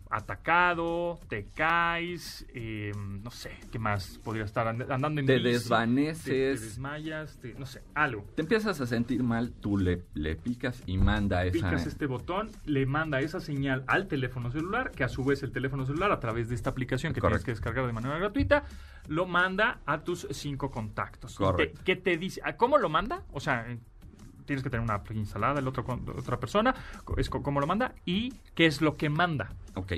atacado, 0.10 1.20
te 1.28 1.46
caes, 1.54 2.46
eh, 2.54 2.92
no 3.24 3.30
sé, 3.32 3.52
¿qué 3.72 3.80
más 3.80 4.18
podría 4.24 4.46
estar 4.46 4.68
and- 4.68 4.90
andando 4.92 5.20
en 5.22 5.28
Te 5.28 5.34
bici, 5.34 5.44
Te, 5.44 5.50
te 5.50 5.54
desvaneces. 5.60 6.62
desmayas, 6.62 7.38
te- 7.40 7.54
no 7.56 7.66
sé, 7.66 7.82
algo. 7.94 8.26
te 8.36 8.42
empiezas 8.42 8.80
a 8.82 8.86
sentir 8.86 9.24
mal, 9.24 9.52
tú 9.52 9.78
le, 9.78 10.04
le 10.14 10.36
picas 10.36 10.82
y 10.86 10.98
manda 10.98 11.44
esa... 11.46 11.54
Picas 11.54 11.86
este 11.88 12.06
botón, 12.06 12.50
le 12.66 12.86
manda 12.86 13.20
esa 13.22 13.40
señal 13.40 13.84
al 13.88 14.08
teléfono 14.08 14.52
celular, 14.52 14.92
que 14.92 15.04
a 15.04 15.10
su 15.10 15.24
vez 15.24 15.44
el 15.44 15.52
teléfono 15.52 15.86
celular, 15.86 16.12
a 16.12 16.20
través 16.20 16.50
de 16.50 16.56
esta 16.56 16.70
aplicación 16.70 17.14
que 17.14 17.22
Correcto. 17.22 17.44
tienes 17.46 17.60
que 17.60 17.66
descargar 17.70 17.86
de 17.88 17.94
manera 17.94 18.18
gratuita, 18.18 18.64
lo 19.08 19.26
manda 19.26 19.80
a 19.86 20.04
tus 20.04 20.28
cinco 20.32 20.70
contactos. 20.72 21.36
Correcto. 21.36 21.82
¿Qué 21.86 21.96
te 21.96 22.18
dice? 22.18 22.42
¿A 22.44 22.56
¿Cómo 22.58 22.78
lo 22.78 22.90
manda? 22.90 23.24
O 23.32 23.40
sea, 23.40 23.66
tienes 24.48 24.64
que 24.64 24.70
tener 24.72 24.84
una 24.84 24.96
app 24.96 25.12
instalada, 25.12 25.60
el 25.60 25.68
otro 25.68 25.84
con- 25.86 26.02
otra 26.18 26.40
persona, 26.40 26.74
es 27.18 27.30
co- 27.30 27.44
cómo 27.44 27.60
lo 27.60 27.68
manda 27.68 27.94
y 28.06 28.34
qué 28.56 28.66
es 28.66 28.82
lo 28.82 28.96
que 28.96 29.10
manda. 29.10 29.52
Ok. 29.76 29.94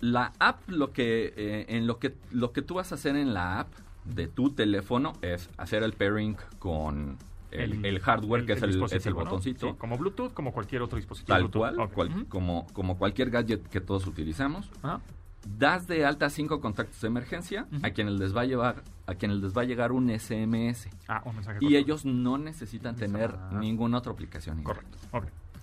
La 0.00 0.32
app, 0.38 0.68
lo 0.68 0.92
que, 0.92 1.34
eh, 1.36 1.66
en 1.70 1.86
lo 1.88 1.98
que, 1.98 2.14
lo 2.30 2.52
que 2.52 2.62
tú 2.62 2.74
vas 2.74 2.92
a 2.92 2.94
hacer 2.94 3.16
en 3.16 3.34
la 3.34 3.58
app 3.60 3.68
de 4.04 4.28
tu 4.28 4.50
teléfono 4.50 5.14
es 5.22 5.50
hacer 5.56 5.82
el 5.82 5.92
pairing 5.92 6.36
con 6.60 7.16
el, 7.50 7.84
el 7.84 7.98
hardware, 8.00 8.46
que 8.46 8.52
es, 8.52 8.62
el, 8.62 8.70
es 8.70 8.76
el 8.76 8.80
dispositivo, 8.80 9.18
¿no? 9.20 9.24
botoncito. 9.24 9.70
Sí, 9.70 9.74
como 9.76 9.98
Bluetooth, 9.98 10.32
como 10.32 10.52
cualquier 10.52 10.82
otro 10.82 10.96
dispositivo. 10.96 11.34
Tal 11.34 11.42
Bluetooth. 11.48 11.60
cual, 11.74 11.80
Ok. 11.80 11.92
cual- 11.94 12.08
Ujú. 12.10 12.26
como, 12.28 12.66
como 12.72 12.96
cualquier 12.96 13.30
gadget 13.30 13.66
que 13.68 13.80
todos 13.80 14.06
utilizamos. 14.06 14.70
Ajá. 14.82 15.00
Das 15.56 15.86
de 15.86 16.04
alta 16.04 16.28
cinco 16.30 16.60
contactos 16.60 17.00
de 17.00 17.08
emergencia 17.08 17.66
Ujú. 17.72 17.86
a 17.86 17.90
quienes 17.90 18.14
les 18.14 18.36
va 18.36 18.42
a 18.42 18.44
llevar, 18.44 18.82
a 19.06 19.14
quienes 19.14 19.38
les 19.38 19.56
va 19.56 19.62
a 19.62 19.64
llegar 19.64 19.92
un 19.92 20.10
SMS. 20.10 20.88
Ah, 21.08 21.22
un 21.24 21.36
mensaje 21.36 21.58
Y 21.60 21.64
corto. 21.66 21.76
ellos 21.78 22.04
no 22.04 22.36
necesitan 22.38 22.94
tener 22.96 23.30
Ah. 23.34 23.50
ninguna 23.58 23.98
otra 23.98 24.12
aplicación. 24.12 24.62
Correcto. 24.62 24.98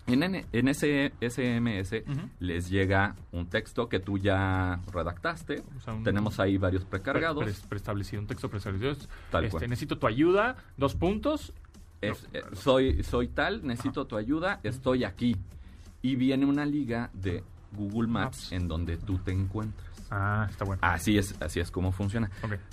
En, 0.08 0.22
en 0.52 0.68
ese 0.68 1.14
SMS 1.20 2.04
les 2.40 2.70
llega 2.70 3.16
un 3.32 3.48
texto 3.48 3.90
que 3.90 4.00
tú 4.00 4.18
ya 4.20 4.80
redactaste. 4.94 5.64
O 5.78 5.82
sea, 5.82 5.94
un- 5.94 6.04
Tenemos 6.04 6.40
ahí 6.40 6.58
varios 6.58 6.86
precargados. 6.86 7.44
Pre- 7.44 7.54
pre- 7.54 7.68
preestablecido, 7.70 8.22
un 8.22 8.28
texto 8.28 8.48
preestablecido. 8.50 8.96
Tal 9.32 9.46
Este, 9.46 9.58
cual. 9.58 9.70
necesito 9.70 9.98
tu 9.98 10.06
ayuda, 10.08 10.58
dos 10.78 10.94
puntos. 10.96 11.54
Es, 12.02 12.28
eh, 12.34 12.44
soy, 12.54 13.02
soy 13.04 13.30
tal, 13.30 13.66
necesito 13.66 14.06
tu 14.06 14.16
ayuda, 14.16 14.60
estoy 14.64 15.04
aquí. 15.06 15.36
Y 16.04 16.16
viene 16.18 16.46
una 16.46 16.66
liga 16.68 17.10
de 17.14 17.44
Google 17.76 18.08
Maps 18.08 18.38
Maps. 18.38 18.52
en 18.52 18.68
donde 18.68 18.98
tú 18.98 19.18
te 19.20 19.32
encuentras. 19.32 19.86
Ah, 20.12 20.48
está 20.50 20.66
bueno. 20.66 20.80
Así 20.84 21.18
es, 21.18 21.36
así 21.42 21.60
es 21.60 21.72
como 21.72 21.92
funciona. 21.92 22.30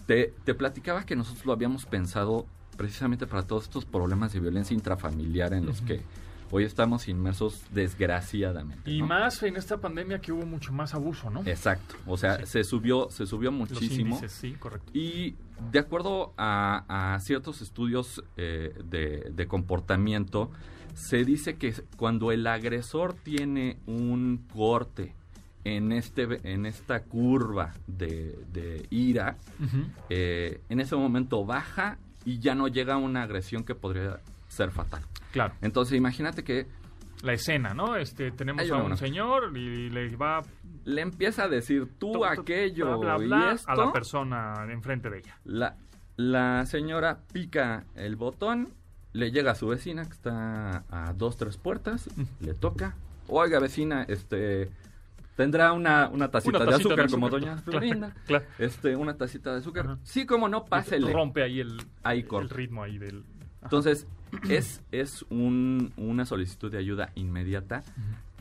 Te, 0.06 0.32
te 0.44 0.54
platicaba 0.54 1.04
que 1.04 1.16
nosotros 1.16 1.44
lo 1.46 1.52
habíamos 1.52 1.86
pensado 1.86 2.46
precisamente 2.76 3.26
para 3.26 3.42
todos 3.42 3.64
estos 3.64 3.84
problemas 3.84 4.32
de 4.32 4.40
violencia 4.40 4.74
intrafamiliar 4.74 5.52
en 5.54 5.66
los 5.66 5.80
que 5.82 6.02
hoy 6.50 6.64
estamos 6.64 7.08
inmersos 7.08 7.62
desgraciadamente. 7.70 8.90
Y 8.90 9.00
¿no? 9.00 9.06
más 9.08 9.42
en 9.42 9.56
esta 9.56 9.78
pandemia 9.78 10.20
que 10.20 10.32
hubo 10.32 10.44
mucho 10.44 10.72
más 10.72 10.94
abuso, 10.94 11.30
¿no? 11.30 11.42
Exacto, 11.46 11.94
o 12.06 12.16
sea, 12.16 12.38
Sí. 12.38 12.46
se 12.46 12.64
subió, 12.64 13.08
se 13.10 13.26
subió 13.26 13.50
Los 13.50 13.70
muchísimo. 13.70 14.16
índices, 14.16 14.32
sí, 14.32 14.52
correcto. 14.58 14.90
Y 14.94 15.34
de 15.70 15.78
acuerdo 15.78 16.34
a, 16.36 17.14
a 17.14 17.20
ciertos 17.20 17.62
estudios 17.62 18.22
eh, 18.36 18.74
de, 18.84 19.30
de 19.34 19.46
comportamiento, 19.46 20.50
se 20.94 21.24
dice 21.24 21.56
que 21.56 21.74
cuando 21.96 22.32
el 22.32 22.46
agresor 22.46 23.14
tiene 23.14 23.78
un 23.86 24.46
corte 24.52 25.14
en, 25.64 25.92
este, 25.92 26.40
en 26.44 26.66
esta 26.66 27.04
curva 27.04 27.72
de, 27.86 28.38
de 28.52 28.86
ira, 28.90 29.36
eh, 30.10 30.60
en 30.68 30.80
ese 30.80 30.96
momento 30.96 31.44
baja 31.44 31.98
y 32.24 32.38
ya 32.38 32.54
no 32.54 32.68
llega 32.68 32.94
a 32.94 32.98
una 32.98 33.22
agresión 33.22 33.64
que 33.64 33.74
podría 33.74 34.20
ser 34.48 34.70
fatal. 34.70 35.02
Claro. 35.32 35.54
Entonces 35.62 35.96
imagínate 35.96 36.44
que 36.44 36.66
La 37.22 37.32
escena, 37.32 37.72
¿no? 37.72 37.96
Este, 37.96 38.32
tenemos 38.32 38.68
a 38.70 38.76
un 38.76 38.96
señor 38.96 39.56
y 39.56 39.88
le 39.90 40.14
va 40.16 40.42
le 40.84 41.00
empieza 41.00 41.44
a 41.44 41.48
decir 41.48 41.88
tú 41.98 42.24
aquello 42.24 42.98
bla, 42.98 43.16
bla, 43.16 43.24
y 43.24 43.28
bla, 43.28 43.52
esto. 43.52 43.70
a 43.70 43.76
la 43.76 43.92
persona 43.92 44.66
enfrente 44.68 45.10
de 45.10 45.18
ella. 45.18 45.38
La, 45.44 45.76
la 46.16 46.66
señora 46.66 47.20
pica 47.32 47.84
el 47.94 48.16
botón, 48.16 48.68
le 49.12 49.30
llega 49.30 49.52
a 49.52 49.54
su 49.54 49.66
vecina 49.68 50.04
que 50.04 50.12
está 50.12 50.84
a 50.90 51.12
dos, 51.14 51.36
tres 51.36 51.56
puertas, 51.56 52.08
le 52.40 52.54
toca. 52.54 52.96
Oiga, 53.28 53.58
vecina, 53.60 54.04
este 54.08 54.70
tendrá 55.36 55.72
una, 55.72 56.08
una 56.08 56.30
tacita, 56.30 56.58
Una 56.58 56.66
de 56.66 56.74
azúcar 56.76 57.06
de 57.06 57.10
como 57.12 57.30
doña 57.30 57.56
Florinda. 57.58 58.14
claro. 58.26 58.44
Este, 58.58 58.94
una 58.96 59.16
tacita 59.16 59.52
de 59.52 59.58
azúcar. 59.60 59.86
Ajá. 59.86 59.98
Sí, 60.02 60.26
como 60.26 60.48
no, 60.48 60.64
pásele. 60.66 61.10
Rompe 61.12 61.42
ahí 61.42 61.60
el, 61.60 61.78
Ahí 62.02 62.26
el 62.30 62.50
ritmo 62.50 62.82
ahí 62.82 62.98
del... 62.98 63.18
Ajá. 63.58 63.64
Entonces, 63.64 64.06
es, 64.48 64.82
es 64.92 65.24
un- 65.30 65.92
una 65.96 66.26
solicitud 66.26 66.70
de 66.70 66.78
ayuda 66.78 67.10
inmediata, 67.14 67.82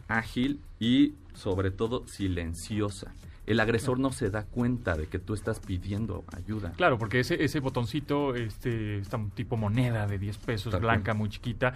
ágil 0.07 0.59
y 0.79 1.13
sobre 1.33 1.71
todo 1.71 2.05
silenciosa. 2.07 3.13
El 3.51 3.59
agresor 3.59 3.99
no 3.99 4.11
se 4.11 4.29
da 4.29 4.45
cuenta 4.45 4.95
de 4.95 5.07
que 5.07 5.19
tú 5.19 5.33
estás 5.33 5.59
pidiendo 5.59 6.23
ayuda. 6.35 6.71
Claro, 6.77 6.97
porque 6.97 7.19
ese, 7.19 7.43
ese 7.43 7.59
botoncito, 7.59 8.35
este, 8.35 8.97
está 8.99 9.17
un 9.17 9.31
tipo 9.31 9.57
moneda 9.57 10.07
de 10.07 10.17
10 10.19 10.37
pesos, 10.39 10.71
Tal 10.71 10.81
blanca, 10.81 11.13
muy 11.13 11.29
chiquita. 11.29 11.73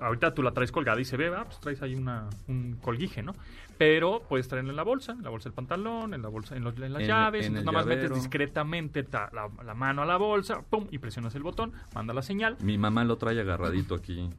Ahorita 0.00 0.32
tú 0.32 0.42
la 0.44 0.52
traes 0.52 0.70
colgada 0.70 1.00
y 1.00 1.04
se 1.04 1.16
ve, 1.16 1.26
ah, 1.36 1.44
pues 1.44 1.58
traes 1.58 1.82
ahí 1.82 1.96
una, 1.96 2.28
un 2.46 2.78
colguije, 2.80 3.20
¿no? 3.22 3.34
Pero 3.78 4.22
puedes 4.28 4.46
traerla 4.46 4.70
en 4.70 4.76
la 4.76 4.84
bolsa, 4.84 5.12
en 5.12 5.22
la 5.22 5.30
bolsa 5.30 5.48
del 5.48 5.54
pantalón, 5.54 6.14
en 6.14 6.22
la 6.22 6.28
bolsa, 6.28 6.56
en, 6.56 6.62
los- 6.64 6.76
en 6.78 6.92
las 6.92 7.02
En- 7.02 7.08
llaves, 7.08 7.46
en 7.46 7.56
entonces 7.56 7.66
nada 7.66 7.78
más 7.78 7.86
metes 7.86 8.14
discretamente 8.14 9.02
ta- 9.02 9.28
la, 9.32 9.48
la 9.64 9.74
mano 9.74 10.02
a 10.02 10.06
la 10.06 10.16
bolsa, 10.16 10.62
pum, 10.62 10.86
y 10.92 10.98
presionas 10.98 11.34
el 11.34 11.42
botón, 11.42 11.72
manda 11.94 12.14
la 12.14 12.22
señal. 12.22 12.56
Mi 12.62 12.78
mamá 12.78 13.04
lo 13.04 13.18
trae 13.18 13.40
agarradito 13.40 13.94
aquí. 13.96 14.30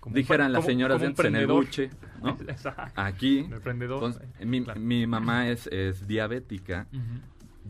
Como 0.00 0.14
Dijeran 0.14 0.52
las 0.52 0.60
como- 0.60 0.68
señoras 0.70 1.02
como 1.02 1.36
de 1.36 1.46
buche, 1.46 1.90
¿no? 2.22 2.36
Aquí. 2.96 3.40
Entonces, 3.40 4.22
mi, 4.46 4.62
Claro. 4.62 4.80
mi 4.80 5.06
mamá 5.06 5.48
es, 5.48 5.66
es 5.68 6.06
diabética. 6.06 6.86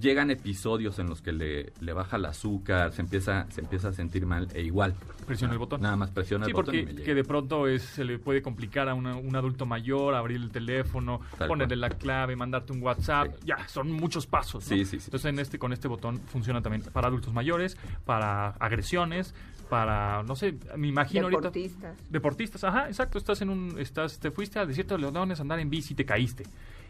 Llegan 0.00 0.30
episodios 0.30 1.00
en 1.00 1.08
los 1.08 1.20
que 1.22 1.32
le, 1.32 1.72
le 1.80 1.92
baja 1.92 2.18
el 2.18 2.24
azúcar, 2.26 2.92
se 2.92 3.02
empieza, 3.02 3.46
se 3.50 3.62
empieza 3.62 3.88
a 3.88 3.92
sentir 3.92 4.26
mal 4.26 4.46
e 4.54 4.62
igual. 4.62 4.94
Presiona 5.26 5.54
el 5.54 5.58
botón. 5.58 5.80
Nada 5.80 5.96
más 5.96 6.12
presiona 6.12 6.44
Sí, 6.44 6.50
el 6.52 6.54
botón 6.54 6.74
y 6.76 6.82
porque 6.84 7.02
que 7.02 7.14
de 7.16 7.24
pronto 7.24 7.66
es, 7.66 7.82
se 7.82 8.04
le 8.04 8.20
puede 8.20 8.40
complicar 8.40 8.88
a 8.88 8.94
una- 8.94 9.16
un 9.16 9.34
adulto 9.34 9.66
mayor 9.66 10.14
abrir 10.14 10.36
el 10.36 10.50
teléfono, 10.52 11.20
Tal 11.36 11.48
ponerle 11.48 11.74
cual. 11.76 11.80
la 11.80 11.98
clave, 11.98 12.36
mandarte 12.36 12.72
un 12.72 12.80
WhatsApp. 12.80 13.26
Sí. 13.40 13.46
Ya, 13.46 13.66
son 13.66 13.90
muchos 13.90 14.28
pasos. 14.28 14.70
¿no? 14.70 14.76
Sí, 14.76 14.84
sí, 14.84 15.00
sí. 15.00 15.06
Entonces, 15.06 15.30
en 15.32 15.38
este, 15.40 15.58
con 15.58 15.72
este 15.72 15.88
botón 15.88 16.20
funciona 16.26 16.62
también 16.62 16.82
para 16.92 17.08
adultos 17.08 17.34
mayores, 17.34 17.76
para 18.04 18.50
agresiones, 18.50 19.34
para, 19.68 20.22
no 20.22 20.34
sé, 20.36 20.54
me 20.76 20.88
imagino 20.88 21.24
ahorita... 21.24 21.40
Deportistas. 21.50 21.96
Deportistas, 22.10 22.64
ajá, 22.64 22.88
exacto. 22.88 23.18
Estás 23.18 23.42
en 23.42 23.50
un, 23.50 23.76
estás, 23.78 24.18
te 24.18 24.30
fuiste 24.30 24.58
al 24.58 24.68
desierto 24.68 24.94
de 24.96 25.00
Leones 25.02 25.38
a 25.38 25.42
andar 25.42 25.58
en 25.60 25.68
bici 25.70 25.92
y 25.92 25.96
te 25.96 26.04
caíste. 26.04 26.44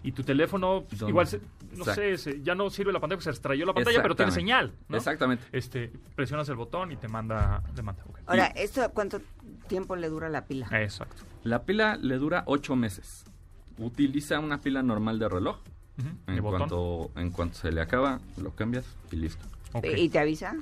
Y 0.05 0.13
tu 0.13 0.23
teléfono, 0.23 0.85
pues, 0.89 1.01
¿Dónde? 1.01 1.11
igual, 1.11 1.27
se- 1.27 1.39
no 1.73 1.79
Exacto. 1.79 1.95
sé, 1.95 2.17
se- 2.19 2.43
ya 2.43 2.55
no 2.55 2.71
sirve 2.71 2.93
la 2.93 3.01
pantalla, 3.01 3.17
porque 3.17 3.25
se 3.25 3.31
estrelló 3.31 3.67
la 3.67 3.73
pantalla, 3.75 4.01
pero 4.01 4.15
tiene 4.15 4.31
señal. 4.31 4.73
¿no? 4.89 4.97
Exactamente. 4.97 5.45
Este, 5.51 5.91
presionas 6.15 6.49
el 6.49 6.55
botón 6.55 6.93
y 6.93 6.97
te 6.97 7.09
manda, 7.09 7.63
te 7.75 7.83
manda. 7.83 8.05
Ahora, 8.27 8.47
¿esto 8.47 8.89
cuánto 8.95 9.21
tiempo 9.67 9.97
le 9.97 10.09
dura 10.09 10.29
la 10.29 10.45
pila? 10.45 10.69
Exacto. 10.81 11.25
La 11.43 11.65
pila 11.65 11.97
le 11.97 12.17
dura 12.17 12.45
ocho 12.47 12.77
meses. 12.77 13.25
Utiliza 13.79 14.39
una 14.39 14.59
pila 14.59 14.83
normal 14.83 15.19
de 15.19 15.29
reloj. 15.29 15.59
En 16.29 16.41
cuanto, 16.43 17.11
en 17.17 17.31
cuanto 17.33 17.57
se 17.59 17.73
le 17.73 17.81
acaba, 17.81 18.21
lo 18.41 18.53
cambias 18.55 18.85
y 19.11 19.17
listo. 19.17 19.45
¿Y 19.97 20.09
te 20.11 20.21
avisa? 20.21 20.55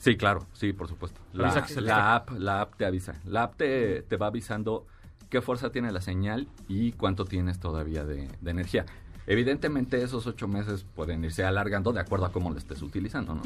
Sí, 0.00 0.16
claro, 0.16 0.46
sí, 0.54 0.72
por 0.72 0.88
supuesto. 0.88 1.20
La, 1.34 2.14
app, 2.14 2.30
la 2.38 2.62
app 2.62 2.74
te 2.76 2.86
avisa. 2.86 3.14
La 3.24 3.44
app 3.44 3.56
te, 3.56 4.00
te 4.02 4.16
va 4.16 4.28
avisando 4.28 4.86
qué 5.28 5.42
fuerza 5.42 5.70
tiene 5.70 5.92
la 5.92 6.00
señal 6.00 6.48
y 6.68 6.92
cuánto 6.92 7.26
tienes 7.26 7.60
todavía 7.60 8.04
de, 8.04 8.28
de 8.40 8.50
energía. 8.50 8.86
Evidentemente 9.26 10.02
esos 10.02 10.26
ocho 10.26 10.48
meses 10.48 10.84
pueden 10.96 11.22
irse 11.22 11.44
alargando 11.44 11.92
de 11.92 12.00
acuerdo 12.00 12.24
a 12.24 12.32
cómo 12.32 12.50
lo 12.50 12.56
estés 12.58 12.80
utilizando, 12.82 13.34
¿no? 13.34 13.42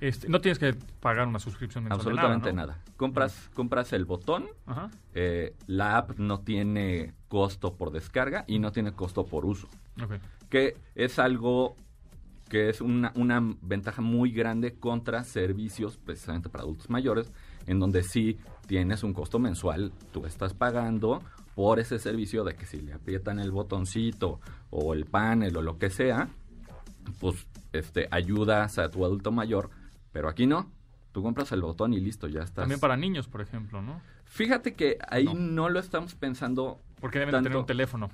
Este, 0.00 0.30
no 0.30 0.40
tienes 0.40 0.58
que 0.58 0.74
pagar 1.00 1.28
una 1.28 1.38
suscripción 1.38 1.84
mensual 1.84 1.98
de 2.02 2.10
Absolutamente 2.20 2.52
nada. 2.54 2.72
nada. 2.78 2.84
Compras, 2.96 3.50
compras 3.52 3.92
el 3.92 4.06
botón, 4.06 4.46
¿no? 4.66 4.72
Ajá. 4.72 4.90
eh, 5.14 5.54
la 5.66 5.98
app 5.98 6.18
no 6.18 6.40
tiene 6.40 7.12
costo 7.28 7.74
por 7.74 7.90
descarga 7.92 8.44
y 8.46 8.58
no 8.58 8.72
tiene 8.72 8.92
costo 8.92 9.26
por 9.26 9.44
uso. 9.44 9.68
ok. 10.02 10.14
que 10.48 10.76
es 10.94 11.18
algo 11.18 11.76
que 12.50 12.68
es 12.68 12.82
una, 12.82 13.12
una 13.14 13.40
ventaja 13.62 14.02
muy 14.02 14.32
grande 14.32 14.74
contra 14.74 15.24
servicios 15.24 15.96
precisamente 15.96 16.50
para 16.50 16.64
adultos 16.64 16.90
mayores, 16.90 17.32
en 17.66 17.78
donde 17.80 18.02
sí 18.02 18.38
tienes 18.66 19.02
un 19.04 19.14
costo 19.14 19.38
mensual, 19.38 19.92
tú 20.12 20.26
estás 20.26 20.52
pagando 20.52 21.22
por 21.54 21.78
ese 21.78 21.98
servicio 21.98 22.44
de 22.44 22.54
que 22.56 22.66
si 22.66 22.80
le 22.82 22.92
aprietan 22.92 23.38
el 23.38 23.52
botoncito 23.52 24.40
o 24.70 24.92
el 24.94 25.06
panel 25.06 25.56
o 25.56 25.62
lo 25.62 25.78
que 25.78 25.90
sea, 25.90 26.28
pues 27.20 27.46
este 27.72 28.08
ayudas 28.10 28.78
a 28.78 28.90
tu 28.90 29.04
adulto 29.04 29.30
mayor, 29.32 29.70
pero 30.12 30.28
aquí 30.28 30.46
no. 30.46 30.70
Tú 31.12 31.22
compras 31.22 31.50
el 31.52 31.62
botón 31.62 31.92
y 31.92 32.00
listo, 32.00 32.28
ya 32.28 32.40
estás. 32.40 32.62
También 32.62 32.78
para 32.78 32.96
niños, 32.96 33.26
por 33.26 33.40
ejemplo, 33.40 33.82
¿no? 33.82 34.00
Fíjate 34.26 34.74
que 34.74 34.96
ahí 35.08 35.24
No. 35.24 35.34
no, 35.34 35.68
lo 35.68 35.80
estamos 35.80 36.14
pensando. 36.14 36.80
Porque 37.00 37.18
deben 37.18 37.32
de 37.34 37.42
tener 37.42 37.58
un 37.58 37.66
teléfono. 37.66 38.10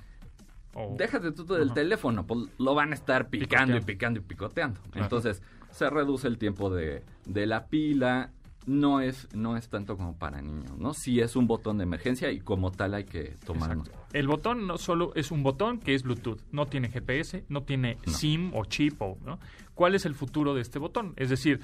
O- 0.77 0.95
Déjate 0.97 1.31
tú 1.31 1.43
del 1.45 1.73
teléfono, 1.73 2.25
pues 2.27 2.49
lo 2.59 2.75
van 2.75 2.91
a 2.91 2.95
estar 2.95 3.29
picando 3.29 3.75
y 3.77 3.81
picando 3.81 4.19
y 4.19 4.23
picoteando. 4.23 4.79
Claro. 4.91 5.05
Entonces, 5.05 5.41
se 5.71 5.89
reduce 5.89 6.27
el 6.27 6.37
tiempo 6.37 6.69
de, 6.69 7.03
de 7.25 7.45
la 7.47 7.65
pila. 7.67 8.31
No 8.67 8.99
es, 8.99 9.29
no 9.33 9.55
es 9.55 9.69
tanto 9.69 9.95
como 9.95 10.17
para 10.17 10.41
niños, 10.41 10.77
¿no? 10.77 10.93
Sí 10.93 11.21
es 11.21 11.37
un 11.37 11.47
botón 11.47 11.77
de 11.77 11.83
emergencia 11.85 12.31
y 12.33 12.41
como 12.41 12.69
tal 12.69 12.95
hay 12.95 13.05
que 13.05 13.35
tomarlo. 13.45 13.83
El 14.11 14.27
botón 14.27 14.67
no 14.67 14.77
solo 14.77 15.13
es 15.15 15.31
un 15.31 15.41
botón 15.41 15.79
que 15.79 15.95
es 15.95 16.03
Bluetooth, 16.03 16.41
no 16.51 16.65
tiene 16.65 16.89
GPS, 16.89 17.45
no 17.47 17.63
tiene 17.63 17.97
No. 18.05 18.11
SIM 18.11 18.51
o 18.53 18.65
chip, 18.65 19.01
o, 19.01 19.17
¿no? 19.23 19.39
¿Cuál 19.73 19.95
es 19.95 20.05
el 20.05 20.15
futuro 20.15 20.53
de 20.53 20.59
este 20.59 20.79
botón? 20.79 21.13
Es 21.15 21.29
decir, 21.29 21.61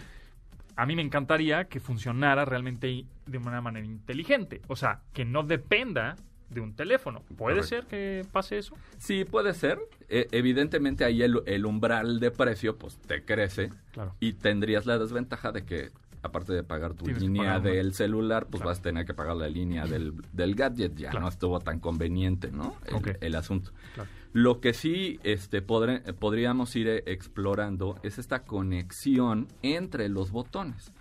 a 0.78 0.86
mí 0.86 0.95
me 0.95 1.01
encantaría 1.01 1.66
que 1.66 1.82
funcionara 1.82 2.45
realmente 2.45 3.05
de 3.26 3.38
una 3.38 3.59
manera 3.59 3.86
inteligente, 3.86 4.61
o 4.70 4.78
sea, 4.78 5.01
que 5.11 5.26
no 5.26 5.43
dependa 5.43 6.16
de 6.49 6.61
un 6.61 6.75
teléfono. 6.75 7.21
¿Puede 7.37 7.57
Correcto. 7.57 7.67
ser 7.67 7.85
que 7.85 8.25
pase 8.31 8.57
eso? 8.57 8.75
Sí, 8.97 9.25
puede 9.25 9.53
ser. 9.53 9.79
E- 10.09 10.27
evidentemente 10.31 11.03
ahí 11.05 11.21
el, 11.23 11.41
el 11.45 11.65
umbral 11.65 12.19
de 12.19 12.31
precio 12.31 12.77
pues 12.77 12.97
te 12.97 13.23
crece 13.23 13.69
Claro. 13.91 14.15
y 14.19 14.33
tendrías 14.33 14.85
la 14.85 14.97
desventaja 14.99 15.51
de 15.51 15.65
que 15.65 15.89
aparte 16.21 16.53
de 16.53 16.63
pagar 16.63 16.93
tu 16.93 17.03
Tienes 17.03 17.21
línea 17.21 17.55
pagar 17.55 17.61
del 17.63 17.93
celular, 17.93 18.43
pues 18.45 18.61
Claro. 18.61 18.69
vas 18.69 18.79
a 18.79 18.81
tener 18.81 19.05
que 19.05 19.13
pagar 19.13 19.35
la 19.35 19.49
línea 19.49 19.85
del, 19.85 20.13
del 20.31 20.55
gadget. 20.55 20.95
Ya 20.95 21.09
Claro. 21.09 21.25
no 21.25 21.29
estuvo 21.29 21.59
tan 21.59 21.79
conveniente, 21.81 22.49
¿no? 22.51 22.77
El, 22.85 23.17
el 23.19 23.35
asunto. 23.35 23.71
Claro. 23.93 24.09
Lo 24.31 24.61
que 24.61 24.73
sí 24.73 25.19
este, 25.23 25.61
podríamos 25.61 26.75
ir 26.77 26.87
eh, 26.87 27.03
explorando 27.07 27.99
es 28.03 28.19
esta 28.19 28.43
conexión 28.43 29.47
entre 29.63 30.07
los 30.09 30.31
botones. 30.31 30.91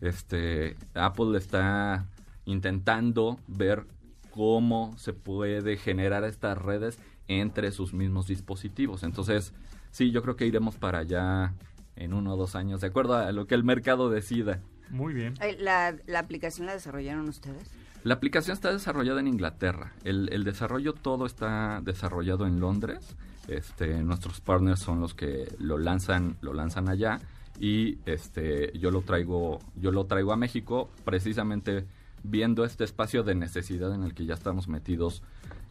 Este, 0.00 0.76
Apple 0.94 1.36
está 1.38 2.06
intentando 2.44 3.38
ver 3.46 3.84
cómo 4.30 4.94
se 4.96 5.12
puede 5.12 5.76
generar 5.76 6.24
estas 6.24 6.58
redes 6.58 6.98
entre 7.28 7.70
sus 7.72 7.92
mismos 7.92 8.26
dispositivos. 8.26 9.02
Entonces, 9.02 9.52
sí, 9.90 10.10
yo 10.10 10.22
creo 10.22 10.36
que 10.36 10.46
iremos 10.46 10.76
para 10.76 11.00
allá 11.00 11.54
en 11.96 12.14
uno 12.14 12.34
o 12.34 12.36
dos 12.36 12.54
años, 12.56 12.80
de 12.80 12.88
acuerdo 12.88 13.14
a 13.14 13.30
lo 13.32 13.46
que 13.46 13.54
el 13.54 13.64
mercado 13.64 14.10
decida. 14.10 14.60
Muy 14.88 15.14
bien. 15.14 15.34
¿La, 15.58 15.94
¿La 16.06 16.18
aplicación 16.18 16.66
la 16.66 16.72
desarrollaron 16.72 17.28
ustedes? 17.28 17.70
La 18.02 18.14
aplicación 18.14 18.54
está 18.54 18.72
desarrollada 18.72 19.20
en 19.20 19.28
Inglaterra. 19.28 19.92
El, 20.04 20.30
el 20.32 20.42
desarrollo 20.42 20.94
todo 20.94 21.26
está 21.26 21.80
desarrollado 21.84 22.46
en 22.46 22.58
Londres. 22.58 23.14
Este, 23.46 24.02
nuestros 24.02 24.40
partners 24.40 24.80
son 24.80 25.00
los 25.00 25.14
que 25.14 25.46
lo 25.58 25.76
lanzan, 25.76 26.36
lo 26.40 26.54
lanzan 26.54 26.88
allá 26.88 27.20
y 27.58 27.98
este, 28.06 28.76
yo 28.78 28.90
lo 28.90 29.02
traigo, 29.02 29.58
yo 29.76 29.92
lo 29.92 30.06
traigo 30.06 30.32
a 30.32 30.36
México 30.36 30.90
precisamente 31.04 31.84
viendo 32.22 32.64
este 32.64 32.84
espacio 32.84 33.22
de 33.22 33.34
necesidad 33.34 33.94
en 33.94 34.04
el 34.04 34.14
que 34.14 34.26
ya 34.26 34.34
estamos 34.34 34.68
metidos, 34.68 35.22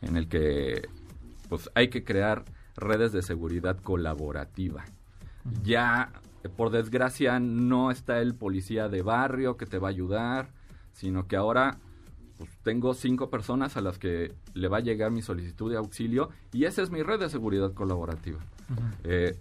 en 0.02 0.16
el 0.16 0.28
que 0.28 0.88
pues 1.50 1.70
hay 1.76 1.90
que 1.90 2.04
crear 2.04 2.46
redes 2.76 3.12
de 3.12 3.22
seguridad 3.22 3.78
colaborativa. 3.78 4.86
Ya, 5.64 6.12
por 6.56 6.70
desgracia, 6.70 7.40
no 7.40 7.92
está 7.92 8.20
el 8.20 8.36
policía 8.36 8.88
de 8.88 9.02
barrio 9.02 9.58
que 9.58 9.66
te 9.66 9.80
va 9.80 9.88
a 9.88 9.92
ayudar, 9.92 10.50
sino 10.94 11.28
que 11.28 11.36
ahora 11.36 11.78
pues, 12.38 12.50
tengo 12.64 12.94
cinco 12.94 13.30
personas 13.30 13.78
a 13.78 13.82
las 13.82 13.98
que 13.98 14.34
le 14.54 14.68
va 14.68 14.78
a 14.78 14.82
llegar 14.82 15.12
mi 15.12 15.22
solicitud 15.22 15.72
de 15.72 15.78
auxilio 15.78 16.30
y 16.54 16.66
esa 16.66 16.82
es 16.82 16.90
mi 16.90 17.04
red 17.04 17.20
de 17.20 17.30
seguridad 17.30 17.74
colaborativa. 17.74 18.40
Eh, 19.04 19.38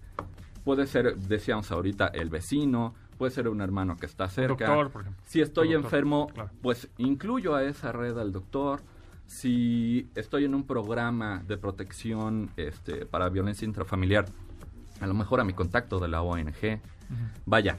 puede 0.63 0.87
ser, 0.87 1.15
decíamos 1.15 1.71
ahorita, 1.71 2.07
el 2.07 2.29
vecino, 2.29 2.93
puede 3.19 3.33
ser 3.33 3.49
un 3.49 3.59
hermano 3.59 3.97
que 3.97 4.05
está 4.05 4.29
cerca. 4.29 4.65
doctor, 4.65 4.91
por 4.91 5.01
ejemplo. 5.01 5.23
Si 5.27 5.41
estoy 5.41 5.73
doctor, 5.73 5.85
enfermo, 5.85 6.27
claro. 6.33 6.51
pues 6.61 6.89
incluyo 6.97 7.53
a 7.53 7.63
esa 7.65 7.91
red 7.91 8.17
al 8.17 8.31
doctor. 8.31 8.81
Si 9.27 10.09
estoy 10.15 10.45
en 10.45 10.55
un 10.55 10.65
programa 10.65 11.43
de 11.45 11.57
protección 11.57 12.49
este, 12.55 13.05
para 13.05 13.27
violencia 13.29 13.65
intrafamiliar, 13.65 14.25
a 15.01 15.05
lo 15.05 15.13
mejor 15.13 15.41
a 15.41 15.43
mi 15.43 15.51
contacto 15.51 15.99
de 15.99 16.07
la 16.07 16.21
ONG. 16.21 16.79
Vaya, 17.45 17.77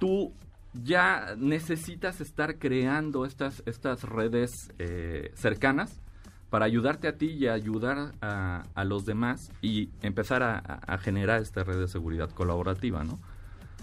tú 0.00 0.32
ya 0.72 1.34
necesitas 1.36 2.22
estar 2.22 2.58
creando 2.58 3.26
estas, 3.26 3.62
estas 3.66 4.04
redes 4.04 4.72
eh, 4.78 5.32
cercanas 5.34 6.00
para 6.48 6.64
ayudarte 6.64 7.08
a 7.08 7.18
ti 7.18 7.26
y 7.26 7.46
ayudar 7.46 8.12
a, 8.22 8.62
a 8.74 8.84
los 8.84 9.04
demás 9.04 9.52
y 9.60 9.90
empezar 10.00 10.42
a 10.42 10.98
generar 10.98 11.42
esta 11.42 11.62
red 11.62 11.78
de 11.78 11.88
seguridad 11.88 12.30
colaborativa, 12.30 13.04
¿no? 13.04 13.18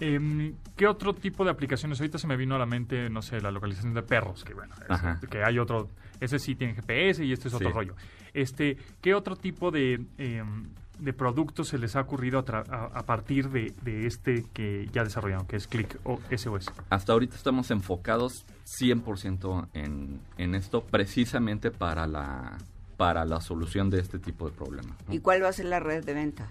Em, 0.00 0.54
¿Qué 0.76 0.86
otro 0.86 1.14
tipo 1.14 1.44
de 1.44 1.50
aplicaciones? 1.50 1.98
Ahorita 2.00 2.18
se 2.18 2.26
me 2.26 2.36
vino 2.36 2.54
a 2.54 2.58
la 2.58 2.66
mente, 2.66 3.08
no 3.08 3.22
sé, 3.22 3.40
la 3.40 3.50
localización 3.50 3.94
de 3.94 4.02
perros, 4.02 4.44
que 4.44 4.52
bueno, 4.52 4.74
es- 4.90 5.28
que 5.28 5.42
hay 5.42 5.58
otro, 5.58 5.88
ese 6.20 6.38
sí 6.38 6.54
tiene 6.54 6.74
GPS 6.74 7.24
y 7.24 7.32
este 7.32 7.48
es 7.48 7.54
otro 7.54 7.68
Sí. 7.70 7.74
rollo. 7.74 7.94
Este, 8.34 8.76
¿qué 9.00 9.14
otro 9.14 9.36
tipo 9.36 9.70
de, 9.70 10.04
em, 10.18 10.68
de 10.98 11.12
productos 11.14 11.68
se 11.68 11.78
les 11.78 11.96
ha 11.96 12.00
ocurrido 12.02 12.38
a, 12.38 12.44
tra- 12.44 12.68
a- 12.70 12.98
a 12.98 13.02
partir 13.06 13.48
de, 13.48 13.72
de 13.82 14.06
este 14.06 14.44
que 14.52 14.86
ya 14.92 15.02
desarrollaron, 15.02 15.46
que 15.46 15.56
es 15.56 15.66
Click 15.66 15.98
o 16.04 16.20
SOS? 16.30 16.70
Hasta 16.90 17.12
ahorita 17.14 17.34
estamos 17.36 17.70
enfocados 17.70 18.44
100% 18.64 19.68
en, 19.72 20.20
en 20.36 20.54
esto 20.54 20.82
precisamente 20.84 21.70
para 21.70 22.06
la, 22.06 22.58
para 22.98 23.24
la 23.24 23.40
solución 23.40 23.88
de 23.88 24.00
este 24.00 24.18
tipo 24.18 24.48
de 24.48 24.54
problemas. 24.54 24.96
¿no? 25.08 25.14
¿Y 25.14 25.20
cuál 25.20 25.42
va 25.42 25.48
a 25.48 25.52
ser 25.52 25.66
la 25.66 25.80
red 25.80 26.04
de 26.04 26.12
venta? 26.14 26.48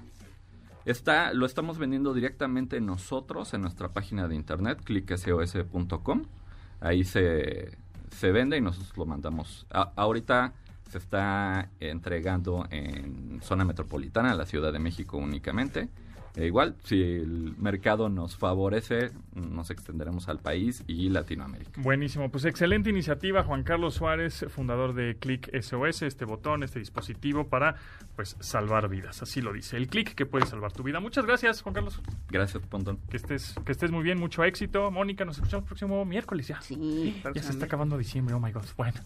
Está, 0.85 1.33
lo 1.33 1.47
estamos 1.47 1.79
vendiendo 1.79 2.13
directamente 2.13 2.79
nosotros 2.79 3.53
en 3.55 3.61
nuestra 3.61 3.89
página 3.89 4.27
de 4.27 4.35
internet, 4.35 4.81
clicksos.com. 4.83 6.23
Ahí 6.79 7.03
se, 7.03 7.75
se 8.11 8.31
vende 8.31 8.57
y 8.57 8.61
nosotros 8.61 8.95
lo 8.95 9.05
mandamos. 9.07 9.65
Ahorita 9.71 10.53
se 10.89 10.99
está 10.99 11.69
entregando 11.79 12.67
en 12.69 13.39
zona 13.41 13.65
metropolitana, 13.65 14.35
la 14.35 14.45
Ciudad 14.45 14.71
de 14.71 14.79
México 14.79 15.17
únicamente. 15.17 15.89
E 16.35 16.45
igual, 16.45 16.75
si 16.83 17.01
el 17.01 17.55
mercado 17.57 18.09
nos 18.09 18.35
favorece, 18.35 19.11
nos 19.33 19.69
extenderemos 19.69 20.27
al 20.27 20.39
país 20.39 20.83
y 20.87 21.09
Latinoamérica. 21.09 21.81
Buenísimo, 21.81 22.29
pues 22.29 22.45
excelente 22.45 22.89
iniciativa, 22.89 23.43
Juan 23.43 23.63
Carlos 23.63 23.93
Suárez, 23.95 24.45
fundador 24.49 24.93
de 24.93 25.15
Click 25.17 25.49
SOS, 25.61 26.01
este 26.01 26.25
botón, 26.25 26.63
este 26.63 26.79
dispositivo 26.79 27.47
para 27.47 27.75
pues 28.15 28.35
salvar 28.39 28.89
vidas, 28.89 29.21
así 29.21 29.41
lo 29.41 29.53
dice, 29.53 29.77
el 29.77 29.87
click 29.87 30.13
que 30.13 30.25
puede 30.25 30.45
salvar 30.45 30.71
tu 30.71 30.83
vida. 30.83 30.99
Muchas 30.99 31.25
gracias, 31.25 31.61
Juan 31.61 31.73
Carlos. 31.75 32.01
Gracias, 32.29 32.61
Pontón. 32.67 32.99
Que 33.09 33.17
estés, 33.17 33.55
que 33.65 33.71
estés 33.71 33.91
muy 33.91 34.03
bien, 34.03 34.19
mucho 34.19 34.43
éxito. 34.43 34.91
Mónica, 34.91 35.25
nos 35.25 35.37
escuchamos 35.37 35.63
el 35.63 35.67
próximo 35.67 36.05
miércoles 36.05 36.47
ya. 36.47 36.61
Sí, 36.61 37.21
Ya 37.33 37.43
se 37.43 37.51
está 37.51 37.65
acabando 37.65 37.97
diciembre, 37.97 38.35
oh 38.35 38.39
my 38.39 38.51
god. 38.51 38.65
Bueno, 38.77 38.99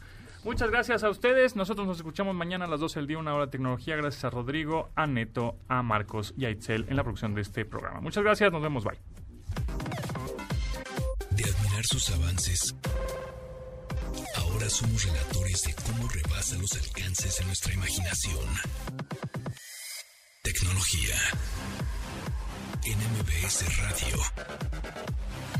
muchas 0.49 0.71
gracias 0.71 1.03
a 1.03 1.09
ustedes. 1.11 1.55
Nosotros 1.55 1.85
nos 1.85 1.97
escuchamos 1.97 2.33
mañana 2.33 2.65
a 2.65 2.67
las 2.67 2.79
12 2.79 3.01
del 3.01 3.07
día, 3.07 3.19
una 3.19 3.35
hora 3.35 3.45
de 3.45 3.51
tecnología. 3.51 3.95
Gracias 3.95 4.23
a 4.25 4.31
Rodrigo, 4.31 4.89
a 4.95 5.05
Neto, 5.05 5.59
a 5.67 5.83
Marcos 5.83 6.33
y 6.35 6.45
a 6.45 6.49
Itzel 6.49 6.87
en 6.89 6.95
la 6.95 7.03
producción 7.03 7.35
de 7.35 7.41
este 7.41 7.65
programa. 7.65 8.01
Muchas 8.01 8.23
gracias, 8.23 8.51
nos 8.51 8.63
vemos, 8.63 8.83
bye. 8.83 8.97
De 11.29 11.43
admirar 11.43 11.85
sus 11.85 12.09
avances, 12.09 12.75
ahora 14.37 14.67
somos 14.69 15.03
relatores 15.03 15.61
de 15.61 15.75
cómo 15.83 16.07
rebasa 16.07 16.57
los 16.57 16.73
alcances 16.73 17.37
de 17.37 17.45
nuestra 17.45 17.73
imaginación. 17.75 18.47
Tecnología. 20.41 21.15
En 22.85 22.97
MBS 22.97 23.77
Radio. 23.77 25.58